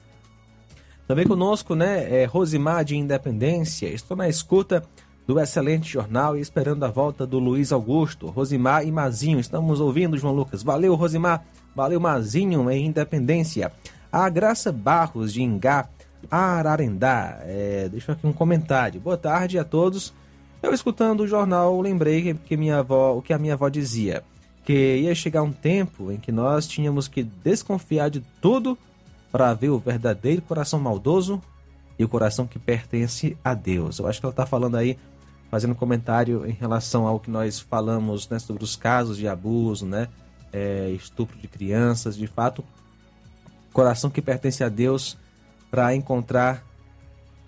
Também 1.07 1.25
conosco, 1.25 1.77
né, 1.77 2.23
é 2.23 2.25
Rosimar 2.25 2.85
de 2.85 2.97
Independência. 2.97 3.87
Estou 3.87 4.17
na 4.17 4.29
escuta 4.29 4.83
do 5.27 5.39
excelente 5.39 5.89
jornal 5.89 6.37
e 6.37 6.41
esperando 6.41 6.85
a 6.85 6.89
volta 6.89 7.27
do 7.27 7.39
Luiz 7.39 7.73
Augusto, 7.73 8.27
Rosimar 8.29 8.85
e 8.87 8.91
Mazinho. 8.91 9.39
Estamos 9.39 9.81
ouvindo, 9.81 10.19
João 10.19 10.35
Lucas. 10.35 10.63
Valeu, 10.63 10.95
Rosimar. 10.95 11.45
Valeu, 11.77 12.01
Mazinho 12.01 12.71
em 12.71 12.87
Independência. 12.87 13.71
A 14.11 14.31
Graça 14.31 14.73
Barros 14.73 15.31
de 15.31 15.43
Ingá, 15.43 15.87
Ararendá. 16.31 17.41
É, 17.43 17.87
deixa 17.91 18.13
aqui 18.13 18.27
um 18.27 18.33
comentário. 18.33 18.99
Boa 18.99 19.19
tarde 19.19 19.59
a 19.59 19.65
todos. 19.65 20.15
Eu 20.63 20.73
escutando 20.73 21.21
o 21.21 21.29
jornal 21.29 21.79
lembrei 21.83 22.33
que 22.33 22.57
minha 22.57 22.79
avó, 22.79 23.15
o 23.19 23.21
que 23.21 23.31
a 23.31 23.39
minha 23.39 23.53
avó 23.53 23.69
dizia, 23.69 24.25
que 24.65 24.73
ia 24.73 25.15
chegar 25.15 25.43
um 25.43 25.53
tempo 25.53 26.11
em 26.11 26.17
que 26.17 26.33
nós 26.33 26.67
tínhamos 26.67 27.09
que 27.09 27.23
desconfiar 27.23 28.09
de 28.09 28.23
tudo 28.41 28.79
para 29.31 29.53
ver 29.53 29.69
o 29.69 29.79
verdadeiro 29.79 30.41
coração 30.41 30.81
maldoso 30.81 31.43
e 31.99 32.05
o 32.05 32.09
coração 32.09 32.47
que 32.47 32.59
pertence 32.59 33.37
a 33.45 33.53
Deus. 33.53 33.99
Eu 33.99 34.07
acho 34.07 34.19
que 34.19 34.25
ela 34.25 34.33
está 34.33 34.47
falando 34.47 34.79
aí, 34.79 34.97
fazendo 35.51 35.75
comentário 35.75 36.47
em 36.47 36.53
relação 36.53 37.07
ao 37.07 37.21
que 37.21 37.31
nós 37.31 37.61
falamos 37.61 38.27
né, 38.31 38.39
sobre 38.39 38.65
os 38.65 38.77
casos 38.77 39.19
de 39.19 39.29
abuso, 39.29 39.85
né, 39.85 40.09
é, 40.53 40.91
estupro 40.91 41.39
de 41.39 41.49
crianças. 41.49 42.17
De 42.17 42.27
fato, 42.27 42.65
coração 43.73 44.11
que 44.11 44.23
pertence 44.23 44.63
a 44.65 44.69
Deus 44.69 45.17
para 45.71 45.95
encontrar. 45.95 46.65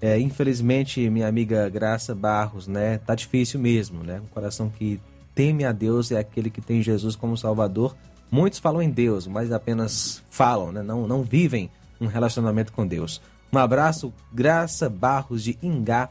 É, 0.01 0.19
infelizmente, 0.19 1.11
minha 1.11 1.27
amiga 1.27 1.69
Graça 1.69 2.15
Barros, 2.15 2.69
né, 2.69 2.99
tá 2.99 3.17
difícil 3.17 3.59
mesmo, 3.59 4.05
né? 4.05 4.21
Um 4.21 4.27
coração 4.27 4.71
que 4.71 5.01
teme 5.35 5.65
a 5.65 5.73
Deus 5.73 6.13
é 6.13 6.19
aquele 6.19 6.51
que 6.51 6.61
tem 6.61 6.83
Jesus 6.83 7.17
como 7.17 7.37
Salvador. 7.37 7.97
Muitos 8.31 8.59
falam 8.59 8.83
em 8.83 8.91
Deus, 8.91 9.27
mas 9.27 9.51
apenas 9.51 10.23
falam, 10.31 10.71
né? 10.71 10.83
não, 10.83 11.07
não 11.07 11.23
vivem 11.23 11.71
um 12.01 12.07
relacionamento 12.07 12.73
com 12.73 12.87
Deus. 12.87 13.21
Um 13.53 13.59
abraço, 13.59 14.13
Graça 14.33 14.89
Barros 14.89 15.43
de 15.43 15.59
Ingá, 15.63 16.11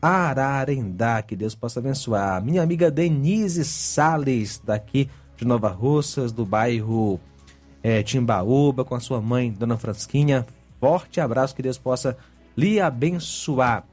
Ararendá. 0.00 1.20
Que 1.22 1.36
Deus 1.36 1.54
possa 1.54 1.80
abençoar. 1.80 2.42
Minha 2.42 2.62
amiga 2.62 2.90
Denise 2.90 3.64
Sales, 3.64 4.60
daqui 4.64 5.10
de 5.38 5.44
Nova 5.44 5.68
Russas, 5.68 6.32
do 6.32 6.44
bairro 6.44 7.18
é, 7.82 8.02
Timbaúba, 8.02 8.84
com 8.84 8.94
a 8.94 9.00
sua 9.00 9.20
mãe, 9.20 9.50
Dona 9.50 9.78
Fransquinha. 9.78 10.44
Forte 10.80 11.20
abraço, 11.20 11.54
que 11.54 11.62
Deus 11.62 11.78
possa 11.78 12.16
lhe 12.56 12.80
abençoar. 12.80 13.84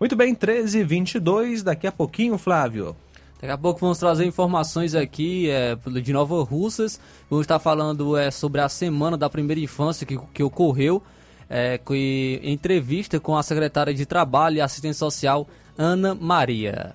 Muito 0.00 0.16
bem, 0.16 0.34
13 0.34 0.82
22 0.82 1.62
daqui 1.62 1.86
a 1.86 1.92
pouquinho, 1.92 2.36
Flávio. 2.38 2.96
Daqui 3.40 3.52
a 3.52 3.58
pouco 3.58 3.80
vamos 3.80 3.98
trazer 3.98 4.24
informações 4.24 4.94
aqui 4.94 5.50
é, 5.50 5.76
de 6.02 6.12
Nova 6.12 6.42
Russas. 6.42 6.98
Vamos 7.28 7.44
estar 7.44 7.58
falando 7.58 8.16
é, 8.16 8.30
sobre 8.30 8.62
a 8.62 8.68
semana 8.68 9.16
da 9.16 9.28
primeira 9.28 9.60
infância 9.60 10.06
que, 10.06 10.18
que 10.32 10.42
ocorreu 10.42 11.02
é, 11.48 11.78
entrevista 12.42 13.20
com 13.20 13.36
a 13.36 13.42
secretária 13.42 13.92
de 13.92 14.06
Trabalho 14.06 14.56
e 14.56 14.60
Assistência 14.60 14.98
Social, 14.98 15.46
Ana 15.76 16.14
Maria. 16.14 16.94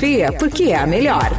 porque 0.31 0.71
é 0.71 0.77
a 0.77 0.87
melhor. 0.87 1.29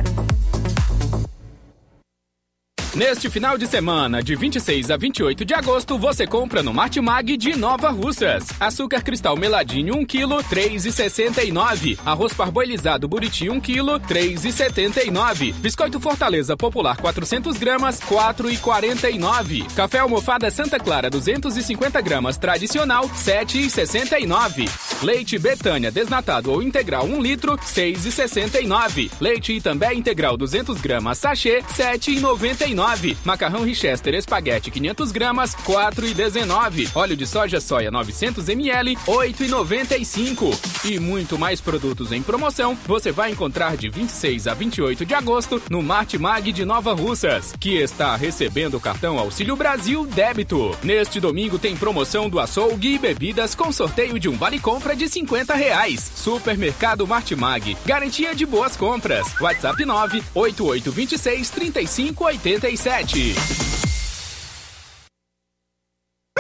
Neste 3.05 3.29
final 3.29 3.59
de 3.59 3.67
semana, 3.67 4.23
de 4.23 4.37
26 4.37 4.89
a 4.93 4.97
28 4.97 5.45
de 5.45 5.53
agosto, 5.53 5.99
você 5.99 6.25
compra 6.25 6.63
no 6.63 6.73
Martimag 6.73 7.37
de 7.37 7.59
Nova 7.59 7.91
Russas. 7.91 8.47
Açúcar 8.61 9.03
cristal 9.03 9.37
meladinho 9.37 9.97
1 9.97 10.07
kg, 10.07 10.37
3,69. 10.49 11.99
Arroz 12.07 12.33
parboilizado 12.33 13.09
buriti 13.09 13.51
1 13.51 13.61
kg, 13.61 13.99
3,79. 14.09 15.53
Biscoito 15.55 15.99
Fortaleza 15.99 16.57
Popular 16.57 16.97
400 16.97 17.59
gramas, 17.59 17.99
4,49. 18.03 19.67
Café 19.75 19.99
almofada 19.99 20.49
Santa 20.49 20.79
Clara 20.79 21.11
250 21.11 22.01
gramas 22.03 22.39
tradicional, 22.39 23.09
7,69. 23.09 24.71
Leite 25.03 25.41
Betânia 25.41 25.91
desnatado 25.91 26.53
ou 26.53 26.63
integral 26.63 27.07
1 27.07 27.21
litro, 27.21 27.57
6,69. 27.57 29.11
Leite 29.21 29.55
Itambé 29.55 29.93
integral 29.93 30.37
200 30.37 30.81
gramas 30.81 31.19
sachê, 31.19 31.65
7,99. 31.77 32.92
Macarrão 33.25 33.63
Richester 33.63 34.15
espaguete 34.15 34.71
500 34.71 35.13
gramas, 35.13 35.55
4,19. 35.55 36.91
Óleo 36.95 37.17
de 37.17 37.27
soja 37.27 37.59
soia 37.59 37.91
900 37.91 38.51
ml, 38.51 38.97
8,95. 39.07 40.59
E 40.85 40.99
muito 40.99 41.39
mais 41.39 41.59
produtos 41.59 42.13
em 42.13 42.23
promoção 42.23 42.77
você 42.87 43.11
vai 43.11 43.31
encontrar 43.31 43.79
de 43.79 43.89
26 43.89 44.47
a 44.47 44.53
28 44.53 45.07
de 45.07 45.15
agosto 45.15 45.63
no 45.71 45.83
Martimag 45.83 46.53
de 46.53 46.67
Nova 46.67 46.93
Russas, 46.93 47.55
que 47.59 47.77
está 47.77 48.15
recebendo 48.15 48.77
o 48.77 48.81
cartão 48.81 49.19
Auxílio 49.19 49.57
Brasil 49.57 50.05
Débito. 50.05 50.77
Neste 50.83 51.19
domingo 51.19 51.59
tem 51.59 51.75
promoção 51.75 52.29
do 52.29 52.39
açougue 52.39 52.97
e 52.97 52.99
bebidas 52.99 53.55
com 53.55 53.73
sorteio 53.73 54.19
de 54.19 54.29
um 54.29 54.37
vale 54.37 54.59
compra 54.59 54.95
de 54.95 55.09
50 55.09 55.55
reais. 55.55 56.13
Supermercado 56.15 57.07
Martimag, 57.07 57.75
garantia 57.87 58.35
de 58.35 58.45
boas 58.45 58.77
compras. 58.77 59.33
WhatsApp 59.41 59.83
9 59.83 60.23
8826 60.35 61.51
3580 61.51 62.82
37. 62.83 64.02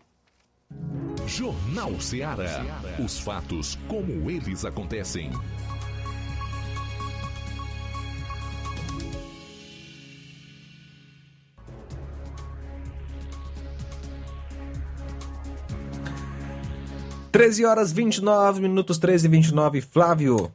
Jornal 1.28 2.02
Ceará. 2.02 2.66
Os 2.98 3.20
fatos 3.20 3.78
como 3.88 4.32
eles 4.32 4.66
acontecem. 4.66 5.30
Treze 17.38 17.64
horas 17.64 17.92
29 17.92 18.64
minutos 18.64 18.98
13 18.98 19.28
e 19.28 19.30
29, 19.30 19.82
Flávio. 19.82 20.52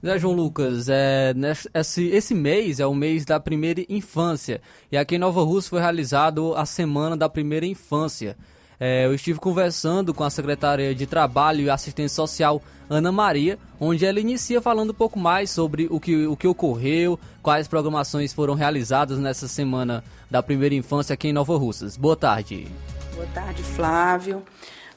Né, 0.00 0.16
João 0.20 0.36
Lucas, 0.36 0.88
é, 0.88 1.34
esse, 1.74 2.06
esse 2.10 2.32
mês 2.32 2.78
é 2.78 2.86
o 2.86 2.94
mês 2.94 3.24
da 3.24 3.40
primeira 3.40 3.84
infância. 3.88 4.62
E 4.92 4.96
aqui 4.96 5.16
em 5.16 5.18
Nova 5.18 5.42
Rússia 5.42 5.70
foi 5.70 5.80
realizado 5.80 6.54
a 6.54 6.64
Semana 6.64 7.16
da 7.16 7.28
Primeira 7.28 7.66
Infância. 7.66 8.36
É, 8.78 9.04
eu 9.04 9.12
estive 9.12 9.40
conversando 9.40 10.14
com 10.14 10.22
a 10.22 10.30
secretária 10.30 10.94
de 10.94 11.08
Trabalho 11.08 11.62
e 11.62 11.68
Assistência 11.68 12.14
Social, 12.14 12.62
Ana 12.88 13.10
Maria, 13.10 13.58
onde 13.80 14.06
ela 14.06 14.20
inicia 14.20 14.62
falando 14.62 14.90
um 14.90 14.94
pouco 14.94 15.18
mais 15.18 15.50
sobre 15.50 15.88
o 15.90 15.98
que, 15.98 16.24
o 16.28 16.36
que 16.36 16.46
ocorreu, 16.46 17.18
quais 17.42 17.66
programações 17.66 18.32
foram 18.32 18.54
realizadas 18.54 19.18
nessa 19.18 19.48
Semana 19.48 20.04
da 20.30 20.40
Primeira 20.40 20.76
Infância 20.76 21.14
aqui 21.14 21.26
em 21.26 21.32
Nova 21.32 21.56
Russas. 21.56 21.96
Boa 21.96 22.14
tarde. 22.14 22.68
Boa 23.16 23.26
tarde, 23.34 23.60
Flávio. 23.64 24.44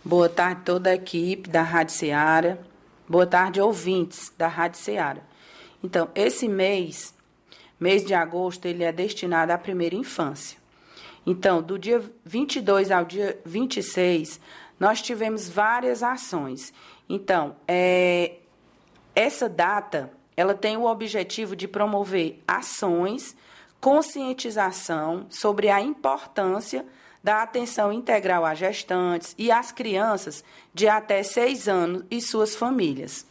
Boa 0.08 0.30
tarde 0.30 0.62
toda 0.64 0.92
a 0.92 0.94
equipe 0.94 1.50
da 1.50 1.64
Rádio 1.64 1.96
Ceará. 1.96 2.60
Boa 3.10 3.26
tarde, 3.26 3.60
ouvintes 3.60 4.32
da 4.38 4.48
Rádio 4.48 4.80
Ceará. 4.80 5.22
Então, 5.84 6.10
esse 6.14 6.48
mês, 6.48 7.12
mês 7.80 8.06
de 8.06 8.14
agosto, 8.14 8.68
ele 8.68 8.84
é 8.84 8.92
destinado 8.92 9.52
à 9.52 9.58
primeira 9.58 9.96
infância. 9.96 10.60
Então, 11.26 11.60
do 11.60 11.80
dia 11.80 12.04
22 12.24 12.92
ao 12.92 13.04
dia 13.04 13.42
26, 13.44 14.40
nós 14.80 15.02
tivemos 15.02 15.50
várias 15.50 16.04
ações. 16.04 16.72
Então, 17.10 17.56
é, 17.68 18.34
essa 19.16 19.50
data, 19.50 20.12
ela 20.38 20.54
tem 20.54 20.78
o 20.78 20.86
objetivo 20.86 21.56
de 21.56 21.68
promover 21.68 22.44
ações, 22.48 23.36
conscientização 23.82 25.26
sobre 25.32 25.68
a 25.68 25.82
importância 25.82 26.86
da 27.26 27.42
atenção 27.42 27.92
integral 27.92 28.46
a 28.46 28.54
gestantes 28.54 29.34
e 29.36 29.52
às 29.52 29.72
crianças 29.72 30.44
de 30.72 30.88
até 30.88 31.24
seis 31.24 31.68
anos 31.68 32.04
e 32.12 32.22
suas 32.22 32.56
famílias. 32.56 33.26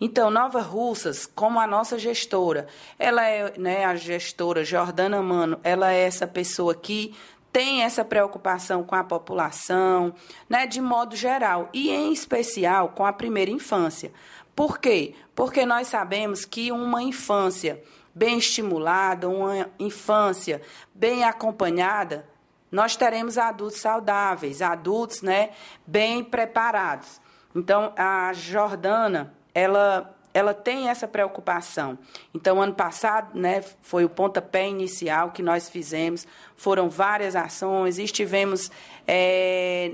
Então, 0.00 0.30
Nova 0.30 0.60
Russas, 0.60 1.26
como 1.26 1.58
a 1.58 1.66
nossa 1.66 1.98
gestora, 1.98 2.68
ela 2.96 3.26
é 3.26 3.58
né, 3.58 3.84
a 3.84 3.96
gestora 3.96 4.64
Jordana 4.64 5.20
Mano, 5.20 5.58
ela 5.64 5.92
é 5.92 6.02
essa 6.02 6.24
pessoa 6.24 6.72
que 6.72 7.16
tem 7.52 7.82
essa 7.82 8.04
preocupação 8.04 8.84
com 8.84 8.94
a 8.94 9.02
população, 9.02 10.14
né, 10.48 10.64
de 10.64 10.80
modo 10.80 11.16
geral, 11.16 11.68
e 11.72 11.90
em 11.90 12.12
especial 12.12 12.90
com 12.90 13.04
a 13.04 13.12
primeira 13.12 13.50
infância. 13.50 14.12
Por 14.54 14.78
quê? 14.78 15.16
Porque 15.34 15.66
nós 15.66 15.88
sabemos 15.88 16.44
que 16.44 16.70
uma 16.70 17.02
infância 17.02 17.82
bem 18.14 18.38
estimulada, 18.38 19.28
uma 19.28 19.68
infância 19.80 20.62
bem 20.94 21.24
acompanhada, 21.24 22.30
nós 22.72 22.96
teremos 22.96 23.36
adultos 23.36 23.80
saudáveis, 23.80 24.62
adultos 24.62 25.20
né, 25.20 25.50
bem 25.86 26.24
preparados. 26.24 27.20
Então, 27.54 27.92
a 27.96 28.32
Jordana, 28.32 29.34
ela 29.54 30.16
ela 30.34 30.54
tem 30.54 30.88
essa 30.88 31.06
preocupação. 31.06 31.98
Então, 32.34 32.60
ano 32.62 32.74
passado, 32.74 33.38
né, 33.38 33.62
foi 33.82 34.04
o 34.04 34.08
pontapé 34.08 34.66
inicial 34.68 35.30
que 35.30 35.42
nós 35.42 35.68
fizemos, 35.68 36.26
foram 36.56 36.88
várias 36.88 37.36
ações, 37.36 37.98
estivemos 37.98 38.70
é, 39.06 39.92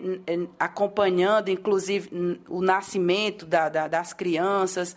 acompanhando, 0.58 1.48
inclusive, 1.48 2.40
o 2.48 2.62
nascimento 2.62 3.44
da, 3.44 3.68
da, 3.68 3.88
das 3.88 4.12
crianças, 4.12 4.94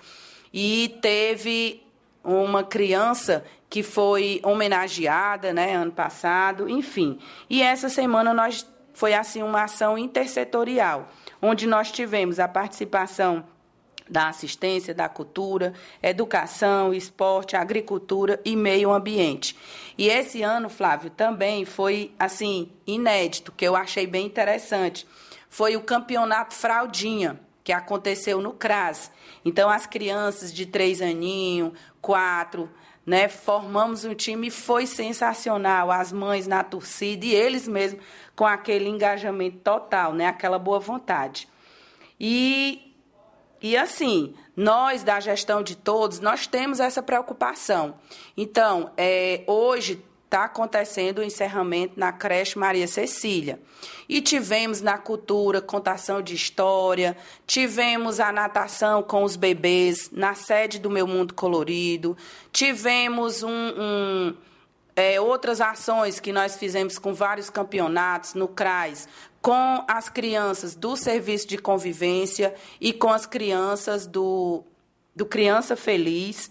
e 0.54 1.00
teve 1.02 1.82
uma 2.24 2.64
criança 2.64 3.44
que 3.70 3.82
foi 3.82 4.40
homenageada, 4.44 5.54
né, 5.54 5.76
ano 5.76 5.92
passado, 5.92 6.70
enfim. 6.70 7.20
E 7.50 7.62
essa 7.62 7.90
semana 7.90 8.34
nós 8.34 8.68
foi 8.94 9.14
assim 9.14 9.42
uma 9.42 9.64
ação 9.64 9.98
intersetorial, 9.98 11.10
onde 11.42 11.66
nós 11.66 11.92
tivemos 11.92 12.40
a 12.40 12.48
participação 12.48 13.46
da 14.10 14.28
assistência, 14.28 14.94
da 14.94 15.08
cultura, 15.08 15.74
educação, 16.04 16.94
esporte, 16.94 17.56
agricultura 17.56 18.42
e 18.44 18.58
meio 18.58 18.92
ambiente. 18.92 19.56
E 19.98 20.10
esse 20.10 20.44
ano, 20.44 20.68
Flávio, 20.68 21.10
também 21.10 21.64
foi 21.64 22.14
assim 22.20 22.70
inédito, 22.86 23.54
que 23.54 23.64
eu 23.64 23.74
achei 23.74 24.06
bem 24.06 24.26
interessante. 24.26 25.08
Foi 25.50 25.78
o 25.78 25.82
campeonato 25.82 26.54
fraldinha 26.54 27.40
que 27.72 27.74
aconteceu 27.74 28.42
no 28.42 28.52
CRAS. 28.52 29.10
Então 29.46 29.70
as 29.70 29.86
crianças 29.86 30.54
de 30.54 30.66
três 30.66 31.02
aninhos, 31.02 31.72
quatro, 32.02 32.70
né, 33.06 33.30
formamos 33.30 34.04
um 34.04 34.14
time 34.14 34.48
e 34.48 34.52
foi 34.52 34.86
sensacional. 34.86 35.90
As 35.90 36.12
mães 36.12 36.48
na 36.48 36.66
torcida 36.66 37.26
e 37.26 37.34
eles 37.34 37.70
mesmos 37.70 38.04
com 38.36 38.46
aquele 38.46 38.90
engajamento 38.90 39.60
total, 39.60 40.14
né, 40.14 40.28
aquela 40.28 40.60
boa 40.60 40.80
vontade. 40.80 41.48
E 42.20 42.94
e 43.62 43.78
assim, 43.78 44.34
nós 44.56 45.04
da 45.04 45.20
gestão 45.20 45.62
de 45.62 45.78
todos, 45.78 46.20
nós 46.20 46.48
temos 46.48 46.80
essa 46.80 47.02
preocupação. 47.02 47.94
Então, 48.36 48.92
é, 48.98 49.44
hoje 49.46 50.04
está 50.32 50.46
acontecendo 50.46 51.20
o 51.20 51.24
encerramento 51.24 52.00
na 52.00 52.14
creche 52.14 52.58
Maria 52.58 52.88
Cecília. 52.88 53.60
E 54.08 54.22
tivemos 54.22 54.80
na 54.80 54.98
cultura 54.98 55.62
contação 55.62 56.22
de 56.22 56.34
história, 56.34 57.18
tivemos 57.46 58.18
a 58.22 58.32
natação 58.32 59.04
com 59.04 59.26
os 59.26 59.36
bebês 59.36 60.10
na 60.10 60.34
sede 60.34 60.80
do 60.80 60.90
Meu 60.90 61.06
Mundo 61.06 61.34
Colorido, 61.34 62.16
tivemos 62.50 63.44
um, 63.44 63.50
um 63.50 64.38
é, 64.96 65.20
outras 65.20 65.60
ações 65.60 66.22
que 66.22 66.32
nós 66.32 66.56
fizemos 66.56 66.98
com 66.98 67.14
vários 67.14 67.50
campeonatos 67.50 68.34
no 68.34 68.48
CRAS, 68.48 69.10
com 69.42 69.84
as 69.86 70.08
crianças 70.08 70.76
do 70.76 70.96
serviço 70.96 71.46
de 71.46 71.58
convivência 71.58 72.56
e 72.80 72.94
com 72.94 73.10
as 73.10 73.26
crianças 73.26 74.08
do, 74.08 74.64
do 75.14 75.26
Criança 75.26 75.76
Feliz. 75.76 76.50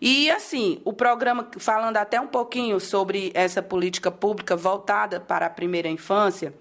E, 0.00 0.30
assim, 0.30 0.80
o 0.84 0.92
programa, 0.92 1.48
falando 1.58 1.96
até 1.96 2.20
um 2.20 2.26
pouquinho 2.26 2.78
sobre 2.78 3.30
essa 3.34 3.62
política 3.62 4.10
pública 4.10 4.56
voltada 4.56 5.20
para 5.20 5.46
a 5.46 5.50
primeira 5.50 5.88
infância, 5.88 6.54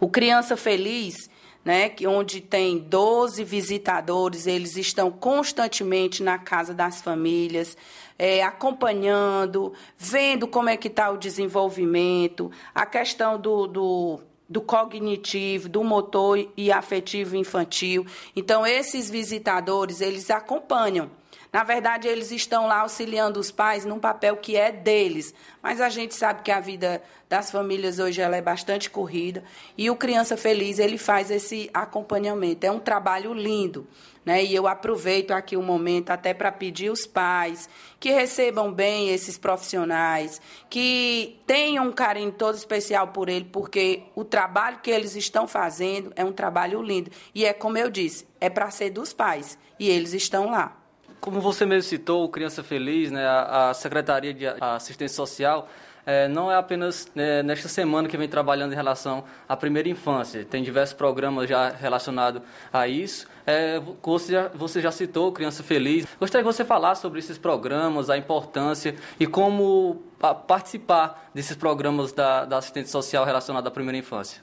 o 0.00 0.08
Criança 0.08 0.56
Feliz, 0.56 1.28
né, 1.64 1.88
que 1.88 2.06
onde 2.06 2.40
tem 2.40 2.78
12 2.78 3.42
visitadores, 3.44 4.46
eles 4.46 4.76
estão 4.76 5.10
constantemente 5.10 6.22
na 6.22 6.38
casa 6.38 6.72
das 6.72 7.02
famílias, 7.02 7.76
é, 8.18 8.42
acompanhando, 8.42 9.72
vendo 9.96 10.48
como 10.48 10.68
é 10.68 10.76
que 10.76 10.88
está 10.88 11.10
o 11.10 11.16
desenvolvimento, 11.16 12.50
a 12.74 12.86
questão 12.86 13.38
do, 13.38 13.66
do 13.66 14.20
do 14.48 14.62
cognitivo, 14.62 15.68
do 15.68 15.84
motor 15.84 16.48
e 16.56 16.72
afetivo 16.72 17.36
infantil. 17.36 18.06
Então, 18.34 18.66
esses 18.66 19.10
visitadores, 19.10 20.00
eles 20.00 20.30
acompanham. 20.30 21.10
Na 21.58 21.64
verdade, 21.64 22.06
eles 22.06 22.30
estão 22.30 22.68
lá 22.68 22.82
auxiliando 22.82 23.40
os 23.40 23.50
pais 23.50 23.84
num 23.84 23.98
papel 23.98 24.36
que 24.36 24.56
é 24.56 24.70
deles. 24.70 25.34
Mas 25.60 25.80
a 25.80 25.88
gente 25.88 26.14
sabe 26.14 26.42
que 26.44 26.52
a 26.52 26.60
vida 26.60 27.02
das 27.28 27.50
famílias 27.50 27.98
hoje 27.98 28.20
ela 28.20 28.36
é 28.36 28.40
bastante 28.40 28.88
corrida 28.88 29.42
e 29.76 29.90
o 29.90 29.96
Criança 29.96 30.36
Feliz 30.36 30.78
ele 30.78 30.96
faz 30.96 31.32
esse 31.32 31.68
acompanhamento. 31.74 32.64
É 32.64 32.70
um 32.70 32.78
trabalho 32.78 33.34
lindo. 33.34 33.88
Né? 34.24 34.44
E 34.44 34.54
eu 34.54 34.68
aproveito 34.68 35.32
aqui 35.32 35.56
o 35.56 35.62
momento 35.62 36.10
até 36.10 36.32
para 36.32 36.52
pedir 36.52 36.90
os 36.90 37.08
pais 37.08 37.68
que 37.98 38.12
recebam 38.12 38.72
bem 38.72 39.08
esses 39.08 39.36
profissionais, 39.36 40.40
que 40.70 41.40
tenham 41.44 41.88
um 41.88 41.92
carinho 41.92 42.30
todo 42.30 42.54
especial 42.54 43.08
por 43.08 43.28
ele, 43.28 43.46
porque 43.46 44.04
o 44.14 44.24
trabalho 44.24 44.78
que 44.80 44.92
eles 44.92 45.16
estão 45.16 45.48
fazendo 45.48 46.12
é 46.14 46.24
um 46.24 46.32
trabalho 46.32 46.80
lindo. 46.80 47.10
E 47.34 47.44
é 47.44 47.52
como 47.52 47.76
eu 47.76 47.90
disse, 47.90 48.28
é 48.40 48.48
para 48.48 48.70
ser 48.70 48.90
dos 48.90 49.12
pais. 49.12 49.58
E 49.76 49.90
eles 49.90 50.12
estão 50.12 50.52
lá. 50.52 50.78
Como 51.20 51.40
você 51.40 51.66
mesmo 51.66 51.88
citou, 51.88 52.24
o 52.24 52.28
Criança 52.28 52.62
Feliz, 52.62 53.10
né, 53.10 53.26
a, 53.26 53.70
a 53.70 53.74
Secretaria 53.74 54.32
de 54.32 54.46
Assistência 54.46 55.16
Social 55.16 55.68
é, 56.08 56.26
não 56.26 56.50
é 56.50 56.56
apenas 56.56 57.06
né, 57.14 57.42
nesta 57.42 57.68
semana 57.68 58.08
que 58.08 58.16
vem 58.16 58.26
trabalhando 58.26 58.72
em 58.72 58.74
relação 58.74 59.24
à 59.46 59.54
primeira 59.54 59.90
infância. 59.90 60.42
Tem 60.42 60.62
diversos 60.62 60.96
programas 60.96 61.46
já 61.46 61.68
relacionados 61.68 62.40
a 62.72 62.88
isso. 62.88 63.26
É, 63.46 63.78
você, 64.02 64.32
já, 64.32 64.48
você 64.48 64.80
já 64.80 64.90
citou 64.90 65.30
Criança 65.32 65.62
Feliz. 65.62 66.06
Gostaria 66.18 66.42
que 66.42 66.50
você 66.50 66.64
falasse 66.64 67.02
sobre 67.02 67.18
esses 67.18 67.36
programas, 67.36 68.08
a 68.08 68.16
importância 68.16 68.94
e 69.20 69.26
como 69.26 70.02
participar 70.46 71.28
desses 71.34 71.54
programas 71.54 72.10
da, 72.10 72.46
da 72.46 72.62
social 72.62 73.26
relacionada 73.26 73.68
à 73.68 73.70
primeira 73.70 73.98
infância. 73.98 74.42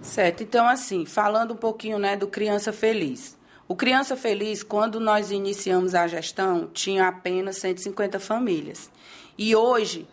Certo. 0.00 0.44
Então, 0.44 0.68
assim, 0.68 1.04
falando 1.04 1.54
um 1.54 1.56
pouquinho 1.56 1.98
né, 1.98 2.16
do 2.16 2.28
Criança 2.28 2.72
Feliz. 2.72 3.36
O 3.72 3.74
Criança 3.74 4.18
Feliz, 4.18 4.62
quando 4.62 5.00
nós 5.00 5.30
iniciamos 5.30 5.94
a 5.94 6.06
gestão, 6.06 6.68
tinha 6.74 7.08
apenas 7.08 7.56
150 7.56 8.20
famílias. 8.20 8.90
E 9.38 9.56
hoje 9.56 10.06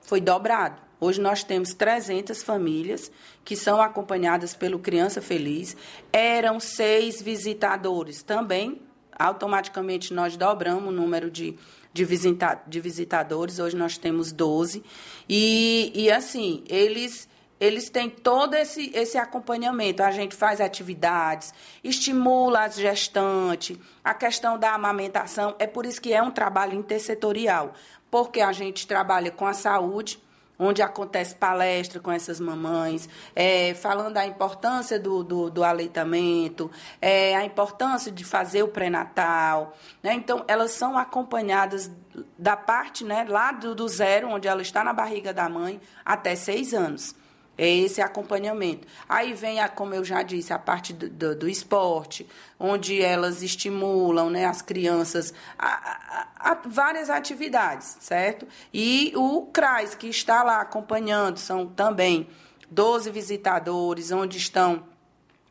foi 0.00 0.18
dobrado. 0.18 0.80
Hoje 0.98 1.20
nós 1.20 1.44
temos 1.44 1.74
300 1.74 2.42
famílias 2.42 3.12
que 3.44 3.54
são 3.54 3.82
acompanhadas 3.82 4.54
pelo 4.54 4.78
Criança 4.78 5.20
Feliz. 5.20 5.76
Eram 6.10 6.58
seis 6.58 7.20
visitadores. 7.20 8.22
Também, 8.22 8.80
automaticamente, 9.18 10.14
nós 10.14 10.34
dobramos 10.34 10.88
o 10.88 10.90
número 10.90 11.30
de, 11.30 11.54
de, 11.92 12.06
visita, 12.06 12.62
de 12.66 12.80
visitadores. 12.80 13.58
Hoje 13.58 13.76
nós 13.76 13.98
temos 13.98 14.32
12. 14.32 14.82
E, 15.28 15.92
e 15.94 16.10
assim, 16.10 16.64
eles 16.66 17.28
eles 17.64 17.88
têm 17.88 18.10
todo 18.10 18.54
esse, 18.54 18.90
esse 18.94 19.16
acompanhamento. 19.16 20.02
A 20.02 20.10
gente 20.10 20.34
faz 20.34 20.60
atividades, 20.60 21.54
estimula 21.84 22.64
as 22.64 22.76
gestantes, 22.76 23.78
a 24.02 24.12
questão 24.12 24.58
da 24.58 24.74
amamentação. 24.74 25.54
É 25.58 25.66
por 25.66 25.86
isso 25.86 26.00
que 26.00 26.12
é 26.12 26.22
um 26.22 26.30
trabalho 26.30 26.74
intersetorial 26.74 27.74
porque 28.12 28.42
a 28.42 28.52
gente 28.52 28.86
trabalha 28.86 29.30
com 29.30 29.46
a 29.46 29.54
saúde, 29.54 30.22
onde 30.58 30.82
acontece 30.82 31.34
palestra 31.34 31.98
com 31.98 32.12
essas 32.12 32.38
mamães, 32.38 33.08
é, 33.34 33.72
falando 33.72 34.12
da 34.12 34.26
importância 34.26 35.00
do, 35.00 35.24
do, 35.24 35.50
do 35.50 35.64
aleitamento, 35.64 36.70
é, 37.00 37.34
a 37.34 37.42
importância 37.42 38.12
de 38.12 38.22
fazer 38.22 38.62
o 38.62 38.68
pré-natal. 38.68 39.74
Né? 40.02 40.12
Então, 40.12 40.44
elas 40.46 40.72
são 40.72 40.98
acompanhadas 40.98 41.90
da 42.38 42.54
parte 42.54 43.02
né, 43.02 43.24
lá 43.26 43.50
do, 43.50 43.74
do 43.74 43.88
zero, 43.88 44.28
onde 44.28 44.46
ela 44.46 44.60
está 44.60 44.84
na 44.84 44.92
barriga 44.92 45.32
da 45.32 45.48
mãe, 45.48 45.80
até 46.04 46.36
seis 46.36 46.74
anos. 46.74 47.14
É 47.56 47.68
esse 47.68 48.00
acompanhamento. 48.00 48.88
Aí 49.06 49.34
vem, 49.34 49.60
a, 49.60 49.68
como 49.68 49.94
eu 49.94 50.02
já 50.02 50.22
disse, 50.22 50.52
a 50.52 50.58
parte 50.58 50.92
do, 50.92 51.08
do, 51.10 51.36
do 51.36 51.48
esporte, 51.48 52.26
onde 52.58 53.02
elas 53.02 53.42
estimulam 53.42 54.30
né, 54.30 54.46
as 54.46 54.62
crianças 54.62 55.34
a, 55.58 55.68
a, 55.68 56.52
a, 56.52 56.54
várias 56.66 57.10
atividades, 57.10 57.98
certo? 58.00 58.48
E 58.72 59.12
o 59.14 59.42
CRAS, 59.52 59.94
que 59.94 60.08
está 60.08 60.42
lá 60.42 60.60
acompanhando, 60.62 61.36
são 61.36 61.66
também 61.66 62.26
12 62.70 63.10
visitadores, 63.10 64.10
onde 64.10 64.38
estão 64.38 64.84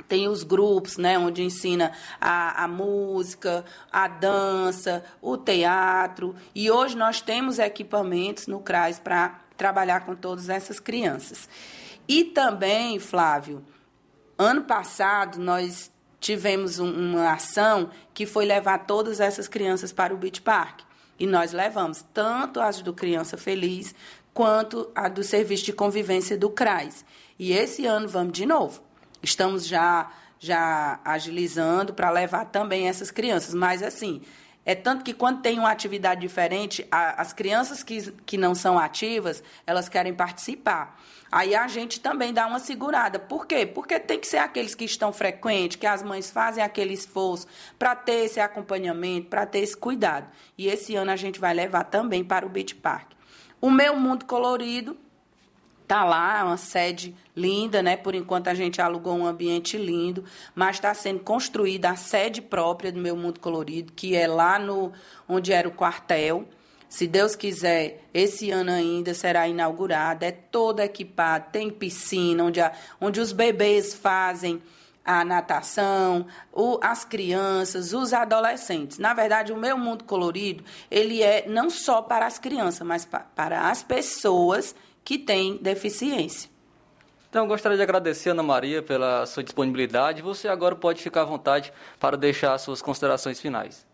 tem 0.08 0.28
os 0.28 0.44
grupos, 0.44 0.98
né, 0.98 1.18
onde 1.18 1.42
ensina 1.42 1.94
a, 2.20 2.66
a, 2.66 2.68
música, 2.68 3.64
a 3.90 4.10
dança, 4.10 5.06
o 5.22 5.38
teatro. 5.38 6.36
E 6.54 6.70
hoje 6.70 6.98
nós 6.98 7.22
temos 7.22 7.60
equipamentos 7.60 8.46
no 8.46 8.60
CRAS 8.60 9.00
para 9.00 9.40
trabalhar 9.56 10.02
com 10.02 10.14
todas 10.14 10.50
essas 10.50 10.82
crianças. 10.82 11.48
E 12.12 12.26
também, 12.26 13.00
Flávio, 13.00 13.64
ano 14.38 14.64
passado 14.64 15.40
nós 15.40 15.90
tivemos 16.20 16.78
um, 16.78 16.92
uma 16.92 17.32
ação 17.32 17.90
que 18.14 18.26
foi 18.26 18.44
levar 18.44 18.80
todas 18.80 19.22
essas 19.22 19.48
crianças 19.48 19.94
para 19.94 20.14
o 20.14 20.18
Beach 20.18 20.42
Park. 20.42 20.82
E 21.18 21.26
nós 21.26 21.54
levamos 21.54 22.04
tanto 22.14 22.60
as 22.60 22.82
do 22.82 22.94
Criança 22.94 23.38
Feliz 23.38 23.96
quanto 24.34 24.92
a 24.94 25.08
do 25.08 25.24
Serviço 25.24 25.64
de 25.64 25.72
Convivência 25.72 26.38
do 26.38 26.50
CRAS. 26.50 27.06
E 27.40 27.54
esse 27.54 27.86
ano 27.86 28.10
vamos 28.10 28.34
de 28.34 28.46
novo. 28.46 28.84
Estamos 29.24 29.66
já 29.66 30.12
já 30.38 31.00
agilizando 31.06 31.94
para 31.94 32.10
levar 32.10 32.44
também 32.44 32.90
essas 32.90 33.10
crianças, 33.10 33.54
mas 33.54 33.82
assim, 33.82 34.22
É 34.64 34.76
tanto 34.76 35.04
que 35.04 35.14
quando 35.14 35.42
tem 35.42 35.58
uma 35.58 35.72
atividade 35.72 36.22
diferente, 36.22 36.86
a, 36.92 37.20
as 37.20 37.34
crianças 37.34 37.82
que, 37.82 38.12
que 38.26 38.38
não 38.38 38.54
são 38.54 38.78
ativas, 38.78 39.44
elas 39.66 39.90
querem 39.90 40.14
participar. 40.14 41.00
Aí 41.32 41.56
a 41.56 41.68
gente 41.68 42.00
também 42.00 42.32
dá 42.32 42.46
uma 42.46 42.60
segurada. 42.60 43.18
Por 43.18 43.48
quê? 43.48 43.66
Porque 43.66 44.00
tem 44.00 44.20
que 44.20 44.28
ser 44.28 44.38
aqueles 44.38 44.76
que 44.76 44.86
estão 44.86 45.12
frequentes, 45.12 45.78
que 45.78 45.88
as 45.88 46.04
mães 46.04 46.30
fazem 46.30 46.64
aquele 46.64 46.94
esforço 46.94 47.48
para 47.80 47.96
ter 47.96 48.26
esse 48.26 48.40
acompanhamento, 48.40 49.30
para 49.30 49.46
ter 49.46 49.60
esse 49.60 49.76
cuidado. 49.76 50.30
E 50.58 50.68
esse 50.68 50.96
ano 50.96 51.10
a 51.10 51.16
gente 51.16 51.40
vai 51.40 51.54
levar 51.54 51.86
também 51.86 52.24
para 52.24 52.46
o 52.46 52.50
Beach 52.50 52.76
Park. 52.76 53.12
O 53.60 53.72
meu 53.72 53.96
mundo 53.96 54.26
colorido 54.26 54.98
Tá 55.92 56.06
lá, 56.06 56.46
uma 56.46 56.56
sede 56.56 57.14
linda, 57.36 57.84
né? 57.84 57.98
Por 57.98 58.16
enquanto 58.16 58.48
a 58.48 58.54
gente 58.54 58.82
alugou 58.82 59.14
um 59.14 59.28
ambiente 59.28 59.76
lindo, 59.76 60.24
mas 60.56 60.78
está 60.78 60.94
sendo 60.94 61.20
construída 61.20 61.90
a 61.90 61.98
sede 61.98 62.42
própria 62.42 62.94
do 62.94 62.98
Meu 63.02 63.14
Mundo 63.14 63.42
Colorido, 63.42 63.92
que 63.92 64.16
é 64.16 64.26
lá 64.26 64.58
no 64.58 64.94
onde 65.28 65.52
era 65.52 65.68
o 65.68 65.72
quartel. 65.72 66.46
Se 66.88 67.06
Deus 67.06 67.36
quiser, 67.36 68.06
esse 68.14 68.52
ano 68.52 68.72
ainda 68.72 69.14
será 69.14 69.50
inaugurada. 69.50 70.26
É 70.26 70.32
toda 70.32 70.86
equipada, 70.86 71.48
tem 71.52 71.70
piscina, 71.70 72.46
onde, 72.46 72.62
a, 72.62 72.72
onde 73.02 73.20
os 73.20 73.34
bebês 73.34 73.94
fazem 73.94 74.62
a 75.04 75.26
natação, 75.26 76.26
o, 76.54 76.80
as 76.82 77.04
crianças, 77.04 77.92
os 77.92 78.14
adolescentes. 78.14 78.98
Na 78.98 79.14
verdade, 79.14 79.52
o 79.52 79.58
meu 79.58 79.78
mundo 79.78 80.06
colorido, 80.06 80.64
ele 80.90 81.22
é 81.22 81.46
não 81.50 81.70
só 81.70 82.02
para 82.02 82.26
as 82.26 82.40
crianças, 82.40 82.88
mas 82.88 83.04
pa, 83.04 83.20
para 83.20 83.70
as 83.70 83.84
pessoas 83.84 84.74
que 85.04 85.18
têm 85.18 85.58
deficiência. 85.58 86.50
Então, 87.30 87.48
gostaria 87.48 87.78
de 87.78 87.84
agradecer, 87.84 88.32
Ana 88.32 88.44
Maria, 88.44 88.82
pela 88.84 89.26
sua 89.26 89.42
disponibilidade. 89.42 90.22
Você 90.22 90.50
agora 90.50 90.76
pode 90.76 91.02
ficar 91.02 91.22
à 91.22 91.26
vontade 91.26 91.72
para 91.98 92.18
deixar 92.18 92.58
suas 92.58 92.82
considerações 92.82 93.40
finais. 93.40 93.86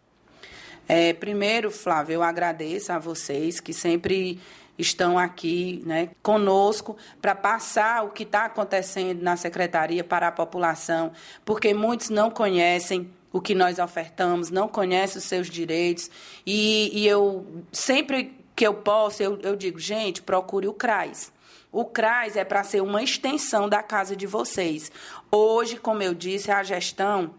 É, 0.88 1.14
primeiro, 1.14 1.70
Flávio, 1.70 2.16
eu 2.16 2.24
agradeço 2.24 2.92
a 2.92 2.98
vocês 2.98 3.60
que 3.60 3.74
sempre 3.74 4.40
estão 4.78 5.20
aqui 5.20 5.84
né, 5.86 6.10
conosco 6.24 6.96
para 7.22 7.36
passar 7.36 8.06
o 8.06 8.10
que 8.10 8.24
está 8.24 8.46
acontecendo 8.46 9.22
na 9.22 9.36
secretaria 9.36 10.04
para 10.04 10.30
a 10.30 10.32
população, 10.32 11.12
porque 11.44 11.74
muitos 11.74 12.10
não 12.10 12.30
conhecem 12.30 13.12
o 13.32 13.42
que 13.42 13.54
nós 13.54 13.80
ofertamos, 13.80 14.50
não 14.50 14.68
conhecem 14.68 15.18
os 15.18 15.26
seus 15.26 15.50
direitos. 15.50 16.10
E, 16.46 16.90
e 16.94 17.08
eu 17.08 17.46
sempre 17.72 18.37
que 18.58 18.66
eu 18.66 18.74
posso, 18.74 19.22
eu, 19.22 19.40
eu 19.42 19.56
digo, 19.56 19.78
gente, 19.78 20.20
procure 20.24 20.68
o 20.68 20.74
CRAS. 20.74 21.32
O 21.72 21.86
CRAS 21.86 22.36
é 22.36 22.44
para 22.44 22.64
ser 22.64 22.82
uma 22.82 23.04
extensão 23.04 23.70
da 23.70 23.84
casa 23.84 24.16
de 24.16 24.26
vocês. 24.26 24.92
Hoje, 25.32 25.78
como 25.78 26.02
eu 26.02 26.16
disse, 26.16 26.50
a 26.50 26.64
gestão 26.64 27.36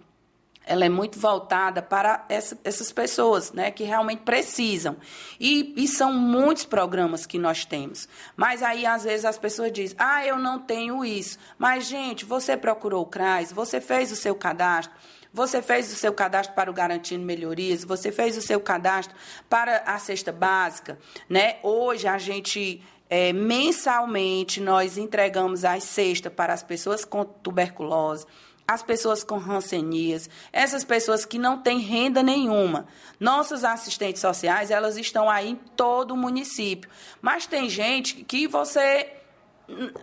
ela 0.65 0.85
é 0.85 0.89
muito 0.89 1.19
voltada 1.19 1.83
para 1.83 2.25
essa, 2.29 2.57
essas 2.63 2.93
pessoas 2.93 3.53
né, 3.53 3.71
que 3.71 3.83
realmente 3.83 4.21
precisam. 4.21 4.97
E, 5.41 5.73
e, 5.77 5.89
são 5.89 6.13
muitos 6.13 6.65
programas 6.65 7.27
que 7.27 7.39
nós 7.39 7.65
temos. 7.65 8.07
Mas 8.37 8.63
aí, 8.63 8.87
às 8.87 9.03
vezes, 9.03 9.25
as 9.25 9.39
pessoas 9.39 9.73
dizem, 9.73 9.97
ah, 9.99 10.25
eu 10.25 10.39
não 10.39 10.59
tenho 10.59 11.05
isso. 11.05 11.39
Mas, 11.59 11.87
gente, 11.87 12.25
você 12.25 12.57
procurou 12.57 13.03
o 13.03 13.07
CRAS, 13.07 13.51
você 13.51 13.81
fez 13.81 14.13
o 14.13 14.17
seu 14.17 14.35
cadastro. 14.35 14.95
Você 15.33 15.61
fez 15.61 15.93
o 15.93 15.97
seu 15.97 16.13
cadastro 16.13 16.55
para 16.55 16.71
o 16.71 16.75
Garantindo 16.75 17.25
Melhorias, 17.25 17.85
você 17.85 18.11
fez 18.11 18.37
o 18.37 18.43
seu 18.43 18.61
cadastro 18.61 19.15
para 19.49 19.79
a 19.87 19.99
cesta 19.99 20.33
básica, 20.33 20.99
né? 21.29 21.57
Hoje 21.63 22.09
a 22.09 22.19
gente 22.19 22.83
é, 23.11 23.33
mensalmente 23.33 24.61
nós 24.61 24.97
entregamos 24.99 25.65
as 25.65 25.85
cestas 25.85 26.33
para 26.33 26.53
as 26.53 26.63
pessoas 26.63 27.05
com 27.05 27.25
tuberculose, 27.25 28.27
as 28.67 28.83
pessoas 28.83 29.25
com 29.25 29.39
rancenias, 29.39 30.29
essas 30.53 30.85
pessoas 30.85 31.25
que 31.25 31.39
não 31.39 31.63
têm 31.63 31.79
renda 31.79 32.23
nenhuma. 32.23 32.87
Nossas 33.19 33.65
assistentes 33.65 34.21
sociais, 34.21 34.71
elas 34.71 34.99
estão 34.99 35.31
aí 35.31 35.51
em 35.51 35.57
todo 35.57 36.13
o 36.13 36.17
município. 36.17 36.91
Mas 37.23 37.47
tem 37.47 37.71
gente 37.71 38.25
que 38.25 38.47
você 38.47 39.11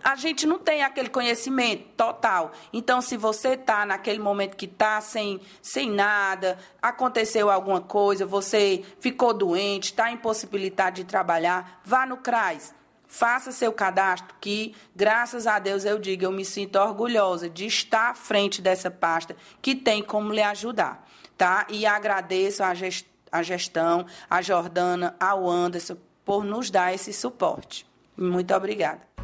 a 0.02 0.14
gente 0.14 0.46
não 0.46 0.58
tem 0.58 0.82
aquele 0.82 1.08
conhecimento 1.08 1.88
total. 1.96 2.52
Então, 2.72 3.00
se 3.00 3.16
você 3.16 3.50
está 3.50 3.84
naquele 3.84 4.18
momento 4.18 4.56
que 4.56 4.66
está 4.66 5.00
sem, 5.00 5.40
sem 5.60 5.90
nada, 5.90 6.56
aconteceu 6.80 7.50
alguma 7.50 7.80
coisa, 7.80 8.24
você 8.24 8.84
ficou 9.00 9.34
doente, 9.34 9.86
está 9.86 10.10
impossibilitado 10.10 10.96
de 10.96 11.04
trabalhar, 11.04 11.80
vá 11.84 12.06
no 12.06 12.18
CRAS. 12.18 12.74
Faça 13.08 13.52
seu 13.52 13.72
cadastro, 13.72 14.34
que, 14.40 14.74
graças 14.94 15.46
a 15.46 15.60
Deus, 15.60 15.84
eu 15.84 15.98
digo, 15.98 16.24
eu 16.24 16.32
me 16.32 16.44
sinto 16.44 16.76
orgulhosa 16.76 17.48
de 17.48 17.64
estar 17.64 18.10
à 18.10 18.14
frente 18.14 18.60
dessa 18.60 18.90
pasta 18.90 19.36
que 19.62 19.76
tem 19.76 20.02
como 20.02 20.32
lhe 20.32 20.42
ajudar. 20.42 21.06
Tá? 21.38 21.66
E 21.70 21.86
agradeço 21.86 22.62
a 22.64 23.42
gestão, 23.42 24.06
a 24.28 24.42
Jordana, 24.42 25.14
ao 25.20 25.48
Anderson, 25.48 25.96
por 26.24 26.44
nos 26.44 26.68
dar 26.68 26.92
esse 26.92 27.12
suporte. 27.12 27.86
Muito 28.16 28.52
obrigada. 28.52 29.15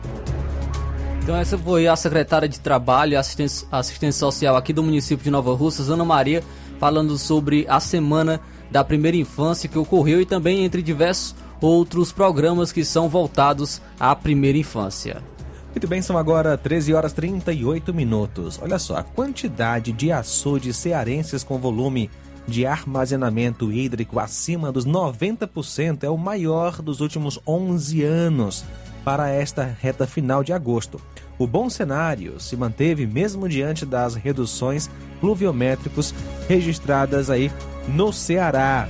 Então 1.22 1.36
essa 1.36 1.56
foi 1.56 1.86
a 1.86 1.94
secretária 1.94 2.48
de 2.48 2.58
Trabalho 2.58 3.12
e 3.12 3.16
Assistência, 3.16 3.68
Assistência 3.70 4.18
Social 4.18 4.56
aqui 4.56 4.72
do 4.72 4.82
município 4.82 5.22
de 5.22 5.30
Nova 5.30 5.54
Russas, 5.54 5.88
Ana 5.88 6.04
Maria, 6.04 6.42
falando 6.80 7.16
sobre 7.16 7.64
a 7.68 7.78
semana 7.78 8.40
da 8.72 8.82
primeira 8.82 9.16
infância 9.16 9.68
que 9.68 9.78
ocorreu 9.78 10.20
e 10.20 10.26
também 10.26 10.64
entre 10.64 10.82
diversos 10.82 11.36
outros 11.60 12.10
programas 12.10 12.72
que 12.72 12.84
são 12.84 13.08
voltados 13.08 13.80
à 14.00 14.16
primeira 14.16 14.58
infância. 14.58 15.22
Muito 15.70 15.86
bem, 15.86 16.02
são 16.02 16.18
agora 16.18 16.58
13 16.58 16.92
horas 16.92 17.12
38 17.12 17.94
minutos. 17.94 18.58
Olha 18.60 18.78
só, 18.80 18.96
a 18.96 19.04
quantidade 19.04 19.92
de 19.92 20.10
açudes 20.10 20.76
cearenses 20.76 21.44
com 21.44 21.56
volume 21.56 22.10
de 22.48 22.66
armazenamento 22.66 23.70
hídrico 23.70 24.18
acima 24.18 24.72
dos 24.72 24.84
90% 24.84 26.02
é 26.02 26.10
o 26.10 26.18
maior 26.18 26.82
dos 26.82 27.00
últimos 27.00 27.38
11 27.46 28.02
anos 28.02 28.64
para 29.04 29.30
esta 29.30 29.64
reta 29.64 30.06
final 30.06 30.42
de 30.42 30.52
agosto. 30.52 31.00
O 31.38 31.46
bom 31.46 31.68
cenário 31.68 32.38
se 32.38 32.56
manteve 32.56 33.06
mesmo 33.06 33.48
diante 33.48 33.84
das 33.84 34.14
reduções 34.14 34.90
pluviométricas 35.20 36.14
registradas 36.48 37.30
aí 37.30 37.50
no 37.88 38.12
Ceará. 38.12 38.88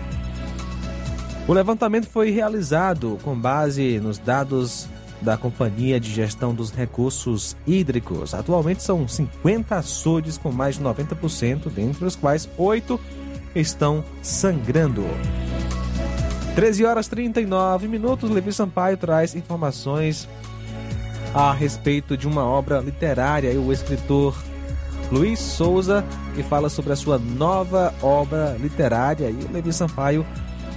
O 1.49 1.53
levantamento 1.53 2.07
foi 2.07 2.31
realizado 2.31 3.19
com 3.23 3.35
base 3.35 3.99
nos 4.01 4.19
dados 4.19 4.89
da 5.21 5.37
Companhia 5.37 5.99
de 5.99 6.11
Gestão 6.11 6.55
dos 6.55 6.71
Recursos 6.71 7.57
Hídricos. 7.67 8.35
Atualmente 8.35 8.83
são 8.83 9.07
50 9.07 9.77
açudes 9.77 10.37
com 10.37 10.53
mais 10.53 10.77
de 10.77 10.85
90%, 10.85 11.71
dentre 11.71 12.05
os 12.05 12.17
quais 12.17 12.49
8 12.59 12.99
estão 13.55 14.05
sangrando. 14.21 15.05
13 16.55 16.85
horas 16.85 17.09
39 17.09 17.89
minutos, 17.89 18.29
Levi 18.29 18.53
Sampaio 18.53 18.99
traz 18.99 19.35
informações 19.35 20.29
a 21.35 21.51
respeito 21.51 22.15
de 22.15 22.29
uma 22.29 22.45
obra 22.45 22.79
literária 22.81 23.51
e 23.51 23.57
o 23.57 23.73
escritor 23.73 24.37
Luiz 25.11 25.39
Souza 25.39 26.05
que 26.35 26.43
fala 26.43 26.69
sobre 26.69 26.93
a 26.93 26.97
sua 26.97 27.19
nova 27.19 27.95
obra 28.03 28.55
literária 28.61 29.31
e 29.31 29.45
o 29.45 29.51
Levi 29.51 29.73
Sampaio 29.73 30.27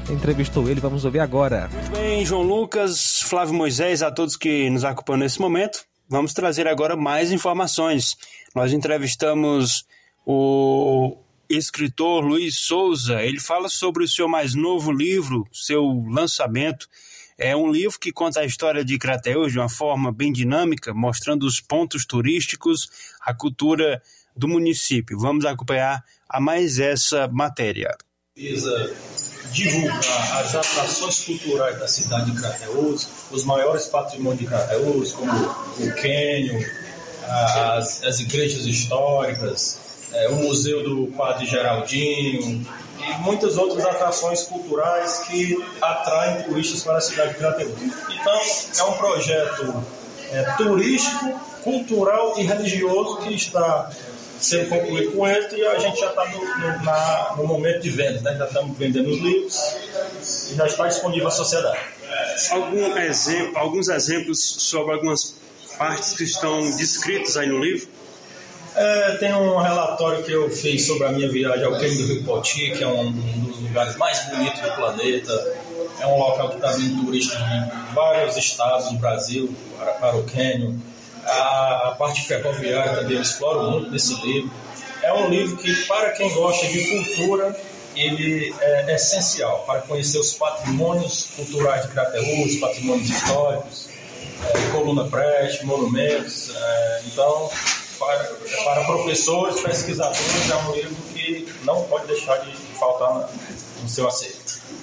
entrevistou 0.10 0.70
ele, 0.70 0.80
vamos 0.80 1.04
ouvir 1.04 1.20
agora. 1.20 1.70
Muito 1.74 1.92
bem, 1.92 2.26
João 2.26 2.44
Lucas, 2.44 3.20
Flávio 3.24 3.54
Moisés, 3.54 4.02
a 4.02 4.10
todos 4.10 4.38
que 4.38 4.70
nos 4.70 4.86
acompanham 4.86 5.20
nesse 5.20 5.42
momento. 5.42 5.80
Vamos 6.08 6.34
trazer 6.34 6.68
agora 6.68 6.96
mais 6.96 7.34
informações. 7.34 8.16
Nós 8.56 8.72
entrevistamos 8.72 9.86
o 10.26 11.18
escritor 11.50 12.24
Luiz 12.24 12.58
Souza, 12.58 13.22
ele 13.22 13.40
fala 13.40 13.70
sobre 13.70 14.04
o 14.04 14.08
seu 14.08 14.28
mais 14.28 14.54
novo 14.54 14.92
livro, 14.92 15.48
seu 15.52 16.04
lançamento. 16.10 16.88
É 17.38 17.56
um 17.56 17.72
livro 17.72 18.00
que 18.00 18.12
conta 18.12 18.40
a 18.40 18.46
história 18.46 18.84
de 18.84 18.98
Crateus 18.98 19.52
de 19.52 19.60
uma 19.60 19.70
forma 19.70 20.12
bem 20.12 20.32
dinâmica, 20.32 20.94
mostrando 20.94 21.46
os 21.46 21.60
pontos 21.60 22.06
turísticos, 22.06 22.90
a 23.22 23.34
cultura 23.34 24.02
do 24.36 24.48
município. 24.48 25.20
Vamos 25.20 25.46
acompanhar 25.46 26.04
a 26.30 26.40
mais 26.40 26.80
essa 26.80 27.28
matéria. 27.28 27.96
Visa 28.36 28.94
divulgar 29.52 30.42
as 30.42 30.56
atrações 30.56 31.20
culturais 31.20 31.80
da 31.80 31.88
cidade 31.88 32.32
de 32.32 32.38
Crateus, 32.38 33.08
os 33.32 33.44
maiores 33.44 33.86
patrimônios 33.86 34.42
de 34.42 34.48
Crateus, 34.48 35.14
como 35.14 35.32
o 35.32 35.96
Quênio, 35.96 36.60
as, 37.24 38.04
as 38.04 38.20
igrejas 38.20 38.66
históricas, 38.66 39.85
é, 40.16 40.30
o 40.30 40.36
Museu 40.36 40.84
do 40.84 41.08
Padre 41.08 41.46
Geraldinho 41.46 42.66
e 43.00 43.22
muitas 43.22 43.58
outras 43.58 43.86
atrações 43.86 44.44
culturais 44.44 45.20
que 45.28 45.64
atraem 45.82 46.44
turistas 46.44 46.84
para 46.84 46.98
a 46.98 47.02
cidade 47.02 47.34
de 47.34 47.40
Crateús. 47.40 47.74
Então, 47.82 48.40
é 48.80 48.84
um 48.90 48.94
projeto 48.94 49.84
é, 50.32 50.44
turístico, 50.58 51.40
cultural 51.64 52.36
e 52.38 52.44
religioso 52.44 53.18
que 53.18 53.34
está 53.34 53.92
sendo 54.40 54.70
concluído 54.70 55.12
com 55.14 55.28
êxito 55.28 55.56
e 55.56 55.66
a 55.66 55.80
gente 55.80 56.00
já 56.00 56.10
está 56.10 56.26
no, 56.30 56.40
no, 56.40 57.38
no, 57.38 57.48
momento 57.48 57.82
de 57.82 57.90
venda, 57.90 58.22
né? 58.22 58.38
já 58.38 58.46
estamos 58.46 58.78
vendendo 58.78 59.10
os 59.10 59.18
livros 59.18 59.60
e 60.52 60.56
já 60.56 60.66
está 60.66 60.88
disponível 60.88 61.28
à 61.28 61.32
sociedade. 61.32 61.80
Algum 62.52 62.98
exemplo, 62.98 63.58
alguns 63.58 63.88
exemplos 63.88 64.40
sobre 64.44 64.94
algumas 64.94 65.36
partes 65.78 66.14
que 66.14 66.24
estão 66.24 66.60
descritas 66.78 67.38
aí 67.38 67.48
no 67.48 67.60
livro? 67.60 67.88
É, 68.76 69.16
tem 69.18 69.34
um 69.34 69.58
relatório 69.58 70.22
que 70.22 70.34
eu 70.34 70.50
fiz 70.50 70.86
sobre 70.86 71.08
a 71.08 71.12
minha 71.12 71.30
viagem 71.30 71.64
ao 71.64 71.72
Cânion 71.74 71.96
do 71.96 72.08
Rio 72.08 72.24
Poti, 72.26 72.72
que 72.72 72.84
é 72.84 72.88
um 72.88 73.10
dos 73.10 73.62
lugares 73.62 73.96
mais 73.96 74.26
bonitos 74.26 74.60
do 74.60 74.72
planeta. 74.72 75.56
É 76.00 76.06
um 76.06 76.20
local 76.20 76.50
que 76.50 76.56
está 76.56 76.72
vindo 76.74 77.06
turistas 77.06 77.38
de 77.38 77.94
vários 77.94 78.36
estados 78.36 78.92
do 78.92 78.98
Brasil 78.98 79.56
para, 79.78 79.94
para 79.94 80.18
o 80.18 80.24
Cânion. 80.24 80.74
A, 81.26 81.88
a, 81.88 81.96
parte 81.98 82.22
ferroviária 82.22 82.96
também 82.96 83.16
eu 83.16 83.22
exploro 83.22 83.72
muito 83.72 83.90
nesse 83.90 84.14
livro. 84.22 84.52
É 85.02 85.14
um 85.14 85.30
livro 85.30 85.56
que, 85.56 85.74
para 85.86 86.12
quem 86.12 86.32
gosta 86.34 86.68
de 86.68 86.84
cultura, 86.84 87.56
ele 87.96 88.54
é 88.60 88.94
essencial 88.94 89.64
para 89.66 89.82
conhecer 89.82 90.20
os 90.20 90.34
patrimônios 90.34 91.30
culturais 91.36 91.84
de 91.84 91.88
Crateús, 91.94 92.58
patrimônios 92.58 93.10
históricos, 93.10 93.88
é, 94.54 94.72
coluna 94.72 95.06
preste, 95.06 95.66
monumentos. 95.66 96.52
É, 96.54 97.02
então, 97.08 97.50
para, 97.98 98.24
para 98.64 98.84
professores, 98.86 99.62
pesquisadores, 99.62 100.50
é 100.50 100.56
um 100.56 100.76
livro 100.76 100.96
que 101.14 101.48
não 101.64 101.84
pode 101.84 102.08
deixar 102.08 102.38
de 102.38 102.56
faltar 102.78 103.30
no 103.82 103.90
seu 103.90 104.08
acervo. 104.08 104.36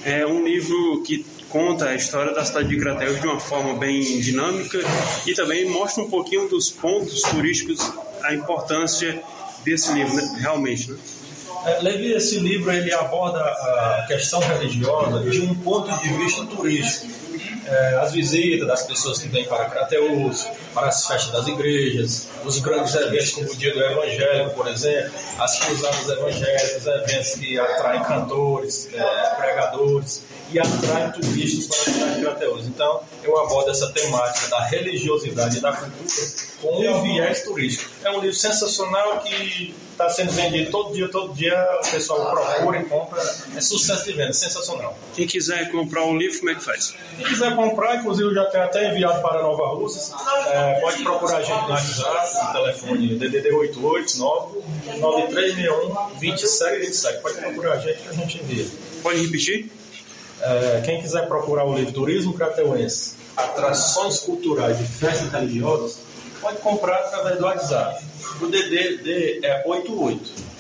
É 0.05 0.27
um 0.27 0.45
livro 0.45 1.03
que 1.03 1.25
conta 1.49 1.91
a 1.91 1.95
história 1.95 2.33
da 2.33 2.45
cidade 2.45 2.69
de 2.69 2.79
Crateús 2.79 3.21
de 3.21 3.27
uma 3.27 3.39
forma 3.39 3.75
bem 3.75 4.21
dinâmica 4.21 4.79
e 5.27 5.35
também 5.35 5.69
mostra 5.69 6.03
um 6.03 6.11
pouquinho 6.11 6.49
dos 6.49 6.71
pontos 6.71 7.21
turísticos, 7.23 7.93
a 8.23 8.35
importância 8.35 9.23
desse 9.65 9.93
livro, 9.93 10.15
né? 10.15 10.39
realmente. 10.41 10.91
Né? 10.91 10.99
É, 11.67 11.81
Levi, 11.81 12.13
esse 12.13 12.39
livro 12.39 12.73
ele 12.73 12.93
aborda 12.93 13.39
a 13.41 14.05
questão 14.09 14.41
religiosa 14.41 15.31
de 15.31 15.41
um 15.41 15.55
ponto 15.55 15.93
de 16.01 16.09
vista 16.15 16.45
turístico 16.47 17.22
é, 17.73 17.97
as 17.97 18.13
visitas 18.13 18.67
das 18.67 18.83
pessoas 18.83 19.19
que 19.19 19.29
vêm 19.29 19.45
para 19.45 19.65
Crateus, 19.67 20.47
para 20.75 20.89
as 20.89 21.07
festas 21.07 21.33
das 21.33 21.47
igrejas, 21.47 22.29
os 22.45 22.59
grandes 22.59 22.95
eventos 22.95 23.31
como 23.33 23.51
o 23.51 23.57
Dia 23.57 23.73
do 23.73 23.83
Evangelho, 23.83 24.51
por 24.51 24.69
exemplo, 24.69 25.13
as 25.39 25.59
cruzadas 25.59 26.09
evangélicas, 26.09 26.87
eventos 26.87 27.35
que 27.35 27.59
atraem 27.59 28.03
cantores, 28.05 28.89
é, 28.93 29.35
pregadores 29.37 30.23
e 30.51 30.59
atraem 30.59 31.11
turistas 31.13 31.67
para 31.67 31.79
a 31.79 31.95
cidade 31.95 32.15
de 32.17 32.21
Crateus. 32.21 32.67
Então, 32.67 33.01
eu 33.25 33.39
abordo 33.41 33.71
essa 33.71 33.91
temática 33.93 34.49
da 34.49 34.65
religiosidade 34.67 35.59
e 35.59 35.61
da 35.61 35.73
cultura 35.73 36.27
com 36.61 36.81
um 36.81 37.03
viés 37.03 37.43
turístico. 37.43 37.91
É 38.05 38.11
um 38.11 38.21
livro 38.21 38.37
sensacional 38.37 39.21
que 39.21 39.75
está 40.03 40.11
sendo 40.11 40.33
vendido 40.33 40.71
todo 40.71 40.93
dia, 40.93 41.09
todo 41.09 41.33
dia 41.35 41.69
o 41.85 41.91
pessoal 41.91 42.31
procura 42.31 42.81
e 42.81 42.85
compra. 42.85 43.23
É 43.57 43.61
sucesso 43.61 44.05
de 44.05 44.13
venda, 44.13 44.33
sensacional. 44.33 44.97
Quem 45.15 45.27
quiser 45.27 45.71
comprar 45.71 46.05
o 46.05 46.17
livro, 46.17 46.39
como 46.39 46.51
é 46.51 46.55
que 46.55 46.65
faz? 46.65 46.95
Quem 47.17 47.27
quiser 47.27 47.55
comprar, 47.55 47.97
inclusive 47.97 48.29
eu 48.29 48.35
já 48.35 48.45
tenho 48.47 48.65
até 48.65 48.91
enviado 48.91 49.23
para 49.23 49.43
Nova 49.43 49.69
Rússia, 49.75 50.15
é, 50.49 50.81
pode 50.81 51.03
procurar 51.03 51.39
a 51.39 51.43
gente 51.43 51.63
no 51.63 51.71
WhatsApp, 51.71 52.47
no 52.47 52.53
telefone 52.53 53.15
DDD 53.17 53.51
889 53.53 55.01
9361 55.01 56.19
2727. 56.19 57.23
Pode 57.23 57.37
procurar 57.39 57.73
a 57.75 57.79
gente 57.79 58.03
que 58.03 58.09
a 58.09 58.13
gente 58.13 58.43
envia. 58.43 58.67
Pode 59.03 59.21
repetir? 59.25 59.71
É, 60.41 60.83
quem 60.85 61.01
quiser 61.01 61.29
procurar 61.29 61.65
o 61.65 61.75
livro 61.75 61.93
Turismo 61.93 62.35
Crateuense, 62.35 63.15
Atrações 63.37 64.19
Culturais 64.19 64.81
e 64.81 64.85
Festas 64.85 65.31
Religiosas, 65.31 65.99
pode 66.43 66.59
comprar 66.59 66.97
através 66.97 67.39
do 67.39 67.45
WhatsApp. 67.45 68.05
O 68.43 68.47
DD 68.47 69.41
é 69.43 69.65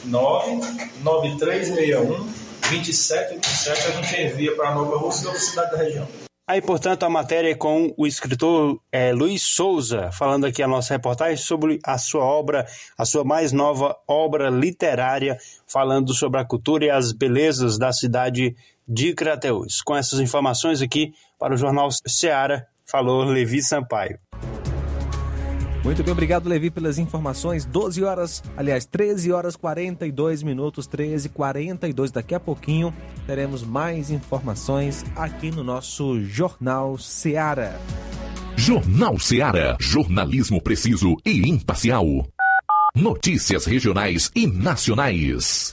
889-9361 0.07 2.25
2727. 2.71 3.89
A 3.89 3.91
gente 3.91 4.23
envia 4.23 4.57
para 4.57 4.75
Nova 4.75 4.97
Rússia 4.97 5.27
outra 5.27 5.43
cidade 5.43 5.73
da 5.73 5.79
região. 5.79 6.09
Aí, 6.47 6.61
portanto, 6.61 7.05
a 7.05 7.11
matéria 7.11 7.51
é 7.51 7.55
com 7.55 7.95
o 7.97 8.07
escritor 8.07 8.79
é, 8.91 9.13
Luiz 9.13 9.43
Souza, 9.43 10.11
falando 10.13 10.45
aqui 10.45 10.63
a 10.63 10.69
nossa 10.69 10.95
reportagem 10.95 11.37
sobre 11.37 11.79
a 11.85 11.99
sua 11.99 12.25
obra, 12.25 12.67
a 12.99 13.05
sua 13.05 13.25
mais 13.25 13.53
nova 13.53 13.97
obra 14.09 14.51
literária, 14.51 15.39
falando 15.67 16.13
sobre 16.13 16.41
a 16.41 16.45
cultura 16.45 16.85
e 16.85 16.91
as 16.91 17.13
belezas 17.13 17.79
da 17.79 17.93
cidade 17.93 18.57
de 18.87 19.15
Crateús. 19.15 19.81
Com 19.83 19.97
essas 19.97 20.19
informações 20.19 20.83
aqui 20.83 21.15
para 21.39 21.55
o 21.55 21.57
Jornal 21.57 21.89
Seara, 22.07 22.67
falou 22.85 23.25
Levi 23.25 23.63
Sampaio. 23.63 24.19
Muito 25.85 26.05
bem, 26.05 26.13
obrigado, 26.13 26.49
Levi, 26.49 26.71
pelas 26.71 26.97
informações. 26.97 27.65
12 27.65 28.05
horas, 28.05 28.43
aliás, 28.57 28.87
13 28.87 29.33
horas 29.33 29.57
42 29.57 30.43
minutos, 30.43 30.87
13 30.87 31.29
42 31.29 32.13
Daqui 32.13 32.35
a 32.35 32.41
pouquinho 32.41 32.95
teremos 33.27 33.65
mais 33.65 34.11
informações 34.11 35.05
aqui 35.17 35.51
no 35.51 35.65
nosso 35.65 36.21
Jornal 36.25 36.97
Seara. 36.99 37.81
Jornal 38.57 39.19
Seara. 39.19 39.77
Jornalismo 39.81 40.63
preciso 40.63 41.17
e 41.27 41.49
imparcial. 41.49 42.07
Notícias 42.95 43.65
regionais 43.65 44.31
e 44.37 44.47
nacionais. 44.47 45.73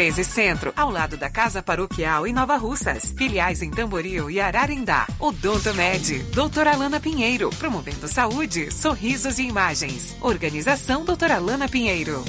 1213 0.01 0.23
Centro, 0.23 0.73
ao 0.75 0.89
lado 0.89 1.15
da 1.15 1.29
Casa 1.29 1.61
Paroquial 1.61 2.25
em 2.25 2.33
Nova 2.33 2.57
Russas. 2.57 3.13
Filiais 3.15 3.61
em 3.61 3.69
Tamboril 3.69 4.31
e 4.31 4.39
Ararindá. 4.39 5.05
Odonto 5.19 5.73
Med, 5.75 6.23
doutora 6.33 6.71
Alana 6.71 6.99
Pinheiro, 6.99 7.51
promovendo 7.51 8.07
saúde, 8.07 8.71
sorrisos 8.71 9.37
e 9.37 9.43
imagens. 9.43 10.17
Organização 10.19 11.05
doutora 11.05 11.35
Alana 11.35 11.69
Pinheiro. 11.69 12.23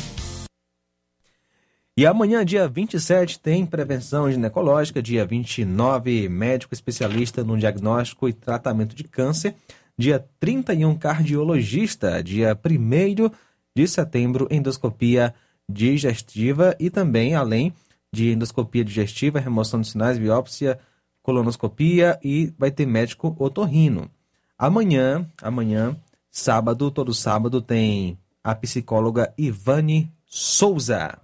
E 1.96 2.06
amanhã, 2.06 2.44
dia 2.44 2.68
27, 2.68 3.40
tem 3.40 3.64
prevenção 3.64 4.30
ginecológica, 4.30 5.02
dia 5.02 5.24
29, 5.24 6.28
médico 6.28 6.74
especialista 6.74 7.42
no 7.42 7.56
diagnóstico 7.56 8.28
e 8.28 8.34
tratamento 8.34 8.94
de 8.94 9.04
câncer, 9.04 9.54
dia 9.96 10.22
31, 10.38 10.96
cardiologista, 10.96 12.22
dia 12.22 12.54
1 12.54 13.30
de 13.74 13.88
setembro, 13.88 14.46
endoscopia 14.50 15.34
digestiva 15.70 16.76
e 16.78 16.90
também, 16.90 17.34
além 17.34 17.72
de 18.12 18.30
endoscopia 18.30 18.84
digestiva, 18.84 19.40
remoção 19.40 19.80
de 19.80 19.88
sinais, 19.88 20.18
biópsia, 20.18 20.78
colonoscopia 21.22 22.18
e 22.22 22.52
vai 22.58 22.70
ter 22.70 22.86
médico 22.86 23.34
otorrino. 23.38 24.10
Amanhã, 24.58 25.26
amanhã, 25.40 25.96
sábado, 26.30 26.90
todo 26.90 27.14
sábado, 27.14 27.62
tem 27.62 28.18
a 28.44 28.54
psicóloga 28.54 29.32
Ivane 29.38 30.12
Souza. 30.26 31.18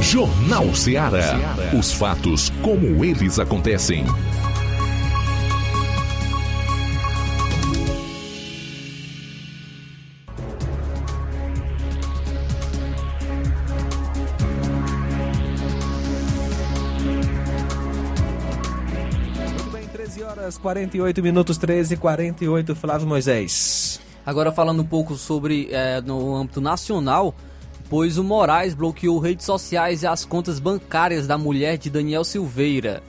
Jornal 0.00 0.74
Ceará. 0.74 1.36
Os 1.78 1.92
fatos 1.92 2.50
como 2.62 3.04
eles 3.04 3.38
acontecem. 3.38 4.04
48 20.58 21.22
minutos, 21.22 21.56
13 21.56 21.94
e 21.94 21.96
48, 21.96 22.74
Flávio 22.74 23.06
Moisés. 23.06 24.00
Agora 24.26 24.52
falando 24.52 24.82
um 24.82 24.86
pouco 24.86 25.14
sobre 25.14 25.68
é, 25.70 26.00
no 26.00 26.34
âmbito 26.34 26.60
nacional, 26.60 27.34
pois 27.88 28.18
o 28.18 28.24
Moraes 28.24 28.74
bloqueou 28.74 29.18
redes 29.18 29.46
sociais 29.46 30.02
e 30.02 30.06
as 30.06 30.24
contas 30.24 30.58
bancárias 30.58 31.26
da 31.26 31.38
mulher 31.38 31.78
de 31.78 31.88
Daniel 31.88 32.24
Silveira. 32.24 33.02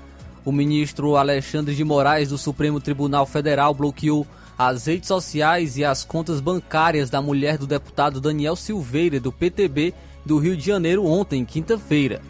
O 0.46 0.52
ministro 0.52 1.16
Alexandre 1.16 1.76
de 1.76 1.84
Moraes 1.84 2.30
do 2.30 2.38
Supremo 2.38 2.80
Tribunal 2.80 3.26
Federal 3.26 3.74
bloqueou 3.74 4.26
as 4.58 4.86
redes 4.86 5.08
sociais 5.08 5.78
e 5.78 5.84
as 5.84 6.04
contas 6.04 6.40
bancárias 6.40 7.10
da 7.10 7.22
mulher 7.22 7.58
do 7.58 7.68
deputado 7.68 8.22
Daniel 8.22 8.56
Silveira 8.56 9.20
do 9.20 9.32
PTB 9.32 9.94
do 10.26 10.38
Rio 10.38 10.56
de 10.56 10.66
Janeiro 10.66 11.06
ontem, 11.06 11.44
quinta-feira. 11.44 12.22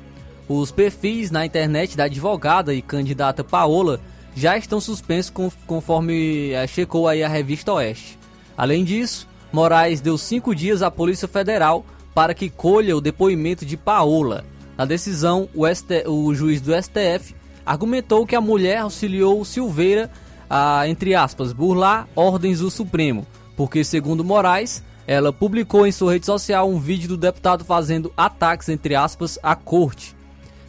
Os 0.48 0.72
perfis 0.72 1.30
na 1.30 1.46
internet 1.46 1.96
da 1.96 2.06
advogada 2.06 2.74
e 2.74 2.82
candidata 2.82 3.44
Paola 3.44 4.00
já 4.40 4.58
estão 4.58 4.80
suspensos 4.80 5.34
conforme 5.68 6.52
é, 6.52 6.66
checou 6.66 7.08
aí 7.08 7.22
a 7.22 7.28
revista 7.28 7.74
Oeste. 7.74 8.18
Além 8.58 8.84
disso, 8.86 9.28
Moraes 9.52 10.00
deu 10.00 10.18
cinco 10.18 10.56
dias 10.56 10.82
à 10.82 10.90
Polícia 10.90 11.28
Federal 11.28 11.86
para 12.16 12.34
que 12.34 12.50
colha 12.50 12.96
o 12.96 13.02
depoimento 13.02 13.66
de 13.66 13.76
Paola. 13.76 14.46
Na 14.78 14.86
decisão, 14.86 15.50
o, 15.54 15.68
ST, 15.68 16.08
o 16.08 16.34
juiz 16.34 16.62
do 16.62 16.72
STF 16.74 17.36
argumentou 17.66 18.26
que 18.26 18.36
a 18.36 18.42
mulher 18.42 18.78
auxiliou 18.78 19.44
Silveira 19.44 20.10
a, 20.50 20.88
entre 20.88 21.14
aspas, 21.14 21.52
burlar 21.52 22.08
ordens 22.16 22.60
do 22.60 22.72
Supremo, 22.72 23.28
porque, 23.58 23.84
segundo 23.84 24.24
Moraes, 24.24 24.82
ela 25.06 25.34
publicou 25.34 25.86
em 25.86 25.92
sua 25.92 26.14
rede 26.14 26.26
social 26.26 26.70
um 26.70 26.80
vídeo 26.80 27.10
do 27.10 27.18
deputado 27.18 27.66
fazendo 27.66 28.12
ataques, 28.16 28.70
entre 28.70 28.96
aspas, 28.96 29.38
à 29.44 29.54
corte. 29.54 30.16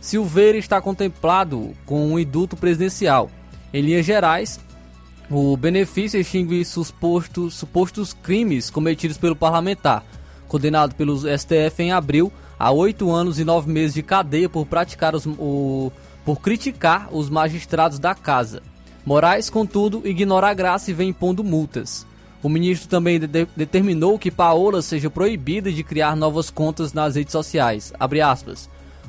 Silveira 0.00 0.58
está 0.58 0.80
contemplado 0.80 1.72
com 1.86 2.12
um 2.12 2.18
indulto 2.18 2.56
presidencial. 2.56 3.30
Em 3.72 3.82
linhas 3.82 4.04
gerais, 4.04 4.58
o 5.30 5.56
benefício 5.56 6.18
extingue 6.18 6.64
supostos, 6.64 7.54
supostos 7.54 8.12
crimes 8.12 8.68
cometidos 8.68 9.16
pelo 9.16 9.36
parlamentar, 9.36 10.04
condenado 10.48 10.94
pelo 10.96 11.16
STF 11.18 11.80
em 11.82 11.92
abril 11.92 12.32
a 12.58 12.72
oito 12.72 13.10
anos 13.10 13.38
e 13.38 13.44
nove 13.44 13.70
meses 13.70 13.94
de 13.94 14.02
cadeia 14.02 14.48
por 14.48 14.66
praticar 14.66 15.14
os, 15.14 15.24
o, 15.24 15.92
por 16.24 16.40
criticar 16.40 17.08
os 17.12 17.30
magistrados 17.30 17.98
da 17.98 18.14
casa. 18.14 18.60
Moraes, 19.06 19.48
contudo, 19.48 20.02
ignora 20.04 20.48
a 20.48 20.54
graça 20.54 20.90
e 20.90 20.94
vem 20.94 21.10
impondo 21.10 21.44
multas. 21.44 22.04
O 22.42 22.48
ministro 22.48 22.88
também 22.88 23.20
de 23.20 23.26
determinou 23.26 24.18
que 24.18 24.30
Paola 24.30 24.82
seja 24.82 25.08
proibida 25.08 25.70
de 25.70 25.84
criar 25.84 26.16
novas 26.16 26.50
contas 26.50 26.92
nas 26.92 27.14
redes 27.14 27.32
sociais. 27.32 27.92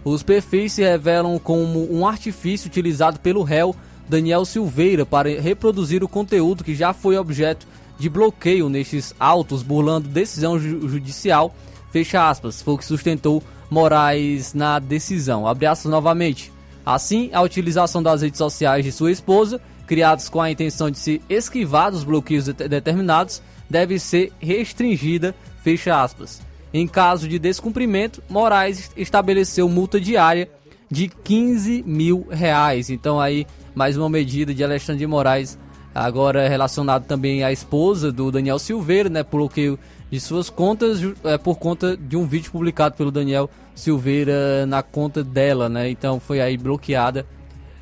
Os 0.04 0.24
perfis 0.24 0.74
se 0.74 0.84
revelam 0.84 1.38
como 1.40 1.92
um 1.94 2.06
artifício 2.06 2.68
utilizado 2.68 3.20
pelo 3.20 3.44
réu 3.44 3.76
Daniel 4.12 4.44
Silveira 4.44 5.06
para 5.06 5.40
reproduzir 5.40 6.04
o 6.04 6.08
conteúdo 6.08 6.66
que 6.66 6.76
já 6.76 6.92
foi 6.92 7.16
objeto 7.16 7.66
de 7.98 8.10
bloqueio 8.10 8.68
nestes 8.68 9.16
autos, 9.18 9.64
burlando 9.64 10.10
decisão 10.10 10.60
ju 10.60 10.86
judicial. 10.90 11.56
Fecha 11.92 12.30
aspas, 12.30 12.62
foi 12.62 12.74
o 12.74 12.78
que 12.78 12.84
sustentou 12.84 13.42
Moraes 13.70 14.54
na 14.54 14.80
decisão. 14.80 15.48
Abre 15.48 15.66
aspas 15.66 15.90
novamente. 15.90 16.52
Assim, 16.86 17.30
a 17.32 17.42
utilização 17.42 18.04
das 18.04 18.22
redes 18.22 18.38
sociais 18.38 18.84
de 18.84 18.92
sua 18.92 19.14
esposa, 19.14 19.62
criadas 19.88 20.28
com 20.28 20.42
a 20.42 20.52
intenção 20.52 20.92
de 20.92 20.98
se 20.98 21.22
esquivar 21.30 21.90
dos 21.90 22.04
bloqueios 22.04 22.46
de 22.46 22.54
determinados, 22.54 23.42
deve 23.70 23.98
ser 23.98 24.34
restringida. 24.42 25.34
Fecha 25.64 26.04
aspas. 26.04 26.42
Em 26.74 26.86
caso 26.86 27.30
de 27.30 27.40
descumprimento, 27.40 28.22
Moraes 28.28 28.92
estabeleceu 28.98 29.70
multa 29.70 30.02
diária 30.02 30.50
de 30.90 31.08
15 31.08 31.84
mil 31.88 32.28
reais. 32.30 32.90
Então 32.90 33.22
aí 33.22 33.48
mais 33.74 33.98
uma 33.98 34.10
medida 34.10 34.54
de 34.54 34.64
Alexandre 34.64 35.00
de 35.00 35.08
Moraes, 35.08 35.58
agora 35.94 36.48
relacionado 36.48 37.06
também 37.06 37.44
à 37.44 37.52
esposa 37.52 38.12
do 38.12 38.32
Daniel 38.32 38.60
Silveira, 38.60 39.10
né, 39.10 39.24
bloqueio 39.24 39.78
de 40.10 40.20
suas 40.20 40.50
contas 40.50 41.00
é, 41.24 41.38
por 41.38 41.58
conta 41.58 41.96
de 41.96 42.18
um 42.18 42.26
vídeo 42.26 42.52
publicado 42.52 42.96
pelo 42.96 43.12
Daniel 43.12 43.50
Silveira 43.74 44.66
na 44.66 44.84
conta 44.84 45.24
dela, 45.24 45.70
né? 45.70 45.90
Então 45.90 46.20
foi 46.20 46.42
aí 46.42 46.58
bloqueada 46.58 47.26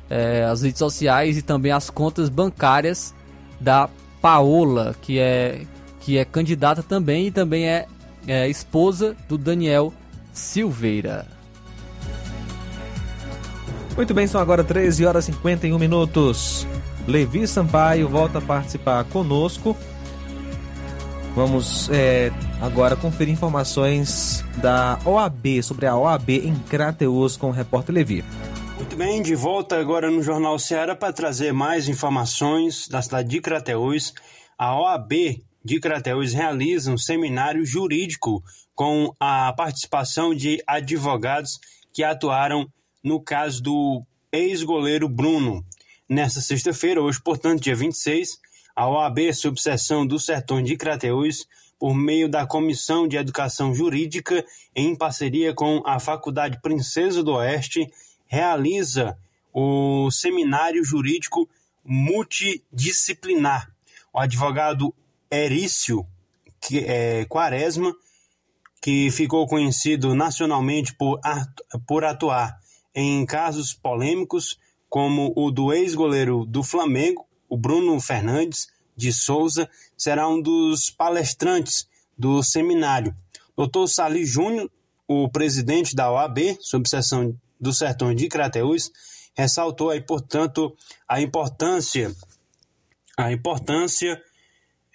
é, 0.08 0.44
as 0.44 0.62
redes 0.62 0.78
sociais 0.78 1.36
e 1.36 1.42
também 1.42 1.72
as 1.72 1.90
contas 1.90 2.28
bancárias 2.28 3.12
da 3.60 3.88
Paola, 4.20 4.94
que 5.02 5.18
é 5.18 5.62
que 6.00 6.16
é 6.16 6.24
candidata 6.24 6.82
também 6.82 7.26
e 7.26 7.30
também 7.30 7.68
é, 7.68 7.86
é 8.26 8.48
esposa 8.48 9.16
do 9.28 9.36
Daniel 9.36 9.92
Silveira. 10.32 11.39
Muito 13.96 14.14
bem, 14.14 14.26
são 14.26 14.40
agora 14.40 14.64
13 14.64 15.04
horas 15.04 15.28
e 15.28 15.32
51 15.32 15.78
minutos. 15.78 16.66
Levi 17.06 17.46
Sampaio 17.46 18.08
volta 18.08 18.38
a 18.38 18.40
participar 18.40 19.04
conosco. 19.04 19.76
Vamos 21.34 21.88
é, 21.90 22.32
agora 22.60 22.96
conferir 22.96 23.32
informações 23.32 24.44
da 24.56 24.98
OAB, 25.04 25.62
sobre 25.62 25.86
a 25.86 25.96
OAB 25.96 26.30
em 26.30 26.54
Crateus 26.68 27.36
com 27.36 27.48
o 27.48 27.52
repórter 27.52 27.94
Levi. 27.94 28.24
Muito 28.76 28.96
bem, 28.96 29.22
de 29.22 29.34
volta 29.34 29.78
agora 29.78 30.10
no 30.10 30.22
Jornal 30.22 30.58
Ceará 30.58 30.96
para 30.96 31.12
trazer 31.12 31.52
mais 31.52 31.88
informações 31.88 32.88
da 32.88 33.00
cidade 33.02 33.28
de 33.28 33.40
Crateus. 33.40 34.12
A 34.58 34.74
OAB 34.74 35.12
de 35.64 35.78
Crateus 35.78 36.32
realiza 36.32 36.90
um 36.90 36.98
seminário 36.98 37.64
jurídico 37.64 38.42
com 38.74 39.14
a 39.20 39.52
participação 39.52 40.34
de 40.34 40.62
advogados 40.66 41.58
que 41.92 42.02
atuaram 42.02 42.66
no 43.02 43.20
caso 43.20 43.62
do 43.62 44.02
ex-goleiro 44.32 45.08
Bruno. 45.08 45.64
Nesta 46.08 46.40
sexta-feira, 46.40 47.00
hoje, 47.00 47.20
portanto, 47.22 47.62
dia 47.62 47.74
26, 47.74 48.38
a 48.74 48.88
OAB, 48.88 49.32
subseção 49.32 50.06
do 50.06 50.18
Sertão 50.18 50.62
de 50.62 50.76
Crateús, 50.76 51.46
por 51.78 51.94
meio 51.94 52.28
da 52.28 52.46
Comissão 52.46 53.08
de 53.08 53.16
Educação 53.16 53.74
Jurídica, 53.74 54.44
em 54.74 54.94
parceria 54.94 55.54
com 55.54 55.82
a 55.86 55.98
Faculdade 55.98 56.60
Princesa 56.60 57.22
do 57.22 57.32
Oeste, 57.32 57.90
realiza 58.26 59.16
o 59.52 60.10
seminário 60.10 60.84
jurídico 60.84 61.48
multidisciplinar. 61.84 63.70
O 64.12 64.18
advogado 64.18 64.94
Erício 65.30 66.06
que, 66.60 66.80
é, 66.80 67.24
Quaresma, 67.24 67.94
que 68.82 69.10
ficou 69.10 69.46
conhecido 69.46 70.14
nacionalmente 70.14 70.94
por, 70.94 71.18
por 71.86 72.04
atuar 72.04 72.59
em 72.94 73.24
casos 73.26 73.72
polêmicos, 73.72 74.58
como 74.88 75.32
o 75.36 75.50
do 75.50 75.72
ex-goleiro 75.72 76.44
do 76.44 76.62
Flamengo, 76.62 77.26
o 77.48 77.56
Bruno 77.56 78.00
Fernandes 78.00 78.68
de 78.96 79.12
Souza, 79.12 79.68
será 79.96 80.28
um 80.28 80.40
dos 80.40 80.90
palestrantes 80.90 81.88
do 82.18 82.42
seminário. 82.42 83.14
Dr. 83.56 83.86
Salih 83.86 84.24
Júnior, 84.24 84.70
o 85.06 85.28
presidente 85.28 85.94
da 85.94 86.10
OAB, 86.10 86.56
subseção 86.60 87.36
do 87.60 87.72
Sertão 87.72 88.14
de 88.14 88.28
Crateús, 88.28 88.90
ressaltou 89.34 89.90
aí, 89.90 90.00
portanto, 90.00 90.76
a 91.08 91.20
importância 91.20 92.14
a 93.16 93.32
importância 93.32 94.20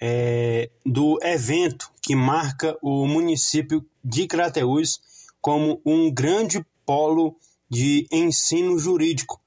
é, 0.01 0.69
do 0.85 1.19
evento 1.22 1.91
que 2.01 2.15
marca 2.15 2.77
o 2.81 3.07
município 3.07 3.85
de 4.03 4.27
Crateús 4.27 4.99
como 5.39 5.80
um 5.85 6.11
grande 6.11 6.65
polo 6.85 7.38
de 7.69 8.07
ensino 8.11 8.77
jurídico. 8.77 9.41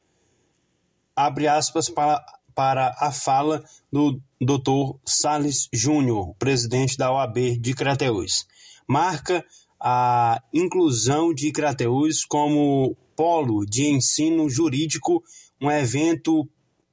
Abre 1.15 1.49
aspas 1.49 1.89
para, 1.89 2.25
para 2.55 2.95
a 2.99 3.11
fala 3.13 3.65
do 3.93 4.21
Dr. 4.41 4.99
Sales 5.05 5.69
Júnior, 5.73 6.35
presidente 6.39 6.97
da 6.97 7.13
OAB 7.13 7.59
de 7.61 7.75
Crateús. 7.75 8.47
Marca 8.87 9.45
a 9.81 10.43
inclusão 10.53 11.33
de 11.33 11.53
Crateús 11.53 12.25
como 12.25 12.97
polo 13.15 13.65
de 13.65 13.87
ensino 13.87 14.49
jurídico, 14.49 15.23
um 15.61 15.71
evento 15.71 16.49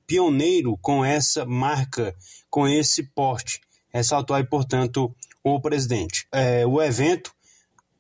pioneiro 0.08 0.78
com 0.78 1.04
essa 1.04 1.46
marca, 1.46 2.16
com 2.50 2.68
esse 2.68 3.04
porte. 3.04 3.60
Ressaltou 3.90 4.36
aí, 4.36 4.44
portanto, 4.44 5.16
o 5.44 5.60
presidente. 5.60 6.28
É, 6.32 6.66
o 6.66 6.82
evento 6.82 7.32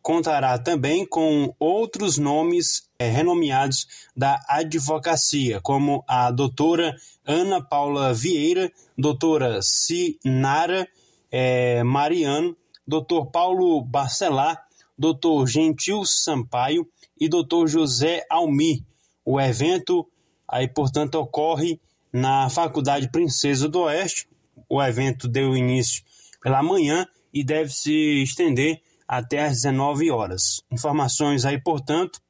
contará 0.01 0.57
também 0.59 1.05
com 1.05 1.53
outros 1.59 2.17
nomes 2.17 2.84
renomeados 2.99 3.87
da 4.15 4.39
advocacia, 4.47 5.59
como 5.61 6.03
a 6.07 6.31
doutora 6.31 6.95
Ana 7.25 7.61
Paula 7.61 8.13
Vieira, 8.13 8.71
doutora 8.97 9.59
Sinara 9.61 10.87
é, 11.31 11.83
Mariano, 11.83 12.55
doutor 12.87 13.27
Paulo 13.27 13.81
Barcelar, 13.81 14.65
doutor 14.97 15.47
Gentil 15.47 16.05
Sampaio 16.05 16.87
e 17.19 17.27
doutor 17.27 17.67
José 17.67 18.25
Almi. 18.29 18.85
O 19.25 19.39
evento 19.39 20.07
aí, 20.47 20.67
portanto, 20.67 21.15
ocorre 21.15 21.79
na 22.13 22.49
Faculdade 22.49 23.09
Princesa 23.11 23.67
do 23.67 23.81
Oeste. 23.81 24.27
O 24.69 24.81
evento 24.81 25.27
deu 25.27 25.55
início 25.55 26.03
pela 26.41 26.63
manhã 26.63 27.05
e 27.33 27.43
deve 27.43 27.71
se 27.71 28.23
estender 28.23 28.81
até 29.07 29.43
às 29.43 29.61
19 29.61 30.09
horas. 30.11 30.61
Informações 30.71 31.43
aí, 31.43 31.59
portanto, 31.61 32.21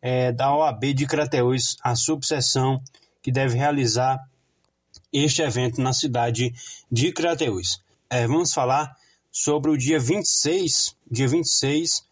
é, 0.00 0.32
da 0.32 0.54
OAB 0.54 0.94
de 0.94 1.06
Crateús, 1.06 1.76
a 1.82 1.94
subseção 1.94 2.82
que 3.22 3.32
deve 3.32 3.56
realizar 3.56 4.18
este 5.12 5.42
evento 5.42 5.80
na 5.80 5.92
cidade 5.92 6.54
de 6.90 7.12
Crateús. 7.12 7.82
É, 8.10 8.26
vamos 8.26 8.52
falar 8.52 8.96
sobre 9.30 9.70
o 9.70 9.76
dia 9.76 9.98
26, 9.98 10.96
dia 11.10 11.28
26 11.28 12.04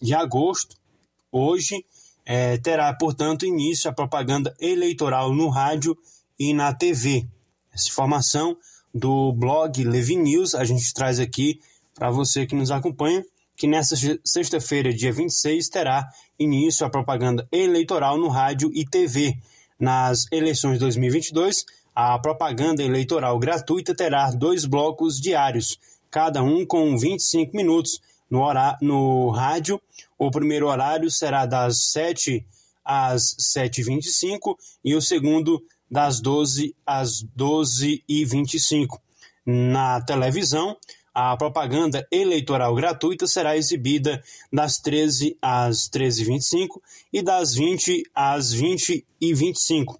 de 0.00 0.14
agosto. 0.14 0.76
Hoje 1.30 1.84
é, 2.24 2.56
terá, 2.58 2.92
portanto, 2.94 3.44
início 3.44 3.90
a 3.90 3.92
propaganda 3.92 4.54
eleitoral 4.60 5.32
no 5.32 5.48
rádio 5.48 5.96
e 6.38 6.52
na 6.52 6.72
TV. 6.72 7.26
Essa 7.72 7.88
informação 7.88 8.56
do 8.94 9.32
blog 9.32 9.82
Levi 9.82 10.16
News 10.16 10.54
a 10.54 10.64
gente 10.64 10.94
traz 10.94 11.18
aqui 11.18 11.60
para 11.94 12.10
você 12.10 12.46
que 12.46 12.54
nos 12.54 12.70
acompanha 12.70 13.24
que 13.56 13.66
nesta 13.66 13.96
sexta-feira, 14.24 14.92
dia 14.92 15.12
26, 15.12 15.68
terá 15.68 16.08
início 16.38 16.86
a 16.86 16.90
propaganda 16.90 17.46
eleitoral 17.52 18.18
no 18.18 18.28
rádio 18.28 18.70
e 18.74 18.84
TV. 18.84 19.36
Nas 19.78 20.26
eleições 20.32 20.78
2022, 20.78 21.64
a 21.94 22.18
propaganda 22.18 22.82
eleitoral 22.82 23.38
gratuita 23.38 23.94
terá 23.94 24.30
dois 24.30 24.64
blocos 24.64 25.20
diários, 25.20 25.78
cada 26.10 26.42
um 26.42 26.66
com 26.66 26.96
25 26.96 27.56
minutos. 27.56 28.00
No, 28.28 28.42
horário, 28.42 28.78
no 28.80 29.30
rádio, 29.30 29.80
o 30.18 30.30
primeiro 30.30 30.66
horário 30.66 31.10
será 31.10 31.46
das 31.46 31.90
7 31.92 32.44
às 32.84 33.36
7h25 33.56 34.56
e 34.84 34.94
o 34.94 35.00
segundo 35.00 35.62
das 35.90 36.20
12 36.20 36.74
às 36.84 37.24
12h25. 37.36 38.98
Na 39.46 40.00
televisão, 40.00 40.76
a 41.14 41.36
propaganda 41.36 42.04
eleitoral 42.10 42.74
gratuita 42.74 43.26
será 43.26 43.56
exibida 43.56 44.20
das 44.52 44.78
13 44.78 45.38
às 45.40 45.88
13h25 45.88 46.80
e 47.12 47.22
das 47.22 47.54
20 47.54 48.02
às 48.12 48.52
20h25. 48.52 49.96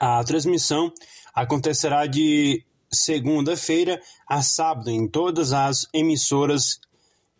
A 0.00 0.24
transmissão 0.24 0.92
acontecerá 1.32 2.06
de 2.06 2.64
segunda-feira 2.90 4.00
a 4.28 4.42
sábado 4.42 4.90
em 4.90 5.06
todas 5.06 5.52
as 5.52 5.86
emissoras 5.92 6.80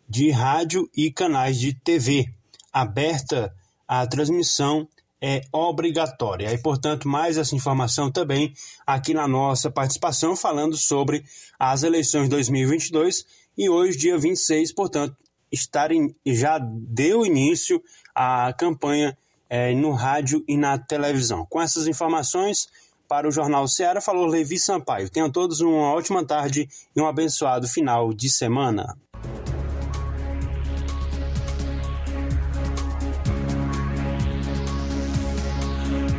de 0.07 0.31
rádio 0.31 0.89
e 0.95 1.11
canais 1.11 1.59
de 1.59 1.73
TV. 1.73 2.31
Aberta 2.71 3.53
a 3.87 4.07
transmissão 4.07 4.87
é 5.21 5.41
obrigatória. 5.51 6.51
E, 6.53 6.57
portanto, 6.57 7.07
mais 7.07 7.37
essa 7.37 7.55
informação 7.55 8.11
também 8.11 8.53
aqui 8.85 9.13
na 9.13 9.27
nossa 9.27 9.69
participação, 9.71 10.35
falando 10.35 10.77
sobre 10.77 11.23
as 11.59 11.83
eleições 11.83 12.29
2022. 12.29 13.25
E 13.57 13.69
hoje, 13.69 13.97
dia 13.97 14.17
26, 14.17 14.73
portanto, 14.73 15.15
estarem, 15.51 16.15
já 16.25 16.59
deu 16.59 17.25
início 17.25 17.81
a 18.13 18.53
campanha 18.53 19.17
é, 19.49 19.73
no 19.73 19.91
rádio 19.91 20.43
e 20.47 20.57
na 20.57 20.77
televisão. 20.77 21.45
Com 21.49 21.61
essas 21.61 21.87
informações, 21.87 22.67
para 23.07 23.27
o 23.27 23.31
Jornal 23.31 23.67
Ceará, 23.67 24.01
falou 24.01 24.25
Levi 24.25 24.59
Sampaio. 24.59 25.09
Tenham 25.09 25.31
todos 25.31 25.61
uma 25.61 25.93
ótima 25.93 26.25
tarde 26.25 26.67
e 26.95 27.01
um 27.01 27.07
abençoado 27.07 27.67
final 27.67 28.13
de 28.13 28.29
semana. 28.29 28.97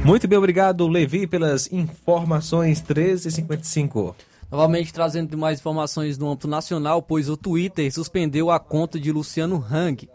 Muito 0.09 0.27
bem, 0.27 0.39
obrigado, 0.39 0.89
Levi, 0.89 1.27
pelas 1.27 1.71
informações 1.71 2.81
1355. 2.81 4.17
Novamente 4.51 4.91
trazendo 4.91 5.37
mais 5.37 5.61
informações 5.61 6.17
no 6.17 6.31
âmbito 6.31 6.49
nacional, 6.49 7.03
pois 7.03 7.29
o 7.29 7.37
Twitter 7.37 7.93
suspendeu 7.93 8.51
a 8.51 8.59
conta 8.59 8.99
de 8.99 9.13
Luciano 9.13 9.63
Hang. 9.71 10.09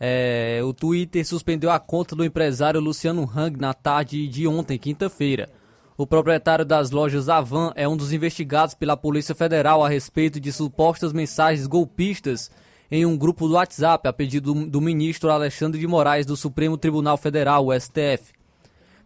é, 0.00 0.62
o 0.64 0.72
Twitter 0.72 1.26
suspendeu 1.26 1.70
a 1.70 1.78
conta 1.78 2.16
do 2.16 2.24
empresário 2.24 2.80
Luciano 2.80 3.30
Hang 3.36 3.60
na 3.60 3.74
tarde 3.74 4.26
de 4.26 4.48
ontem, 4.48 4.78
quinta-feira. 4.78 5.50
O 5.94 6.06
proprietário 6.06 6.64
das 6.64 6.90
lojas 6.90 7.28
Avan 7.28 7.70
é 7.76 7.86
um 7.86 7.98
dos 7.98 8.14
investigados 8.14 8.74
pela 8.74 8.96
Polícia 8.96 9.34
Federal 9.34 9.84
a 9.84 9.90
respeito 9.90 10.40
de 10.40 10.50
supostas 10.50 11.12
mensagens 11.12 11.66
golpistas 11.66 12.50
em 12.90 13.04
um 13.04 13.14
grupo 13.14 13.46
do 13.46 13.56
WhatsApp 13.56 14.08
a 14.08 14.12
pedido 14.12 14.54
do 14.54 14.80
ministro 14.80 15.28
Alexandre 15.28 15.78
de 15.78 15.86
Moraes 15.86 16.24
do 16.24 16.34
Supremo 16.34 16.78
Tribunal 16.78 17.18
Federal, 17.18 17.66
o 17.66 17.78
STF. 17.78 18.37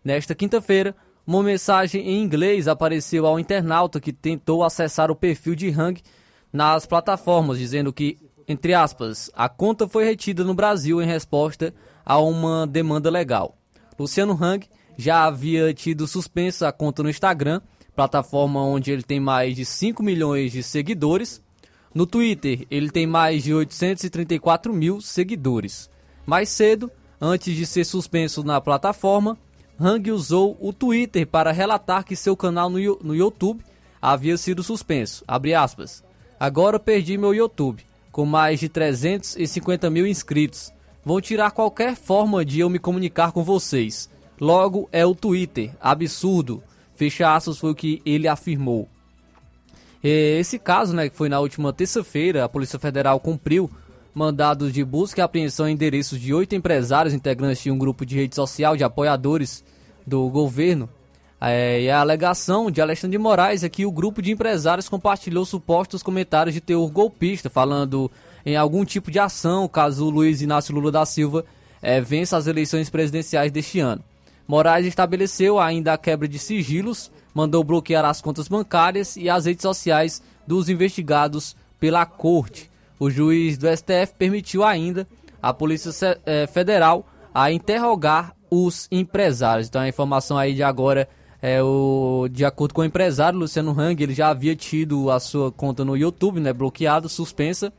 Nesta 0.05 0.35
quinta-feira, 0.35 0.95
uma 1.27 1.43
mensagem 1.43 2.03
em 2.09 2.23
inglês 2.23 2.67
apareceu 2.67 3.27
ao 3.27 3.39
internauta 3.39 4.01
que 4.01 4.13
tentou 4.13 4.65
acessar 4.65 5.11
o 5.11 5.17
perfil 5.17 5.55
de 5.55 5.69
Hang 5.69 6.01
nas 6.53 6.85
plataformas, 6.87 7.59
dizendo 7.59 7.93
que 7.93 8.19
entre 8.47 8.75
aspas, 8.75 9.31
a 9.35 9.49
conta 9.49 9.89
foi 9.89 10.05
retida 10.05 10.45
no 10.45 10.55
Brasil 10.55 11.01
em 11.01 11.07
resposta 11.07 11.73
a 12.05 12.19
uma 12.19 12.67
demanda 12.67 13.11
legal. 13.11 13.57
Luciano 13.99 14.39
Hang 14.41 14.67
já 14.97 15.25
havia 15.25 15.73
tido 15.73 16.07
suspensa 16.07 16.69
a 16.69 16.73
conta 16.73 17.03
no 17.03 17.11
Instagram, 17.11 17.61
plataforma 17.95 18.63
onde 18.63 18.91
ele 18.91 19.03
tem 19.03 19.21
mais 19.21 19.57
de 19.57 19.65
5 19.65 20.03
milhões 20.03 20.53
de 20.53 20.63
seguidores. 20.63 21.43
No 21.95 22.07
Twitter, 22.07 22.67
ele 22.71 22.91
tem 22.91 23.07
mais 23.07 23.43
de 23.43 23.55
834 23.55 24.73
mil 24.73 25.01
seguidores. 25.01 25.89
Mais 26.27 26.49
cedo, 26.49 26.91
antes 27.21 27.55
de 27.55 27.67
ser 27.67 27.85
suspenso 27.85 28.43
na 28.43 28.61
plataforma, 28.61 29.39
Hang 29.81 30.11
usou 30.11 30.57
o 30.61 30.73
Twitter 30.73 31.27
para 31.27 31.53
relatar 31.53 32.05
que 32.05 32.17
seu 32.17 32.37
canal 32.37 32.71
no, 32.71 32.79
no 33.03 33.15
YouTube 33.15 33.65
havia 34.01 34.37
sido 34.37 34.63
suspenso. 34.63 35.25
Agora 36.39 36.79
perdi 36.79 37.17
meu 37.17 37.35
YouTube 37.35 37.85
com 38.13 38.27
mais 38.27 38.61
de 38.61 38.69
350 38.69 39.89
mil 39.91 40.07
inscritos. 40.07 40.73
Vão 41.05 41.21
tirar 41.21 41.51
qualquer 41.51 41.97
forma 41.97 42.45
de 42.45 42.61
eu 42.61 42.69
me 42.69 42.79
comunicar 42.79 43.33
com 43.33 43.43
vocês. 43.43 44.09
Logo 44.41 44.89
é 44.93 45.05
o 45.05 45.15
Twitter. 45.15 45.73
Absurdo. 45.81 46.63
Fecha 46.95 47.35
aspas 47.35 47.59
foi 47.59 47.71
o 47.71 47.75
que 47.75 48.03
ele 48.05 48.29
afirmou. 48.29 48.89
Esse 50.05 50.59
caso, 50.59 50.95
né, 50.95 51.09
que 51.09 51.17
foi 51.17 51.29
na 51.29 51.41
última 51.41 51.73
terça-feira, 51.73 52.45
a 52.45 52.49
Polícia 52.49 52.79
Federal 52.79 53.19
cumpriu 53.19 53.71
mandados 54.15 54.73
de 54.73 54.85
busca 54.85 55.21
e 55.21 55.23
apreensão 55.23 55.69
em 55.69 55.73
endereços 55.73 56.21
de 56.21 56.33
oito 56.35 56.55
empresários 56.55 57.15
integrantes 57.15 57.63
de 57.63 57.71
um 57.71 57.79
grupo 57.79 58.05
de 58.05 58.17
rede 58.17 58.35
social 58.35 58.77
de 58.77 58.85
apoiadores 58.85 59.65
do 60.07 60.29
governo 60.29 60.89
é, 61.45 61.81
e 61.81 61.91
a 61.91 61.99
alegação 61.99 62.71
de 62.71 62.81
Alexandre 62.81 63.19
de 63.19 63.23
Moraes 63.23 63.65
é 63.65 63.69
que 63.69 63.85
o 63.85 63.91
grupo 63.91 64.23
de 64.23 64.31
empresários 64.31 64.89
compartilhou 64.89 65.45
supostos 65.45 66.01
comentários 66.01 66.55
de 66.55 66.61
teor 66.61 66.89
golpista, 66.89 67.51
falando 67.51 68.09
em 68.47 68.55
algum 68.55 68.85
tipo 68.85 69.11
de 69.11 69.19
ação 69.19 69.67
caso 69.67 70.09
Luiz 70.09 70.41
Inácio 70.41 70.73
Lula 70.73 70.93
da 70.93 71.05
Silva 71.05 71.45
é, 71.83 72.01
vença 72.01 72.37
as 72.37 72.47
eleições 72.47 72.89
presidenciais 72.89 73.51
deste 73.51 73.81
ano. 73.81 74.05
Moraes 74.47 74.87
estabeleceu 74.87 75.59
ainda 75.59 75.93
a 75.93 75.99
quebra 75.99 76.29
de 76.29 76.39
sigilos, 76.39 77.11
mandou 77.35 77.65
bloquear 77.65 78.05
as 78.05 78.21
contas 78.21 78.47
bancárias 78.47 79.17
e 79.17 79.29
as 79.29 79.45
redes 79.45 79.63
sociais 79.63 80.23
dos 80.47 80.69
investigados 80.69 81.57
pela 81.81 82.07
corte. 82.07 82.71
O 83.03 83.11
juiz 83.11 83.59
do 83.59 83.67
STF 83.67 84.15
permitiu 84.17 84.63
ainda 84.63 85.09
à 85.43 85.53
Polícia 85.53 85.91
é, 86.25 86.47
Federal 86.47 87.05
a 87.35 87.51
interrogar 87.51 88.33
os 88.49 88.87
empresários. 88.93 89.67
Então 89.67 89.83
a 89.83 89.89
informação 89.89 90.39
aí 90.39 90.55
de 90.55 90.63
agora 90.63 91.09
é, 91.43 91.61
o, 91.61 92.29
de 92.31 92.45
acordo 92.45 92.73
com 92.73 92.81
o 92.81 92.85
empresário 92.85 93.41
Luciano 93.41 93.73
Hang, 93.77 94.01
ele 94.01 94.15
já 94.15 94.29
havia 94.29 94.55
tido 94.55 95.11
a 95.11 95.19
sua 95.19 95.51
conta 95.51 95.85
no 95.85 95.97
YouTube, 95.97 96.39
né, 96.39 96.53
bloqueado, 96.53 97.09
suspensa, 97.09 97.73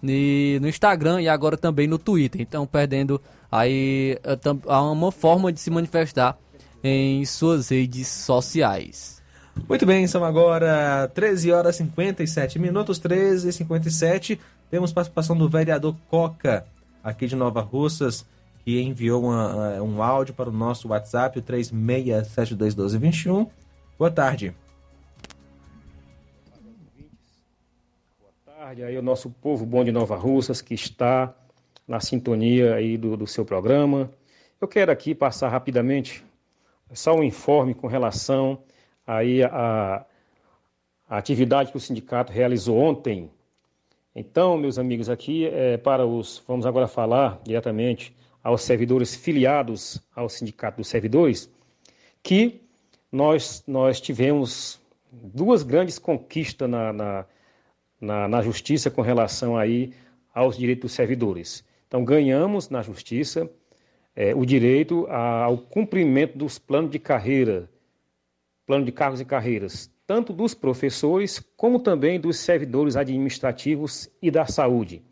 no 0.00 0.68
Instagram 0.68 1.20
e 1.20 1.28
agora 1.28 1.56
também 1.56 1.88
no 1.88 1.98
Twitter. 1.98 2.40
Então, 2.40 2.64
perdendo 2.64 3.20
aí 3.50 4.20
é, 4.22 4.70
uma 4.70 5.10
forma 5.10 5.52
de 5.52 5.58
se 5.58 5.68
manifestar 5.68 6.38
em 6.80 7.24
suas 7.24 7.70
redes 7.70 8.06
sociais. 8.06 9.20
Muito 9.68 9.84
bem, 9.84 10.06
são 10.06 10.24
agora 10.24 11.10
13 11.12 11.50
horas 11.50 11.74
e 11.74 11.78
57 11.78 12.58
minutos, 12.60 13.00
13 13.00 13.48
e 13.48 13.52
57. 13.52 14.40
Temos 14.70 14.92
participação 14.92 15.36
do 15.36 15.48
vereador 15.48 15.96
Coca, 16.08 16.64
aqui 17.02 17.26
de 17.26 17.34
Nova 17.34 17.60
Russas 17.60 18.24
que 18.64 18.80
enviou 18.80 19.24
uma, 19.24 19.74
eh, 19.74 19.82
um 19.82 20.02
áudio 20.02 20.34
para 20.34 20.48
o 20.48 20.52
nosso 20.52 20.88
WhatsApp, 20.88 21.38
o 21.38 21.42
36721221. 21.42 23.48
Boa 23.98 24.10
tarde. 24.10 24.54
Boa 28.18 28.32
tarde 28.46 28.84
aí 28.84 28.96
o 28.96 29.02
nosso 29.02 29.30
povo 29.30 29.66
bom 29.66 29.82
de 29.82 29.90
Nova 29.90 30.16
Russas 30.16 30.60
que 30.60 30.74
está 30.74 31.34
na 31.88 31.98
sintonia 31.98 32.74
aí 32.74 32.96
do, 32.96 33.16
do 33.16 33.26
seu 33.26 33.44
programa. 33.44 34.08
Eu 34.60 34.68
quero 34.68 34.92
aqui 34.92 35.14
passar 35.14 35.48
rapidamente 35.48 36.24
só 36.92 37.14
um 37.14 37.24
informe 37.24 37.74
com 37.74 37.86
relação 37.86 38.58
aí 39.06 39.42
a, 39.42 40.04
atividade 41.08 41.72
que 41.72 41.76
o 41.76 41.80
sindicato 41.80 42.32
realizou 42.32 42.78
ontem. 42.78 43.30
Então, 44.20 44.58
meus 44.58 44.78
amigos, 44.78 45.08
aqui 45.08 45.46
é 45.46 45.78
para 45.78 46.06
os, 46.06 46.44
vamos 46.46 46.66
agora 46.66 46.86
falar 46.86 47.40
diretamente 47.42 48.14
aos 48.44 48.60
servidores 48.60 49.16
filiados 49.16 49.98
ao 50.14 50.28
Sindicato 50.28 50.76
dos 50.76 50.88
Servidores, 50.88 51.50
que 52.22 52.60
nós, 53.10 53.64
nós 53.66 53.98
tivemos 53.98 54.78
duas 55.10 55.62
grandes 55.62 55.98
conquistas 55.98 56.68
na, 56.68 56.92
na, 56.92 57.26
na, 57.98 58.28
na 58.28 58.42
justiça 58.42 58.90
com 58.90 59.00
relação 59.00 59.56
aí 59.56 59.94
aos 60.34 60.54
direitos 60.54 60.82
dos 60.82 60.92
servidores. 60.92 61.64
Então, 61.88 62.04
ganhamos 62.04 62.68
na 62.68 62.82
justiça 62.82 63.50
é, 64.14 64.34
o 64.34 64.44
direito 64.44 65.06
ao 65.06 65.56
cumprimento 65.56 66.36
dos 66.36 66.58
planos 66.58 66.90
de 66.90 66.98
carreira, 66.98 67.70
plano 68.66 68.84
de 68.84 68.92
cargos 68.92 69.18
e 69.18 69.24
carreiras, 69.24 69.90
tanto 70.10 70.32
dos 70.32 70.54
professores 70.54 71.38
como 71.56 71.78
também 71.78 72.18
dos 72.18 72.36
servidores 72.40 72.96
administrativos 72.96 74.10
e 74.20 74.28
da 74.28 74.44
saúde. 74.44 75.04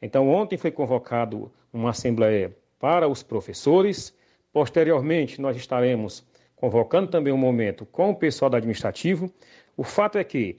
Então, 0.00 0.26
ontem 0.30 0.56
foi 0.56 0.70
convocado 0.70 1.52
uma 1.70 1.90
assembleia 1.90 2.56
para 2.80 3.06
os 3.06 3.22
professores. 3.22 4.16
Posteriormente, 4.50 5.38
nós 5.38 5.54
estaremos 5.54 6.26
convocando 6.56 7.10
também 7.10 7.30
um 7.30 7.36
momento 7.36 7.84
com 7.84 8.08
o 8.08 8.16
pessoal 8.16 8.48
do 8.48 8.56
administrativo. 8.56 9.30
O 9.76 9.84
fato 9.84 10.16
é 10.16 10.24
que 10.24 10.56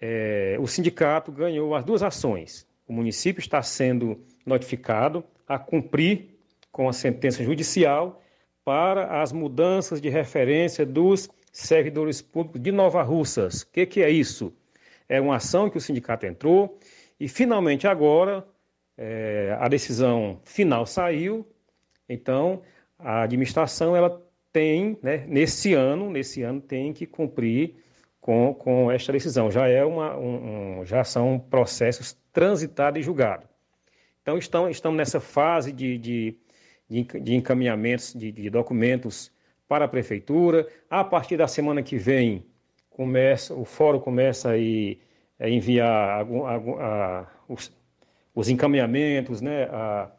é, 0.00 0.56
o 0.60 0.68
sindicato 0.68 1.32
ganhou 1.32 1.74
as 1.74 1.84
duas 1.84 2.04
ações. 2.04 2.64
O 2.86 2.92
município 2.92 3.40
está 3.40 3.60
sendo 3.60 4.20
notificado 4.46 5.24
a 5.48 5.58
cumprir 5.58 6.38
com 6.70 6.88
a 6.88 6.92
sentença 6.92 7.42
judicial 7.42 8.22
para 8.64 9.20
as 9.20 9.32
mudanças 9.32 10.00
de 10.00 10.08
referência 10.08 10.86
dos 10.86 11.28
servidores 11.56 12.20
públicos 12.20 12.60
de 12.60 12.70
Nova 12.70 13.02
Russas. 13.02 13.62
O 13.62 13.70
que, 13.70 13.86
que 13.86 14.02
é 14.02 14.10
isso? 14.10 14.52
É 15.08 15.20
uma 15.20 15.36
ação 15.36 15.70
que 15.70 15.78
o 15.78 15.80
sindicato 15.80 16.26
entrou 16.26 16.78
e 17.18 17.28
finalmente 17.28 17.86
agora 17.86 18.46
é, 18.98 19.56
a 19.58 19.66
decisão 19.66 20.38
final 20.44 20.84
saiu, 20.84 21.46
então 22.08 22.62
a 22.98 23.22
administração 23.22 23.96
ela 23.96 24.22
tem, 24.52 24.98
né, 25.02 25.24
nesse 25.26 25.72
ano, 25.72 26.10
nesse 26.10 26.42
ano 26.42 26.60
tem 26.60 26.92
que 26.92 27.06
cumprir 27.06 27.74
com, 28.20 28.52
com 28.52 28.90
esta 28.90 29.12
decisão. 29.12 29.50
Já 29.50 29.66
é 29.66 29.84
uma, 29.84 30.16
um, 30.16 30.80
um, 30.80 30.84
já 30.84 31.04
são 31.04 31.38
processos 31.38 32.16
transitados 32.32 33.00
e 33.00 33.02
julgados. 33.02 33.48
Então 34.20 34.36
estão, 34.36 34.68
estamos 34.68 34.98
nessa 34.98 35.20
fase 35.20 35.72
de, 35.72 35.96
de, 35.96 36.38
de 36.88 37.34
encaminhamentos 37.34 38.12
de, 38.12 38.30
de 38.30 38.50
documentos 38.50 39.30
para 39.68 39.84
a 39.84 39.88
prefeitura. 39.88 40.66
A 40.88 41.04
partir 41.04 41.36
da 41.36 41.48
semana 41.48 41.82
que 41.82 41.96
vem 41.96 42.44
começa, 42.90 43.54
o 43.54 43.64
fórum 43.64 44.00
começa 44.00 44.50
a, 44.50 45.44
a 45.44 45.48
enviar 45.48 46.26
a, 46.26 47.26
os, 47.48 47.72
os 48.34 48.48
encaminhamentos, 48.48 49.40
né, 49.40 49.64
a, 49.64 50.10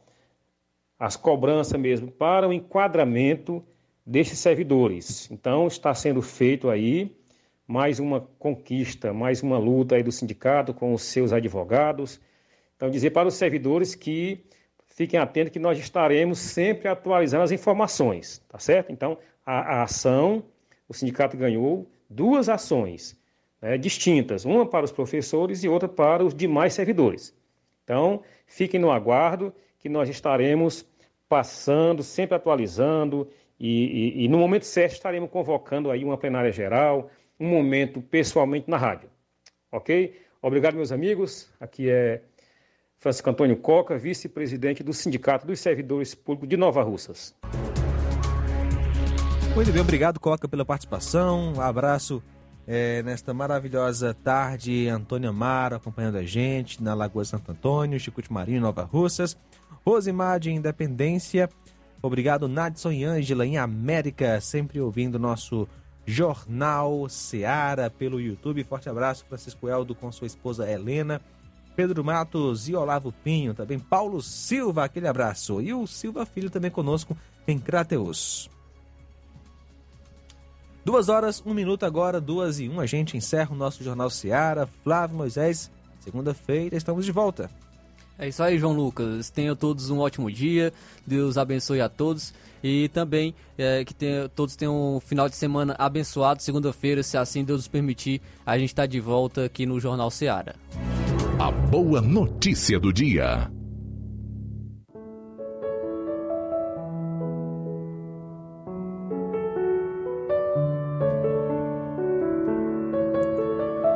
as 0.99 1.15
cobranças 1.15 1.79
mesmo 1.79 2.11
para 2.11 2.47
o 2.47 2.53
enquadramento 2.53 3.63
desses 4.05 4.39
servidores. 4.39 5.29
Então 5.31 5.67
está 5.67 5.93
sendo 5.93 6.21
feito 6.21 6.69
aí 6.69 7.15
mais 7.67 7.99
uma 7.99 8.21
conquista, 8.39 9.13
mais 9.13 9.43
uma 9.43 9.57
luta 9.57 9.95
aí 9.95 10.03
do 10.03 10.11
sindicato 10.11 10.73
com 10.73 10.93
os 10.93 11.03
seus 11.03 11.33
advogados. 11.33 12.21
Então 12.75 12.89
dizer 12.89 13.11
para 13.11 13.27
os 13.27 13.33
servidores 13.33 13.93
que 13.93 14.45
fiquem 14.87 15.19
atentos 15.19 15.51
que 15.51 15.59
nós 15.59 15.77
estaremos 15.77 16.39
sempre 16.39 16.87
atualizando 16.87 17.43
as 17.43 17.51
informações, 17.51 18.41
tá 18.47 18.57
certo? 18.57 18.91
Então 18.91 19.17
a, 19.47 19.79
a 19.79 19.83
ação, 19.83 20.43
o 20.89 20.93
sindicato 20.93 21.37
ganhou 21.37 21.89
duas 22.09 22.49
ações 22.49 23.17
né, 23.61 23.77
distintas, 23.77 24.43
uma 24.43 24.65
para 24.65 24.83
os 24.83 24.91
professores 24.91 25.63
e 25.63 25.69
outra 25.69 25.87
para 25.87 26.23
os 26.23 26.35
demais 26.35 26.73
servidores. 26.73 27.33
Então, 27.85 28.21
fiquem 28.45 28.77
no 28.77 28.91
aguardo 28.91 29.53
que 29.79 29.87
nós 29.87 30.09
estaremos 30.09 30.85
passando, 31.29 32.03
sempre 32.03 32.35
atualizando 32.35 33.29
e, 33.57 34.17
e, 34.19 34.25
e, 34.25 34.27
no 34.27 34.37
momento 34.37 34.65
certo 34.65 34.93
estaremos 34.93 35.29
convocando 35.29 35.89
aí 35.89 36.03
uma 36.03 36.17
plenária 36.17 36.51
geral, 36.51 37.09
um 37.39 37.47
momento 37.47 38.01
pessoalmente 38.01 38.69
na 38.69 38.77
rádio. 38.77 39.09
Ok? 39.71 40.19
Obrigado, 40.41 40.75
meus 40.75 40.91
amigos. 40.91 41.49
Aqui 41.59 41.89
é 41.89 42.21
Francisco 42.99 43.29
Antônio 43.29 43.55
Coca, 43.57 43.97
vice-presidente 43.97 44.83
do 44.83 44.93
Sindicato 44.93 45.47
dos 45.47 45.59
Servidores 45.59 46.13
Públicos 46.13 46.49
de 46.49 46.57
Nova 46.57 46.83
Russas. 46.83 47.33
Muito 49.57 49.71
bem, 49.71 49.81
obrigado, 49.81 50.19
Coca, 50.19 50.47
pela 50.47 50.63
participação. 50.63 51.53
Um 51.55 51.61
abraço 51.61 52.21
é, 52.67 53.01
nesta 53.01 53.33
maravilhosa 53.33 54.13
tarde. 54.13 54.87
Antônio 54.87 55.31
Amaro 55.31 55.75
acompanhando 55.75 56.17
a 56.17 56.23
gente 56.23 56.81
na 56.81 56.93
Lagoa 56.93 57.25
Santo 57.25 57.51
Antônio, 57.51 57.99
Chico 57.99 58.21
de 58.21 58.31
Marinho, 58.31 58.61
Nova 58.61 58.83
Russas. 58.83 59.35
Rosimar 59.83 60.39
de 60.39 60.51
Independência. 60.51 61.49
Obrigado, 62.03 62.47
Nadson 62.47 62.91
e 62.91 63.03
Ângela 63.03 63.47
em 63.47 63.57
América, 63.57 64.39
sempre 64.39 64.79
ouvindo 64.79 65.17
nosso 65.17 65.67
Jornal 66.05 67.09
Seara 67.09 67.89
pelo 67.89 68.21
YouTube. 68.21 68.63
Forte 68.63 68.87
abraço, 68.87 69.25
Francisco 69.27 69.67
Eldo 69.67 69.95
com 69.95 70.11
sua 70.11 70.27
esposa 70.27 70.69
Helena. 70.69 71.19
Pedro 71.75 72.03
Matos 72.03 72.69
e 72.69 72.75
Olavo 72.75 73.11
Pinho, 73.11 73.55
também 73.55 73.79
Paulo 73.79 74.21
Silva, 74.21 74.83
aquele 74.83 75.07
abraço. 75.07 75.59
E 75.63 75.73
o 75.73 75.87
Silva 75.87 76.27
Filho 76.27 76.51
também 76.51 76.69
conosco 76.69 77.17
em 77.47 77.57
Crateus. 77.57 78.55
Duas 80.87 81.09
horas, 81.09 81.43
um 81.45 81.53
minuto 81.53 81.85
agora, 81.85 82.21
duas 82.21 82.61
e 82.61 82.69
um. 82.69 82.79
A 82.79 82.85
gente 82.85 83.17
encerra 83.17 83.53
o 83.53 83.57
nosso 83.57 83.83
Jornal 83.83 84.09
Seara. 84.09 84.65
Flávio 84.85 85.17
Moisés, 85.17 85.69
segunda-feira 85.99 86.77
estamos 86.77 87.03
de 87.03 87.11
volta. 87.11 87.51
É 88.17 88.29
isso 88.29 88.41
aí, 88.41 88.57
João 88.57 88.71
Lucas. 88.71 89.29
Tenham 89.29 89.53
todos 89.53 89.89
um 89.89 89.99
ótimo 89.99 90.31
dia. 90.31 90.71
Deus 91.05 91.37
abençoe 91.37 91.81
a 91.81 91.89
todos. 91.89 92.33
E 92.63 92.87
também 92.87 93.35
é, 93.57 93.83
que 93.83 93.93
tenha, 93.93 94.29
todos 94.29 94.55
tenham 94.55 94.95
um 94.95 94.99
final 95.01 95.27
de 95.27 95.35
semana 95.35 95.75
abençoado. 95.77 96.41
Segunda-feira, 96.41 97.03
se 97.03 97.17
assim 97.17 97.43
Deus 97.43 97.59
nos 97.59 97.67
permitir, 97.67 98.21
a 98.45 98.57
gente 98.57 98.69
está 98.69 98.85
de 98.85 99.01
volta 99.01 99.43
aqui 99.43 99.65
no 99.65 99.81
Jornal 99.81 100.09
Seara. 100.09 100.55
A 101.37 101.51
boa 101.51 101.99
notícia 101.99 102.79
do 102.79 102.93
dia. 102.93 103.51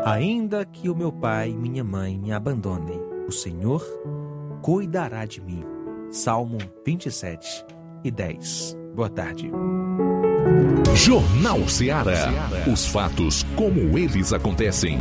Ainda 0.05 0.65
que 0.65 0.89
o 0.89 0.95
meu 0.95 1.11
pai 1.11 1.49
e 1.51 1.55
minha 1.55 1.83
mãe 1.83 2.17
me 2.17 2.31
abandonem, 2.31 2.99
o 3.27 3.31
Senhor 3.31 3.83
cuidará 4.61 5.25
de 5.25 5.39
mim. 5.41 5.63
Salmo 6.09 6.57
27 6.83 7.65
e 8.03 8.09
10. 8.09 8.77
Boa 8.95 9.09
tarde. 9.09 9.51
Jornal 10.95 11.67
Ceará. 11.67 12.29
Os 12.71 12.87
fatos 12.87 13.43
como 13.55 13.97
eles 13.97 14.33
acontecem. 14.33 14.97